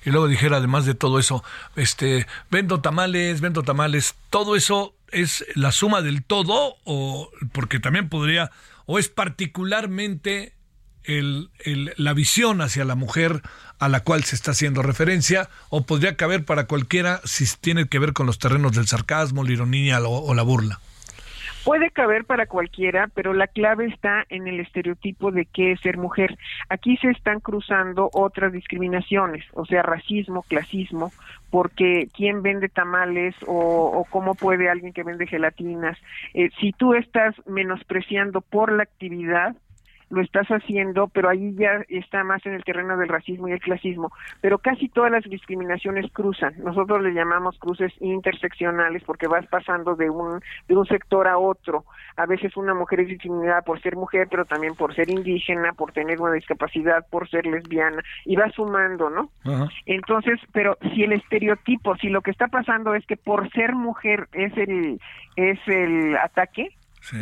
y 0.05 0.11
luego 0.11 0.29
dijera, 0.29 0.57
además 0.57 0.85
de 0.85 0.95
todo 0.95 1.19
eso, 1.19 1.45
este, 1.77 2.27
vendo 2.51 2.81
tamales, 2.81 3.41
vendo 3.41 3.63
tamales, 3.63 4.15
todo 4.31 4.57
eso 4.57 4.95
es 5.13 5.45
la 5.55 5.73
suma 5.73 6.03
del 6.03 6.25
todo, 6.25 6.77
o 6.85 7.31
porque 7.53 7.81
también 7.81 8.09
podría, 8.09 8.51
o 8.87 8.99
es 8.99 9.09
particularmente 9.09 10.55
el, 11.05 11.51
la 11.97 12.13
visión 12.13 12.61
hacia 12.61 12.85
la 12.85 12.95
mujer 12.95 13.43
a 13.79 13.89
la 13.89 14.01
cual 14.01 14.25
se 14.25 14.37
está 14.37 14.51
haciendo 14.51 14.83
referencia, 14.83 15.49
o 15.69 15.87
podría 15.87 16.17
caber 16.17 16.45
para 16.45 16.67
cualquiera 16.67 17.21
si 17.25 17.47
tiene 17.61 17.87
que 17.87 17.99
ver 17.99 18.13
con 18.13 18.27
los 18.27 18.39
terrenos 18.39 18.73
del 18.73 18.87
sarcasmo, 18.87 19.45
la 19.45 19.53
ironía 19.53 20.01
o 20.03 20.35
la 20.35 20.43
burla. 20.43 20.81
Puede 21.65 21.91
caber 21.91 22.25
para 22.25 22.47
cualquiera, 22.47 23.09
pero 23.15 23.35
la 23.35 23.47
clave 23.47 23.87
está 23.87 24.25
en 24.31 24.49
el 24.49 24.61
estereotipo 24.61 25.31
de 25.31 25.45
qué 25.45 25.73
es 25.73 25.81
ser 25.81 25.99
mujer. 25.99 26.39
Aquí 26.69 26.97
se 26.97 27.11
están 27.11 27.41
cruzando 27.41 28.09
otras 28.13 28.53
discriminaciones, 28.53 29.45
o 29.53 29.67
sea, 29.67 29.83
racismo, 29.83 30.43
clasismo, 30.43 31.13
porque 31.51 32.09
quién 32.17 32.43
vende 32.43 32.69
tamales 32.69 33.35
o, 33.47 34.07
cómo 34.11 34.35
puede 34.35 34.71
alguien 34.71 34.93
que 34.93 35.03
vende 35.03 35.27
gelatinas. 35.27 35.99
Eh, 36.33 36.51
si 36.61 36.73
tú 36.73 36.95
estás 36.95 37.35
menospreciando 37.47 38.41
por 38.41 38.73
la 38.73 38.85
actividad, 38.85 39.55
lo 40.11 40.21
estás 40.21 40.49
haciendo, 40.49 41.09
pero 41.09 41.29
ahí 41.29 41.55
ya 41.55 41.85
está 41.89 42.25
más 42.25 42.45
en 42.45 42.55
el 42.55 42.65
terreno 42.65 42.97
del 42.97 43.09
racismo 43.09 43.49
y 43.49 43.53
el 43.53 43.61
clasismo. 43.61 44.13
Pero 44.41 44.59
casi 44.59 44.89
todas 44.89 45.11
las 45.11 45.25
discriminaciones 45.25 46.11
cruzan. 46.13 46.55
Nosotros 46.59 47.03
le 47.03 47.13
llamamos 47.13 47.59
cruces 47.59 47.93
interseccionales 48.01 49.03
porque 49.05 49.29
vas 49.29 49.47
pasando 49.47 49.95
de 49.95 50.11
un, 50.11 50.41
de 50.69 50.77
un 50.77 50.87
sector 50.87 51.29
a 51.29 51.39
otro. 51.39 51.85
A 52.17 52.27
veces 52.27 52.57
una 52.57 52.75
mujer 52.75 53.01
es 53.01 53.09
discriminada 53.09 53.63
por 53.63 53.81
ser 53.81 53.97
mujer, 53.97 54.29
pero 54.31 54.45
también 54.45 54.75
por 54.75 54.95
ser 54.95 55.09
indígena, 55.11 55.73
por 55.73 55.93
tener 55.93 56.21
una 56.21 56.33
discapacidad, 56.33 57.07
por 57.09 57.29
ser 57.29 57.47
lesbiana, 57.47 58.03
y 58.25 58.37
va 58.37 58.51
sumando, 58.51 59.11
¿no? 59.11 59.31
Entonces, 59.87 60.41
pero 60.53 60.77
si 60.93 61.05
el 61.05 61.13
estereotipo, 61.13 61.97
si 61.97 62.09
lo 62.09 62.21
que 62.21 62.31
está 62.31 62.49
pasando 62.49 62.95
es 62.95 63.07
que 63.07 63.17
por 63.17 63.51
ser 63.53 63.75
mujer 63.75 64.29
es 64.33 64.57
el, 64.57 65.01
es 65.37 65.59
el 65.67 66.17
ataque, 66.17 66.71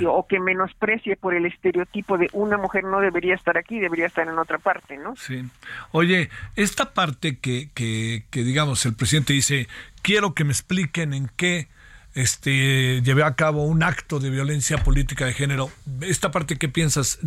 o 0.07 0.27
que 0.27 0.41
menosprecie 0.41 1.17
por 1.17 1.35
el 1.35 1.47
estereotipo 1.47 2.19
de 2.19 2.29
una 2.33 2.57
mujer 2.57 2.85
no 2.85 3.01
debería 3.01 3.35
estar 3.35 3.57
aquí, 3.57 3.79
debería 3.79 4.07
estar 4.07 4.27
en 4.27 4.39
otra 4.39 4.59
parte, 4.59 4.97
¿no? 4.97 5.17
Sí. 5.17 5.45
Oye, 5.93 6.31
esta 6.57 6.93
parte 6.93 7.39
que, 7.39 7.71
que, 7.75 8.25
que 8.31 8.43
digamos, 8.43 8.85
el 8.87 8.95
presidente 8.95 9.33
dice, 9.33 9.69
quiero 10.03 10.35
que 10.35 10.45
me 10.45 10.53
expliquen 10.53 11.15
en 11.15 11.31
qué 11.37 11.69
este 12.15 13.01
llevé 13.03 13.23
a 13.23 13.35
cabo 13.35 13.65
un 13.65 13.83
acto 13.83 14.19
de 14.19 14.31
violencia 14.31 14.79
política 14.79 15.27
de 15.27 15.35
género. 15.35 15.71
Esta 16.01 16.31
parte, 16.31 16.57
¿qué 16.57 16.69
piensas? 16.69 17.21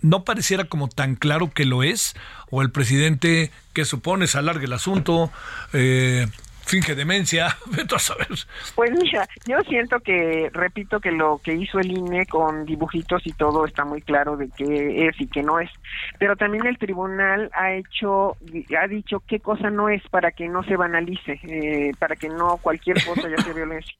¿No, 0.00 0.24
pareciera 0.24 0.64
como 0.64 0.88
tan 0.88 1.16
claro 1.16 1.50
que 1.52 1.64
lo 1.64 1.82
es? 1.82 2.14
¿O 2.50 2.62
el 2.62 2.70
presidente, 2.70 3.50
que 3.74 3.84
supone, 3.84 4.26
se 4.26 4.38
alargue 4.38 4.66
el 4.66 4.72
asunto? 4.72 5.30
Eh, 5.72 6.26
finge 6.68 6.94
demencia, 6.94 7.56
vete 7.66 7.96
a 7.96 7.98
saber. 7.98 8.28
Pues 8.74 8.90
mira, 8.92 9.26
yo 9.46 9.58
siento 9.68 10.00
que, 10.00 10.50
repito 10.52 11.00
que 11.00 11.10
lo 11.10 11.38
que 11.42 11.54
hizo 11.54 11.78
el 11.78 11.90
INE 11.90 12.26
con 12.26 12.64
dibujitos 12.66 13.26
y 13.26 13.32
todo 13.32 13.64
está 13.64 13.84
muy 13.84 14.02
claro 14.02 14.36
de 14.36 14.48
qué 14.56 15.08
es 15.08 15.20
y 15.20 15.26
qué 15.28 15.42
no 15.42 15.58
es, 15.58 15.70
pero 16.18 16.36
también 16.36 16.66
el 16.66 16.78
tribunal 16.78 17.50
ha 17.54 17.72
hecho, 17.72 18.36
ha 18.78 18.86
dicho 18.86 19.20
qué 19.26 19.40
cosa 19.40 19.70
no 19.70 19.88
es 19.88 20.02
para 20.10 20.30
que 20.32 20.48
no 20.48 20.62
se 20.64 20.76
banalice, 20.76 21.40
eh, 21.42 21.92
para 21.98 22.16
que 22.16 22.28
no 22.28 22.58
cualquier 22.58 23.02
cosa 23.04 23.28
ya 23.28 23.42
sea 23.42 23.52
violencia 23.54 23.96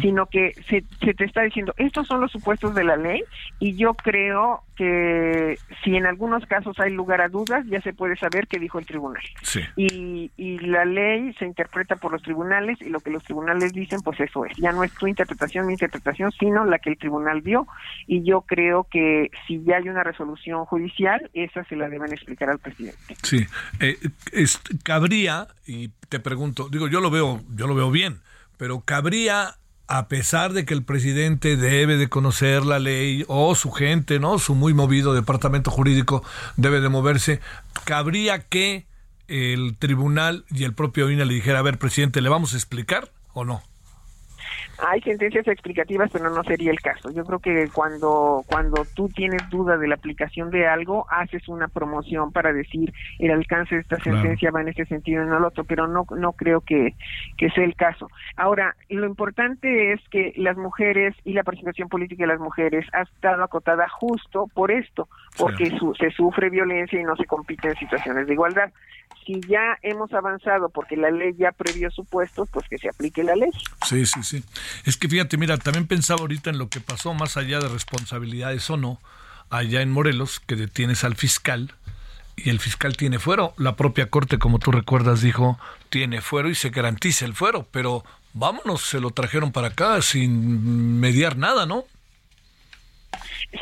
sino 0.00 0.26
que 0.26 0.52
se, 0.68 0.84
se, 1.04 1.14
te 1.14 1.24
está 1.24 1.42
diciendo, 1.42 1.74
estos 1.76 2.06
son 2.06 2.20
los 2.20 2.30
supuestos 2.32 2.74
de 2.74 2.84
la 2.84 2.96
ley 2.96 3.22
y 3.58 3.76
yo 3.76 3.94
creo 3.94 4.62
que 4.76 5.58
si 5.84 5.94
en 5.96 6.06
algunos 6.06 6.46
casos 6.46 6.78
hay 6.80 6.90
lugar 6.90 7.20
a 7.20 7.28
dudas, 7.28 7.66
ya 7.66 7.82
se 7.82 7.92
puede 7.92 8.16
saber 8.16 8.46
qué 8.46 8.58
dijo 8.58 8.78
el 8.78 8.86
tribunal. 8.86 9.22
Y, 9.76 10.30
y 10.38 10.58
la 10.58 10.86
ley 10.86 11.34
se 11.34 11.44
interpreta 11.44 11.96
por 11.96 12.12
los 12.12 12.22
tribunales 12.22 12.80
y 12.80 12.88
lo 12.88 13.00
que 13.00 13.10
los 13.10 13.22
tribunales 13.22 13.72
dicen, 13.74 14.00
pues 14.00 14.18
eso 14.20 14.46
es. 14.46 14.56
Ya 14.56 14.72
no 14.72 14.82
es 14.82 14.92
tu 14.94 15.06
interpretación, 15.06 15.66
mi 15.66 15.74
interpretación, 15.74 16.32
sino 16.32 16.64
la 16.64 16.78
que 16.78 16.90
el 16.90 16.98
tribunal 16.98 17.42
dio. 17.42 17.66
Y 18.06 18.22
yo 18.22 18.40
creo 18.42 18.86
que 18.90 19.30
si 19.46 19.62
ya 19.64 19.76
hay 19.76 19.88
una 19.88 20.02
resolución 20.02 20.64
judicial, 20.64 21.30
esa 21.34 21.62
se 21.64 21.76
la 21.76 21.88
deben 21.88 22.12
explicar 22.12 22.48
al 22.48 22.58
presidente. 22.58 23.16
Sí, 23.22 23.46
eh, 23.80 23.98
cabría, 24.82 25.48
y 25.66 25.90
te 26.08 26.20
pregunto, 26.20 26.68
digo, 26.70 26.88
yo 26.88 27.00
lo 27.00 27.10
veo, 27.10 27.42
yo 27.54 27.66
lo 27.66 27.74
veo 27.74 27.90
bien, 27.90 28.20
pero 28.56 28.80
cabría 28.80 29.56
a 29.90 30.06
pesar 30.06 30.52
de 30.52 30.64
que 30.64 30.72
el 30.72 30.84
presidente 30.84 31.56
debe 31.56 31.96
de 31.96 32.08
conocer 32.08 32.64
la 32.64 32.78
ley 32.78 33.24
o 33.26 33.56
su 33.56 33.72
gente, 33.72 34.20
¿no? 34.20 34.38
Su 34.38 34.54
muy 34.54 34.72
movido 34.72 35.14
departamento 35.14 35.72
jurídico 35.72 36.22
debe 36.56 36.80
de 36.80 36.88
moverse, 36.88 37.40
cabría 37.84 38.38
que 38.38 38.86
el 39.26 39.76
tribunal 39.76 40.44
y 40.48 40.62
el 40.62 40.74
propio 40.74 41.10
INE 41.10 41.24
le 41.24 41.34
dijera, 41.34 41.58
a 41.58 41.62
ver, 41.62 41.76
presidente, 41.76 42.20
¿le 42.20 42.28
vamos 42.28 42.54
a 42.54 42.56
explicar 42.56 43.10
o 43.32 43.44
no? 43.44 43.64
Hay 44.86 45.00
sentencias 45.02 45.46
explicativas, 45.48 46.10
pero 46.12 46.30
no 46.30 46.42
sería 46.44 46.70
el 46.70 46.80
caso. 46.80 47.10
Yo 47.10 47.24
creo 47.24 47.38
que 47.38 47.68
cuando 47.72 48.44
cuando 48.46 48.84
tú 48.94 49.08
tienes 49.08 49.48
duda 49.50 49.76
de 49.76 49.88
la 49.88 49.94
aplicación 49.94 50.50
de 50.50 50.66
algo, 50.66 51.06
haces 51.10 51.48
una 51.48 51.68
promoción 51.68 52.32
para 52.32 52.52
decir 52.52 52.92
el 53.18 53.30
alcance 53.30 53.74
de 53.74 53.80
esta 53.82 53.98
sentencia 54.00 54.50
va 54.50 54.62
en 54.62 54.68
ese 54.68 54.86
sentido 54.86 55.22
y 55.22 55.26
no 55.26 55.32
en 55.32 55.38
el 55.38 55.44
otro, 55.44 55.64
pero 55.64 55.86
no 55.86 56.06
no 56.16 56.32
creo 56.32 56.60
que, 56.60 56.94
que 57.36 57.50
sea 57.50 57.64
el 57.64 57.74
caso. 57.74 58.08
Ahora, 58.36 58.76
lo 58.88 59.06
importante 59.06 59.92
es 59.92 60.00
que 60.10 60.32
las 60.36 60.56
mujeres 60.56 61.14
y 61.24 61.32
la 61.32 61.44
participación 61.44 61.88
política 61.88 62.24
de 62.24 62.28
las 62.28 62.40
mujeres 62.40 62.86
ha 62.92 63.02
estado 63.02 63.42
acotada 63.44 63.88
justo 63.88 64.46
por 64.54 64.70
esto, 64.70 65.08
porque 65.36 65.70
se 65.98 66.10
sufre 66.10 66.50
violencia 66.50 67.00
y 67.00 67.04
no 67.04 67.16
se 67.16 67.26
compite 67.26 67.68
en 67.68 67.76
situaciones 67.76 68.26
de 68.26 68.32
igualdad 68.32 68.70
si 69.24 69.40
ya 69.48 69.78
hemos 69.82 70.12
avanzado 70.12 70.68
porque 70.70 70.96
la 70.96 71.10
ley 71.10 71.34
ya 71.36 71.52
previó 71.52 71.90
supuestos, 71.90 72.48
pues 72.52 72.66
que 72.68 72.78
se 72.78 72.88
aplique 72.88 73.22
la 73.22 73.36
ley. 73.36 73.50
Sí, 73.86 74.04
sí, 74.06 74.22
sí. 74.22 74.44
Es 74.84 74.96
que 74.96 75.08
fíjate, 75.08 75.36
mira, 75.36 75.56
también 75.58 75.86
pensaba 75.86 76.20
ahorita 76.20 76.50
en 76.50 76.58
lo 76.58 76.68
que 76.68 76.80
pasó 76.80 77.14
más 77.14 77.36
allá 77.36 77.58
de 77.60 77.68
responsabilidades 77.68 78.68
o 78.70 78.76
no, 78.76 79.00
allá 79.50 79.82
en 79.82 79.90
Morelos, 79.90 80.40
que 80.40 80.56
detienes 80.56 81.04
al 81.04 81.16
fiscal 81.16 81.74
y 82.36 82.50
el 82.50 82.60
fiscal 82.60 82.96
tiene 82.96 83.18
fuero. 83.18 83.54
La 83.56 83.76
propia 83.76 84.06
corte, 84.06 84.38
como 84.38 84.58
tú 84.58 84.72
recuerdas, 84.72 85.20
dijo, 85.20 85.58
tiene 85.88 86.20
fuero 86.20 86.48
y 86.48 86.54
se 86.54 86.70
garantiza 86.70 87.24
el 87.24 87.34
fuero, 87.34 87.66
pero 87.70 88.04
vámonos, 88.32 88.82
se 88.82 89.00
lo 89.00 89.10
trajeron 89.10 89.52
para 89.52 89.68
acá 89.68 90.00
sin 90.02 91.00
mediar 91.00 91.36
nada, 91.36 91.66
¿no? 91.66 91.84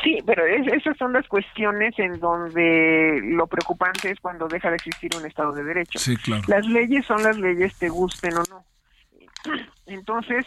Sí, 0.03 0.19
pero 0.25 0.45
esas 0.45 0.95
son 0.97 1.13
las 1.13 1.27
cuestiones 1.27 1.97
en 1.97 2.19
donde 2.19 3.19
lo 3.23 3.47
preocupante 3.47 4.11
es 4.11 4.19
cuando 4.19 4.47
deja 4.47 4.69
de 4.69 4.75
existir 4.75 5.09
un 5.15 5.25
Estado 5.25 5.51
de 5.51 5.63
Derecho. 5.63 5.97
Sí, 5.97 6.15
claro. 6.15 6.43
Las 6.47 6.65
leyes 6.67 7.05
son 7.07 7.23
las 7.23 7.37
leyes, 7.37 7.73
te 7.75 7.89
gusten 7.89 8.37
o 8.37 8.43
no. 8.49 8.63
Entonces, 9.87 10.45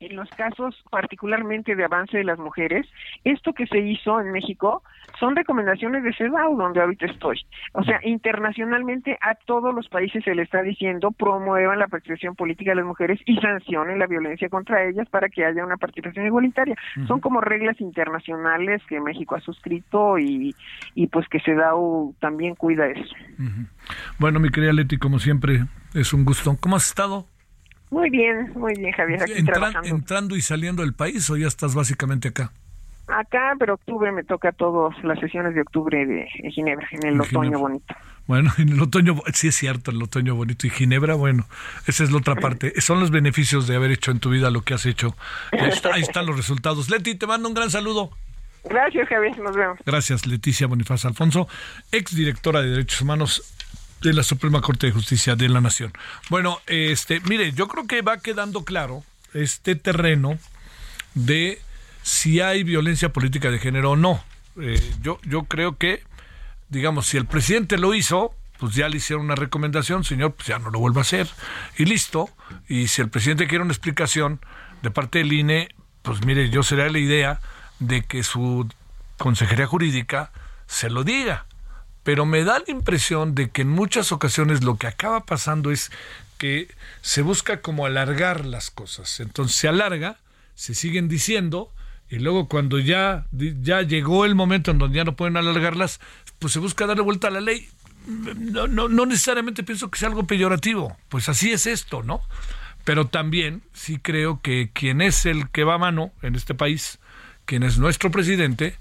en 0.00 0.16
los 0.16 0.28
casos 0.30 0.74
particularmente 0.90 1.74
de 1.74 1.84
avance 1.84 2.18
de 2.18 2.24
las 2.24 2.38
mujeres, 2.38 2.86
esto 3.24 3.52
que 3.52 3.66
se 3.66 3.78
hizo 3.78 4.20
en 4.20 4.32
México 4.32 4.82
son 5.18 5.34
recomendaciones 5.34 6.02
de 6.04 6.12
CEDAW, 6.14 6.56
donde 6.56 6.80
ahorita 6.80 7.06
estoy. 7.06 7.40
O 7.72 7.82
sea, 7.82 8.00
internacionalmente 8.02 9.18
a 9.22 9.34
todos 9.34 9.74
los 9.74 9.88
países 9.88 10.22
se 10.24 10.34
le 10.34 10.42
está 10.42 10.62
diciendo 10.62 11.10
promuevan 11.10 11.78
la 11.78 11.88
participación 11.88 12.34
política 12.34 12.72
de 12.72 12.76
las 12.76 12.84
mujeres 12.84 13.20
y 13.24 13.36
sancionen 13.40 13.98
la 13.98 14.06
violencia 14.06 14.48
contra 14.48 14.84
ellas 14.84 15.08
para 15.08 15.28
que 15.28 15.44
haya 15.44 15.64
una 15.64 15.76
participación 15.76 16.26
igualitaria. 16.26 16.76
Son 17.06 17.20
como 17.20 17.40
reglas 17.40 17.80
internacionales 17.80 18.82
que 18.88 19.00
México 19.00 19.36
ha 19.36 19.40
suscrito 19.40 20.18
y, 20.18 20.54
y 20.94 21.06
pues 21.06 21.26
que 21.28 21.40
CEDAW 21.40 22.14
también 22.20 22.54
cuida 22.54 22.86
eso. 22.86 23.14
Bueno, 24.18 24.40
mi 24.40 24.50
querida 24.50 24.72
Leti, 24.72 24.98
como 24.98 25.18
siempre, 25.18 25.64
es 25.94 26.12
un 26.12 26.24
gusto. 26.24 26.56
¿Cómo 26.60 26.76
has 26.76 26.88
estado? 26.88 27.26
Muy 27.90 28.10
bien, 28.10 28.52
muy 28.54 28.74
bien, 28.74 28.92
Javier. 28.92 29.22
Aquí 29.22 29.44
trabajando. 29.44 29.88
¿Entrando 29.88 30.36
y 30.36 30.40
saliendo 30.40 30.82
del 30.82 30.94
país 30.94 31.28
o 31.30 31.36
ya 31.36 31.46
estás 31.46 31.74
básicamente 31.74 32.28
acá? 32.28 32.50
Acá, 33.06 33.54
pero 33.58 33.74
octubre 33.74 34.10
me 34.10 34.24
toca 34.24 34.50
todas 34.50 34.92
las 35.04 35.20
sesiones 35.20 35.54
de 35.54 35.60
octubre 35.60 36.04
de, 36.04 36.26
Ginebra, 36.50 36.88
en 36.90 37.06
el 37.06 37.20
otoño 37.20 37.58
bonito. 37.60 37.94
Bueno, 38.26 38.52
en 38.58 38.70
el 38.70 38.82
otoño, 38.82 39.22
sí 39.32 39.48
es 39.48 39.54
cierto, 39.54 39.92
el 39.92 40.02
otoño 40.02 40.34
bonito. 40.34 40.66
Y 40.66 40.70
Ginebra, 40.70 41.14
bueno, 41.14 41.46
esa 41.86 42.02
es 42.02 42.10
la 42.10 42.18
otra 42.18 42.34
parte. 42.34 42.72
Son 42.80 42.98
los 42.98 43.12
beneficios 43.12 43.68
de 43.68 43.76
haber 43.76 43.92
hecho 43.92 44.10
en 44.10 44.18
tu 44.18 44.30
vida 44.30 44.50
lo 44.50 44.62
que 44.62 44.74
has 44.74 44.86
hecho. 44.86 45.14
Ahí, 45.52 46.02
están 46.02 46.26
los 46.26 46.36
resultados. 46.36 46.90
Leti, 46.90 47.14
te 47.14 47.28
mando 47.28 47.48
un 47.48 47.54
gran 47.54 47.70
saludo. 47.70 48.10
Gracias, 48.64 49.08
Javier, 49.08 49.38
nos 49.38 49.54
vemos. 49.54 49.78
Gracias, 49.86 50.26
Leticia 50.26 50.66
Bonifaz 50.66 51.04
Alfonso, 51.04 51.46
exdirectora 51.92 52.62
de 52.62 52.70
Derechos 52.70 53.00
Humanos 53.00 53.55
de 54.06 54.14
la 54.14 54.22
Suprema 54.22 54.60
Corte 54.60 54.86
de 54.86 54.92
Justicia 54.92 55.34
de 55.34 55.48
la 55.48 55.60
Nación. 55.60 55.92
Bueno, 56.30 56.60
este, 56.66 57.20
mire, 57.20 57.52
yo 57.52 57.66
creo 57.66 57.86
que 57.86 58.02
va 58.02 58.18
quedando 58.18 58.64
claro 58.64 59.04
este 59.34 59.74
terreno 59.74 60.38
de 61.14 61.60
si 62.02 62.40
hay 62.40 62.62
violencia 62.62 63.12
política 63.12 63.50
de 63.50 63.58
género 63.58 63.92
o 63.92 63.96
no. 63.96 64.22
Eh, 64.60 64.80
yo, 65.02 65.18
yo 65.24 65.44
creo 65.44 65.76
que, 65.76 66.04
digamos, 66.68 67.08
si 67.08 67.16
el 67.16 67.26
presidente 67.26 67.78
lo 67.78 67.94
hizo, 67.94 68.32
pues 68.58 68.74
ya 68.74 68.88
le 68.88 68.98
hicieron 68.98 69.24
una 69.24 69.34
recomendación, 69.34 70.04
señor, 70.04 70.34
pues 70.34 70.46
ya 70.46 70.60
no 70.60 70.70
lo 70.70 70.78
vuelva 70.78 71.00
a 71.00 71.02
hacer. 71.02 71.28
Y 71.76 71.84
listo. 71.84 72.30
Y 72.68 72.86
si 72.86 73.02
el 73.02 73.08
presidente 73.08 73.48
quiere 73.48 73.64
una 73.64 73.72
explicación 73.72 74.40
de 74.82 74.90
parte 74.92 75.18
del 75.18 75.32
INE, 75.32 75.68
pues 76.02 76.24
mire, 76.24 76.48
yo 76.50 76.62
sería 76.62 76.88
la 76.88 76.98
idea 76.98 77.40
de 77.80 78.02
que 78.04 78.22
su 78.22 78.68
consejería 79.18 79.66
jurídica 79.66 80.30
se 80.66 80.90
lo 80.90 81.02
diga. 81.02 81.45
Pero 82.06 82.24
me 82.24 82.44
da 82.44 82.60
la 82.60 82.70
impresión 82.72 83.34
de 83.34 83.50
que 83.50 83.62
en 83.62 83.68
muchas 83.68 84.12
ocasiones 84.12 84.62
lo 84.62 84.76
que 84.76 84.86
acaba 84.86 85.24
pasando 85.24 85.72
es 85.72 85.90
que 86.38 86.68
se 87.02 87.20
busca 87.20 87.60
como 87.62 87.84
alargar 87.84 88.46
las 88.46 88.70
cosas. 88.70 89.18
Entonces 89.18 89.56
se 89.56 89.66
alarga, 89.66 90.16
se 90.54 90.76
siguen 90.76 91.08
diciendo, 91.08 91.72
y 92.08 92.20
luego 92.20 92.46
cuando 92.46 92.78
ya, 92.78 93.26
ya 93.32 93.82
llegó 93.82 94.24
el 94.24 94.36
momento 94.36 94.70
en 94.70 94.78
donde 94.78 94.98
ya 94.98 95.04
no 95.04 95.16
pueden 95.16 95.36
alargarlas, 95.36 95.98
pues 96.38 96.52
se 96.52 96.60
busca 96.60 96.86
darle 96.86 97.02
vuelta 97.02 97.26
a 97.26 97.32
la 97.32 97.40
ley. 97.40 97.68
No, 98.06 98.68
no, 98.68 98.86
no 98.86 99.04
necesariamente 99.04 99.64
pienso 99.64 99.90
que 99.90 99.98
sea 99.98 100.08
algo 100.08 100.28
peyorativo, 100.28 100.96
pues 101.08 101.28
así 101.28 101.50
es 101.50 101.66
esto, 101.66 102.04
¿no? 102.04 102.20
Pero 102.84 103.08
también 103.08 103.62
sí 103.72 103.98
creo 103.98 104.40
que 104.40 104.70
quien 104.72 105.00
es 105.00 105.26
el 105.26 105.50
que 105.50 105.64
va 105.64 105.74
a 105.74 105.78
mano 105.78 106.12
en 106.22 106.36
este 106.36 106.54
país, 106.54 107.00
quien 107.46 107.64
es 107.64 107.78
nuestro 107.78 108.12
presidente, 108.12 108.76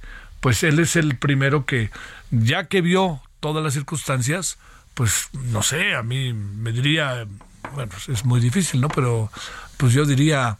pues 0.45 0.61
él 0.61 0.77
es 0.77 0.95
el 0.95 1.17
primero 1.17 1.65
que, 1.65 1.89
ya 2.29 2.65
que 2.65 2.81
vio 2.81 3.19
todas 3.39 3.63
las 3.63 3.73
circunstancias, 3.73 4.59
pues 4.93 5.29
no 5.33 5.63
sé, 5.63 5.95
a 5.95 6.03
mí 6.03 6.33
me 6.33 6.71
diría, 6.71 7.25
bueno, 7.73 7.91
es 8.07 8.25
muy 8.25 8.39
difícil, 8.39 8.79
¿no? 8.79 8.89
Pero 8.89 9.31
pues 9.77 9.93
yo 9.93 10.05
diría, 10.05 10.59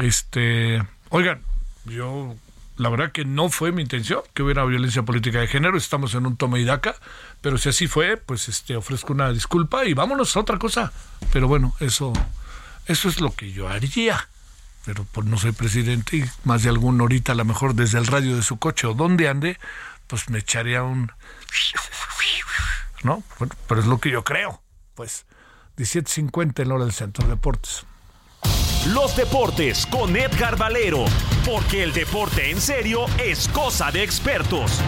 este, 0.00 0.84
oigan, 1.08 1.40
yo 1.84 2.36
la 2.76 2.90
verdad 2.90 3.10
que 3.10 3.24
no 3.24 3.48
fue 3.48 3.72
mi 3.72 3.82
intención 3.82 4.20
que 4.34 4.44
hubiera 4.44 4.64
violencia 4.64 5.02
política 5.02 5.40
de 5.40 5.48
género, 5.48 5.76
estamos 5.76 6.14
en 6.14 6.24
un 6.24 6.36
toma 6.36 6.60
y 6.60 6.64
daca, 6.64 6.94
pero 7.40 7.58
si 7.58 7.70
así 7.70 7.88
fue, 7.88 8.18
pues 8.18 8.48
este 8.48 8.76
ofrezco 8.76 9.14
una 9.14 9.32
disculpa 9.32 9.84
y 9.84 9.94
vámonos 9.94 10.36
a 10.36 10.40
otra 10.40 10.60
cosa. 10.60 10.92
Pero 11.32 11.48
bueno, 11.48 11.74
eso 11.80 12.12
eso 12.86 13.08
es 13.08 13.20
lo 13.20 13.34
que 13.34 13.50
yo 13.50 13.68
haría. 13.68 14.28
Pero 14.88 15.04
pues 15.12 15.26
no 15.26 15.36
soy 15.36 15.52
presidente 15.52 16.16
y 16.16 16.24
más 16.44 16.62
de 16.62 16.70
algún 16.70 16.98
ahorita 16.98 17.32
a 17.32 17.34
lo 17.34 17.44
mejor 17.44 17.74
desde 17.74 17.98
el 17.98 18.06
radio 18.06 18.34
de 18.34 18.42
su 18.42 18.58
coche 18.58 18.86
o 18.86 18.94
donde 18.94 19.28
ande, 19.28 19.58
pues 20.06 20.30
me 20.30 20.38
echaría 20.38 20.82
un 20.82 21.12
¿no? 23.02 23.22
Bueno, 23.38 23.54
pero 23.66 23.82
es 23.82 23.86
lo 23.86 24.00
que 24.00 24.10
yo 24.10 24.24
creo. 24.24 24.62
Pues 24.94 25.26
17.50 25.76 26.62
en 26.62 26.72
hora 26.72 26.84
del 26.84 26.94
Centro 26.94 27.26
de 27.26 27.34
Deportes. 27.34 27.84
Los 28.94 29.14
deportes 29.14 29.84
con 29.84 30.16
Edgar 30.16 30.56
Valero, 30.56 31.04
porque 31.44 31.82
el 31.82 31.92
deporte 31.92 32.50
en 32.50 32.58
serio 32.58 33.04
es 33.18 33.46
cosa 33.48 33.90
de 33.90 34.02
expertos. 34.02 34.80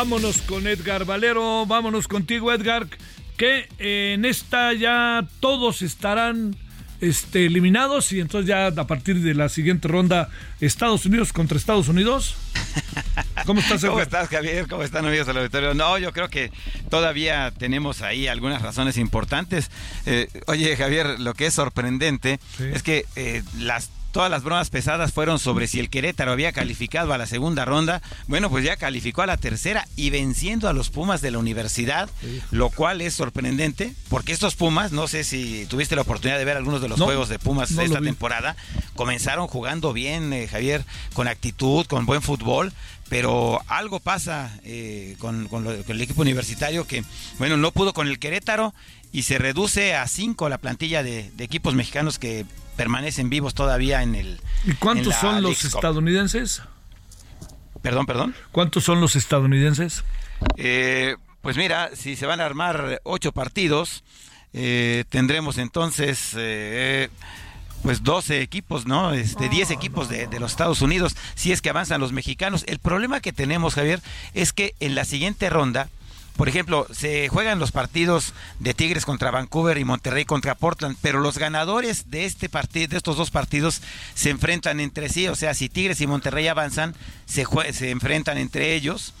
Vámonos 0.00 0.40
con 0.40 0.66
Edgar 0.66 1.04
Valero, 1.04 1.66
vámonos 1.66 2.08
contigo 2.08 2.50
Edgar, 2.50 2.86
que 3.36 3.68
en 3.76 4.24
esta 4.24 4.72
ya 4.72 5.28
todos 5.40 5.82
estarán 5.82 6.56
este, 7.02 7.44
eliminados 7.44 8.10
y 8.12 8.20
entonces 8.20 8.48
ya 8.48 8.68
a 8.68 8.86
partir 8.86 9.20
de 9.20 9.34
la 9.34 9.50
siguiente 9.50 9.88
ronda 9.88 10.30
Estados 10.58 11.04
Unidos 11.04 11.34
contra 11.34 11.58
Estados 11.58 11.88
Unidos. 11.88 12.34
¿Cómo 13.44 13.60
estás, 13.60 13.84
¿Cómo 13.84 14.00
estás, 14.00 14.30
Javier? 14.30 14.68
¿Cómo 14.68 14.84
están, 14.84 15.04
amigos 15.04 15.26
del 15.26 15.36
auditorio? 15.36 15.74
No, 15.74 15.98
yo 15.98 16.14
creo 16.14 16.30
que 16.30 16.50
todavía 16.88 17.50
tenemos 17.50 18.00
ahí 18.00 18.26
algunas 18.26 18.62
razones 18.62 18.96
importantes. 18.96 19.70
Eh, 20.06 20.28
oye, 20.46 20.78
Javier, 20.78 21.20
lo 21.20 21.34
que 21.34 21.44
es 21.44 21.52
sorprendente 21.52 22.40
es 22.58 22.82
que 22.82 23.04
eh, 23.16 23.42
las 23.58 23.90
todas 24.12 24.30
las 24.30 24.42
bromas 24.42 24.70
pesadas 24.70 25.12
fueron 25.12 25.38
sobre 25.38 25.66
si 25.66 25.80
el 25.80 25.90
Querétaro 25.90 26.32
había 26.32 26.52
calificado 26.52 27.12
a 27.12 27.18
la 27.18 27.26
segunda 27.26 27.64
ronda. 27.64 28.02
Bueno, 28.26 28.50
pues 28.50 28.64
ya 28.64 28.76
calificó 28.76 29.22
a 29.22 29.26
la 29.26 29.36
tercera 29.36 29.86
y 29.96 30.10
venciendo 30.10 30.68
a 30.68 30.72
los 30.72 30.90
Pumas 30.90 31.20
de 31.20 31.30
la 31.30 31.38
universidad, 31.38 32.10
lo 32.50 32.70
cual 32.70 33.00
es 33.00 33.14
sorprendente, 33.14 33.94
porque 34.08 34.32
estos 34.32 34.56
Pumas, 34.56 34.92
no 34.92 35.08
sé 35.08 35.24
si 35.24 35.66
tuviste 35.66 35.96
la 35.96 36.02
oportunidad 36.02 36.38
de 36.38 36.44
ver 36.44 36.56
algunos 36.56 36.82
de 36.82 36.88
los 36.88 37.00
juegos 37.00 37.28
de 37.28 37.38
Pumas 37.38 37.74
de 37.74 37.84
esta 37.84 38.00
temporada, 38.00 38.56
comenzaron 38.94 39.46
jugando 39.46 39.92
bien, 39.92 40.32
eh, 40.32 40.48
Javier, 40.48 40.84
con 41.14 41.28
actitud, 41.28 41.86
con 41.86 42.06
buen 42.06 42.22
fútbol, 42.22 42.72
pero 43.08 43.60
algo 43.66 44.00
pasa 44.00 44.56
eh, 44.64 45.16
con, 45.18 45.48
el 45.88 46.00
equipo 46.00 46.22
universitario 46.22 46.86
que, 46.86 47.04
bueno, 47.38 47.56
no 47.56 47.72
pudo 47.72 47.92
con 47.92 48.06
el 48.06 48.18
Querétaro 48.18 48.74
y 49.12 49.22
se 49.22 49.38
reduce 49.38 49.94
a 49.94 50.06
cinco 50.06 50.48
la 50.48 50.58
plantilla 50.58 51.02
de 51.02 51.32
equipos 51.38 51.74
mexicanos 51.74 52.18
que 52.18 52.46
permanecen 52.80 53.28
vivos 53.28 53.52
todavía 53.52 54.02
en 54.02 54.14
el. 54.14 54.40
¿Y 54.64 54.72
cuántos 54.72 55.14
son 55.16 55.42
los 55.42 55.66
estadounidenses? 55.66 56.62
Perdón, 57.82 58.06
perdón. 58.06 58.34
¿Cuántos 58.52 58.84
son 58.84 59.02
los 59.02 59.16
estadounidenses? 59.16 60.02
Eh, 60.56 61.16
pues 61.42 61.58
mira, 61.58 61.90
si 61.94 62.16
se 62.16 62.24
van 62.24 62.40
a 62.40 62.46
armar 62.46 63.02
ocho 63.04 63.32
partidos, 63.32 64.02
eh, 64.54 65.04
tendremos 65.10 65.58
entonces. 65.58 66.32
Eh, 66.38 67.10
pues 67.82 68.02
12 68.02 68.40
equipos, 68.40 68.86
¿no? 68.86 69.12
Este, 69.12 69.50
10 69.50 69.70
equipos 69.72 70.08
de, 70.08 70.26
de, 70.26 70.40
los 70.40 70.50
Estados 70.50 70.80
Unidos, 70.80 71.16
si 71.34 71.52
es 71.52 71.60
que 71.60 71.68
avanzan 71.68 72.00
los 72.00 72.12
mexicanos. 72.12 72.64
El 72.66 72.78
problema 72.78 73.20
que 73.20 73.32
tenemos, 73.32 73.74
Javier, 73.74 74.00
es 74.32 74.54
que 74.54 74.74
en 74.80 74.94
la 74.94 75.04
siguiente 75.04 75.50
ronda 75.50 75.88
por 76.40 76.48
ejemplo, 76.48 76.86
se 76.90 77.28
juegan 77.28 77.58
los 77.58 77.70
partidos 77.70 78.32
de 78.60 78.72
Tigres 78.72 79.04
contra 79.04 79.30
Vancouver 79.30 79.76
y 79.76 79.84
Monterrey 79.84 80.24
contra 80.24 80.54
Portland, 80.54 80.96
pero 81.02 81.20
los 81.20 81.36
ganadores 81.36 82.10
de 82.10 82.24
este 82.24 82.48
partido, 82.48 82.88
de 82.88 82.96
estos 82.96 83.18
dos 83.18 83.30
partidos, 83.30 83.82
se 84.14 84.30
enfrentan 84.30 84.80
entre 84.80 85.10
sí. 85.10 85.28
O 85.28 85.34
sea, 85.34 85.52
si 85.52 85.68
Tigres 85.68 86.00
y 86.00 86.06
Monterrey 86.06 86.48
avanzan, 86.48 86.94
se, 87.26 87.44
se 87.74 87.90
enfrentan 87.90 88.38
entre 88.38 88.74
ellos. 88.74 89.12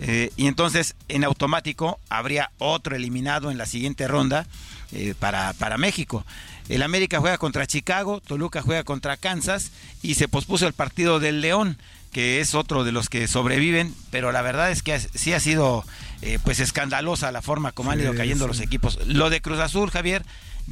Eh, 0.00 0.32
y 0.36 0.48
entonces, 0.48 0.96
en 1.08 1.24
automático, 1.24 1.98
habría 2.10 2.50
otro 2.58 2.94
eliminado 2.94 3.50
en 3.50 3.56
la 3.56 3.64
siguiente 3.64 4.06
ronda 4.06 4.46
eh, 4.92 5.14
para, 5.18 5.54
para 5.54 5.78
México. 5.78 6.26
El 6.68 6.82
América 6.82 7.20
juega 7.20 7.38
contra 7.38 7.66
Chicago, 7.66 8.20
Toluca 8.20 8.60
juega 8.60 8.84
contra 8.84 9.16
Kansas 9.16 9.70
y 10.02 10.16
se 10.16 10.28
pospuso 10.28 10.66
el 10.66 10.74
partido 10.74 11.20
del 11.20 11.40
León 11.40 11.78
que 12.16 12.40
es 12.40 12.54
otro 12.54 12.82
de 12.82 12.92
los 12.92 13.10
que 13.10 13.28
sobreviven, 13.28 13.94
pero 14.10 14.32
la 14.32 14.40
verdad 14.40 14.70
es 14.70 14.82
que 14.82 14.98
sí 14.98 15.34
ha 15.34 15.40
sido 15.40 15.84
eh, 16.22 16.38
pues 16.42 16.60
escandalosa 16.60 17.32
la 17.32 17.42
forma 17.42 17.72
como 17.72 17.90
han 17.90 18.00
ido 18.00 18.14
cayendo 18.14 18.46
los 18.46 18.60
equipos. 18.60 18.98
Lo 19.06 19.30
de 19.30 19.40
Cruz 19.40 19.58
Azul, 19.58 19.90
Javier, 19.90 20.24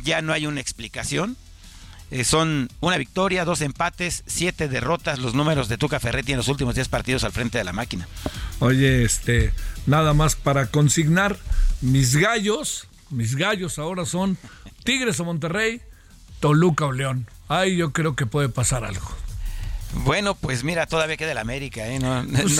ya 0.03 0.23
no 0.23 0.33
hay 0.33 0.47
una 0.47 0.61
explicación. 0.61 1.37
Eh, 2.11 2.25
son 2.25 2.69
una 2.81 2.97
victoria, 2.99 3.45
dos 3.45 3.61
empates, 3.61 4.23
siete 4.27 4.69
derrotas, 4.69 5.19
los 5.19 5.35
números 5.35 5.69
de 5.69 5.79
Tuca 5.79 5.99
Ferretti 6.01 6.33
en 6.33 6.39
los 6.39 6.49
últimos 6.49 6.75
diez 6.75 6.89
partidos 6.89 7.25
al 7.25 7.33
frente 7.33 7.59
de 7.59 7.65
la 7.65 7.73
máquina. 7.73 8.07
Oye, 8.61 9.05
este, 9.05 9.53
nada 9.87 10.13
más 10.13 10.37
para 10.37 10.67
consignar, 10.67 11.39
mis 11.81 12.17
gallos, 12.17 12.89
mis 13.11 13.37
gallos 13.37 13.79
ahora 13.79 14.07
son 14.07 14.39
Tigres 14.85 15.19
o 15.21 15.25
Monterrey, 15.25 15.81
Toluca 16.41 16.87
o 16.87 16.93
León. 16.93 17.27
Ahí 17.49 17.77
yo 17.77 17.93
creo 17.93 18.15
que 18.17 18.27
puede 18.27 18.49
pasar 18.49 18.85
algo. 18.85 19.09
Bueno, 19.95 20.35
pues 20.35 20.65
mira, 20.65 20.87
todavía 20.87 21.17
queda 21.17 21.33
el 21.33 21.39
América, 21.39 21.87
¿eh? 21.87 21.99
No, 21.99 22.25
pues 22.29 22.59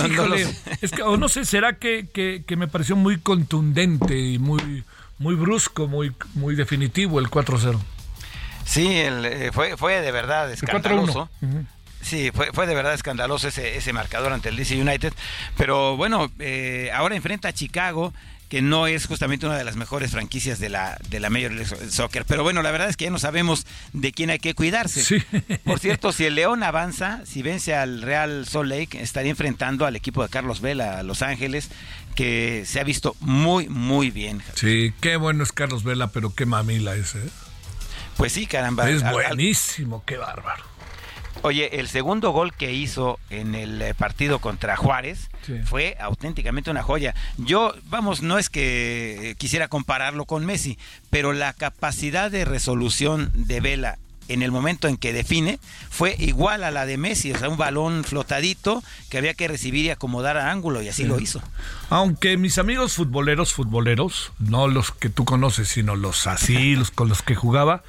es 0.81 0.91
que, 0.91 1.01
o 1.01 1.17
no 1.17 1.29
sé, 1.29 1.45
será 1.45 1.77
que, 1.77 2.07
que, 2.07 2.55
me 2.55 2.67
pareció 2.67 2.95
muy 2.95 3.19
contundente 3.19 4.17
y 4.17 4.39
muy, 4.39 4.83
muy 5.19 5.35
brusco, 5.35 5.87
muy, 5.87 6.13
muy 6.33 6.55
definitivo 6.55 7.19
el 7.19 7.29
4-0. 7.29 7.79
Sí, 8.65 8.97
el, 8.97 9.25
eh, 9.25 9.51
fue, 9.51 9.77
fue 9.77 10.01
de 10.01 10.11
verdad 10.11 10.51
escandaloso. 10.51 11.29
Sí, 12.01 12.29
fue, 12.31 12.51
fue 12.53 12.67
de 12.67 12.75
verdad 12.75 12.93
escandaloso 12.93 13.47
ese, 13.47 13.77
ese 13.77 13.91
marcador 13.91 14.31
ante 14.31 14.49
el 14.49 14.55
DC 14.55 14.79
United. 14.79 15.13
Pero 15.57 15.97
bueno, 15.97 16.31
eh, 16.39 16.91
ahora 16.93 17.15
enfrenta 17.15 17.49
a 17.49 17.53
Chicago 17.53 18.13
que 18.55 18.61
no 18.61 18.87
es 18.87 19.05
justamente 19.05 19.45
una 19.45 19.57
de 19.57 19.65
las 19.65 19.75
mejores 19.75 20.11
franquicias 20.11 20.59
de 20.59 20.69
la, 20.69 20.97
de 21.09 21.19
la 21.19 21.29
Major 21.29 21.51
League 21.51 21.89
Soccer. 21.89 22.23
Pero 22.23 22.41
bueno, 22.41 22.61
la 22.61 22.71
verdad 22.71 22.87
es 22.87 22.95
que 22.95 23.03
ya 23.03 23.11
no 23.11 23.19
sabemos 23.19 23.67
de 23.91 24.13
quién 24.13 24.29
hay 24.29 24.39
que 24.39 24.53
cuidarse. 24.53 25.25
Por 25.65 25.79
cierto, 25.79 26.13
si 26.13 26.23
el 26.23 26.35
León 26.35 26.63
avanza, 26.63 27.19
si 27.25 27.41
vence 27.41 27.75
al 27.75 28.01
Real 28.01 28.47
Salt 28.47 28.69
Lake, 28.69 29.01
estaría 29.01 29.31
enfrentando 29.31 29.85
al 29.85 29.97
equipo 29.97 30.23
de 30.23 30.29
Carlos 30.29 30.61
Vela, 30.61 30.99
a 30.99 31.03
Los 31.03 31.21
Ángeles, 31.21 31.67
que 32.15 32.63
se 32.65 32.79
ha 32.79 32.85
visto 32.85 33.17
muy, 33.19 33.67
muy 33.67 34.09
bien. 34.09 34.41
Sí, 34.53 34.93
qué 35.01 35.17
bueno 35.17 35.43
es 35.43 35.51
Carlos 35.51 35.83
Vela, 35.83 36.11
pero 36.11 36.33
qué 36.33 36.45
mamila 36.45 36.95
ese. 36.95 37.17
¿eh? 37.17 37.29
Pues 38.15 38.31
sí, 38.31 38.45
caramba. 38.45 38.89
Es 38.89 39.03
buenísimo, 39.03 40.01
qué 40.05 40.15
bárbaro. 40.15 40.63
Oye, 41.45 41.79
el 41.79 41.87
segundo 41.87 42.31
gol 42.31 42.55
que 42.55 42.73
hizo 42.73 43.19
en 43.29 43.53
el 43.53 43.79
eh, 43.79 43.93
partido 43.93 44.39
contra 44.39 44.75
Juárez 44.75 45.29
fue 45.65 45.95
auténticamente 45.99 46.71
una 46.71 46.81
joya. 46.81 47.13
Yo, 47.37 47.71
vamos, 47.83 48.23
no 48.23 48.39
es 48.39 48.49
que 48.49 49.35
quisiera 49.37 49.67
compararlo 49.67 50.25
con 50.25 50.43
Messi, 50.43 50.79
pero 51.11 51.33
la 51.33 51.53
capacidad 51.53 52.31
de 52.31 52.45
resolución 52.45 53.29
de 53.35 53.59
Vela 53.59 53.99
en 54.27 54.41
el 54.41 54.51
momento 54.51 54.87
en 54.87 54.97
que 54.97 55.13
define 55.13 55.59
fue 55.91 56.15
igual 56.17 56.63
a 56.63 56.71
la 56.71 56.87
de 56.87 56.97
Messi, 56.97 57.31
o 57.31 57.37
sea, 57.37 57.47
un 57.47 57.57
balón 57.57 58.05
flotadito 58.05 58.83
que 59.11 59.19
había 59.19 59.35
que 59.35 59.47
recibir 59.47 59.85
y 59.85 59.91
acomodar 59.91 60.37
a 60.37 60.49
ángulo 60.49 60.81
y 60.81 60.89
así 60.89 61.03
lo 61.03 61.19
hizo. 61.19 61.43
Aunque 61.91 62.37
mis 62.37 62.57
amigos 62.57 62.93
futboleros, 62.93 63.53
futboleros, 63.53 64.31
no 64.39 64.67
los 64.67 64.89
que 64.89 65.09
tú 65.09 65.25
conoces, 65.25 65.67
sino 65.67 65.95
los 65.95 66.25
así, 66.25 66.75
los 66.75 66.89
con 66.89 67.07
los 67.07 67.21
que 67.21 67.35
jugaba, 67.35 67.83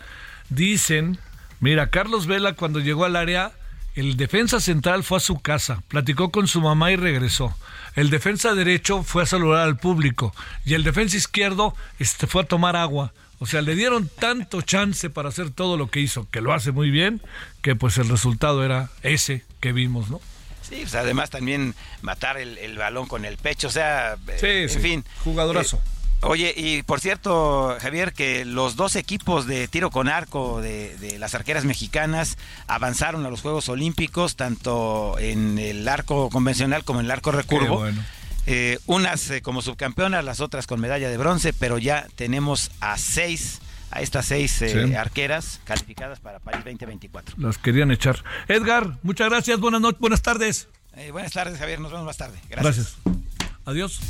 Dicen, 0.48 1.18
mira, 1.60 1.88
Carlos 1.90 2.26
Vela 2.26 2.54
cuando 2.54 2.80
llegó 2.80 3.04
al 3.04 3.16
área, 3.16 3.52
el 3.94 4.16
defensa 4.16 4.60
central 4.60 5.04
fue 5.04 5.18
a 5.18 5.20
su 5.20 5.38
casa, 5.40 5.82
platicó 5.88 6.30
con 6.30 6.48
su 6.48 6.60
mamá 6.60 6.92
y 6.92 6.96
regresó. 6.96 7.56
El 7.94 8.10
defensa 8.10 8.54
derecho 8.54 9.02
fue 9.02 9.22
a 9.22 9.26
saludar 9.26 9.62
al 9.66 9.78
público 9.78 10.34
y 10.64 10.74
el 10.74 10.84
defensa 10.84 11.16
izquierdo 11.16 11.74
este, 11.98 12.26
fue 12.26 12.42
a 12.42 12.46
tomar 12.46 12.76
agua. 12.76 13.12
O 13.38 13.46
sea, 13.46 13.60
le 13.62 13.74
dieron 13.74 14.08
tanto 14.08 14.62
chance 14.62 15.10
para 15.10 15.28
hacer 15.30 15.50
todo 15.50 15.76
lo 15.76 15.90
que 15.90 16.00
hizo, 16.00 16.26
que 16.30 16.40
lo 16.40 16.52
hace 16.54 16.72
muy 16.72 16.90
bien, 16.90 17.20
que 17.62 17.74
pues 17.74 17.98
el 17.98 18.08
resultado 18.08 18.64
era 18.64 18.90
ese 19.02 19.44
que 19.60 19.72
vimos, 19.72 20.08
¿no? 20.10 20.20
Sí, 20.62 20.76
pues 20.80 20.94
además 20.94 21.30
también 21.30 21.74
matar 22.02 22.38
el, 22.38 22.58
el 22.58 22.76
balón 22.76 23.06
con 23.06 23.24
el 23.24 23.36
pecho, 23.36 23.68
o 23.68 23.70
sea, 23.70 24.16
Sí, 24.40 24.46
eh, 24.46 24.62
en 24.64 24.68
sí, 24.70 24.78
fin. 24.80 25.04
jugadorazo. 25.22 25.76
Eh, 25.76 25.80
Oye, 26.22 26.52
y 26.56 26.82
por 26.82 26.98
cierto, 27.00 27.76
Javier, 27.80 28.12
que 28.12 28.44
los 28.44 28.74
dos 28.74 28.96
equipos 28.96 29.46
de 29.46 29.68
tiro 29.68 29.90
con 29.90 30.08
arco 30.08 30.60
de, 30.60 30.96
de 30.96 31.18
las 31.18 31.34
arqueras 31.34 31.64
mexicanas 31.64 32.36
avanzaron 32.66 33.24
a 33.26 33.30
los 33.30 33.42
Juegos 33.42 33.68
Olímpicos, 33.68 34.34
tanto 34.34 35.16
en 35.18 35.58
el 35.58 35.86
arco 35.88 36.30
convencional 36.30 36.84
como 36.84 37.00
en 37.00 37.06
el 37.06 37.12
arco 37.12 37.32
recurvo. 37.32 37.78
bueno. 37.78 38.02
Eh, 38.48 38.78
unas 38.86 39.28
eh, 39.30 39.42
como 39.42 39.60
subcampeonas, 39.60 40.24
las 40.24 40.40
otras 40.40 40.66
con 40.66 40.80
medalla 40.80 41.08
de 41.08 41.16
bronce, 41.16 41.52
pero 41.52 41.78
ya 41.78 42.06
tenemos 42.14 42.70
a 42.80 42.96
seis, 42.96 43.60
a 43.90 44.00
estas 44.00 44.26
seis 44.26 44.62
eh, 44.62 44.86
Sí. 44.86 44.94
arqueras 44.94 45.60
calificadas 45.64 46.20
para 46.20 46.38
París 46.38 46.64
2024. 46.64 47.34
Las 47.38 47.58
querían 47.58 47.90
echar. 47.90 48.22
Edgar, 48.48 48.98
muchas 49.02 49.28
gracias, 49.28 49.58
buenas 49.60 49.80
noches, 49.80 50.00
buenas 50.00 50.22
tardes. 50.22 50.68
Buenas 51.12 51.32
tardes, 51.32 51.58
Javier, 51.58 51.78
nos 51.80 51.90
vemos 51.92 52.06
más 52.06 52.16
tarde. 52.16 52.38
Gracias. 52.48 52.94
Gracias. 53.04 53.58
Adiós. 53.66 54.00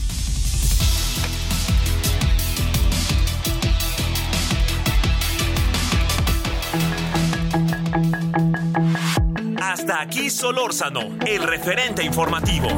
Hasta 9.68 10.00
aquí 10.00 10.30
Solórzano, 10.30 11.18
el 11.26 11.42
referente 11.42 12.04
informativo. 12.04 12.68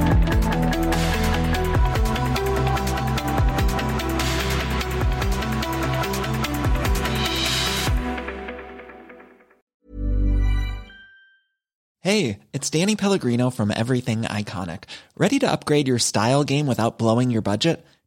Hey, 12.01 12.39
it's 12.55 12.71
Danny 12.71 12.97
Pellegrino 12.97 13.51
from 13.51 13.71
Everything 13.71 14.23
Iconic. 14.23 14.85
Ready 15.15 15.39
to 15.41 15.47
upgrade 15.47 15.87
your 15.87 15.99
style 15.99 16.43
game 16.43 16.67
without 16.67 16.97
blowing 16.97 17.31
your 17.31 17.43
budget? 17.43 17.85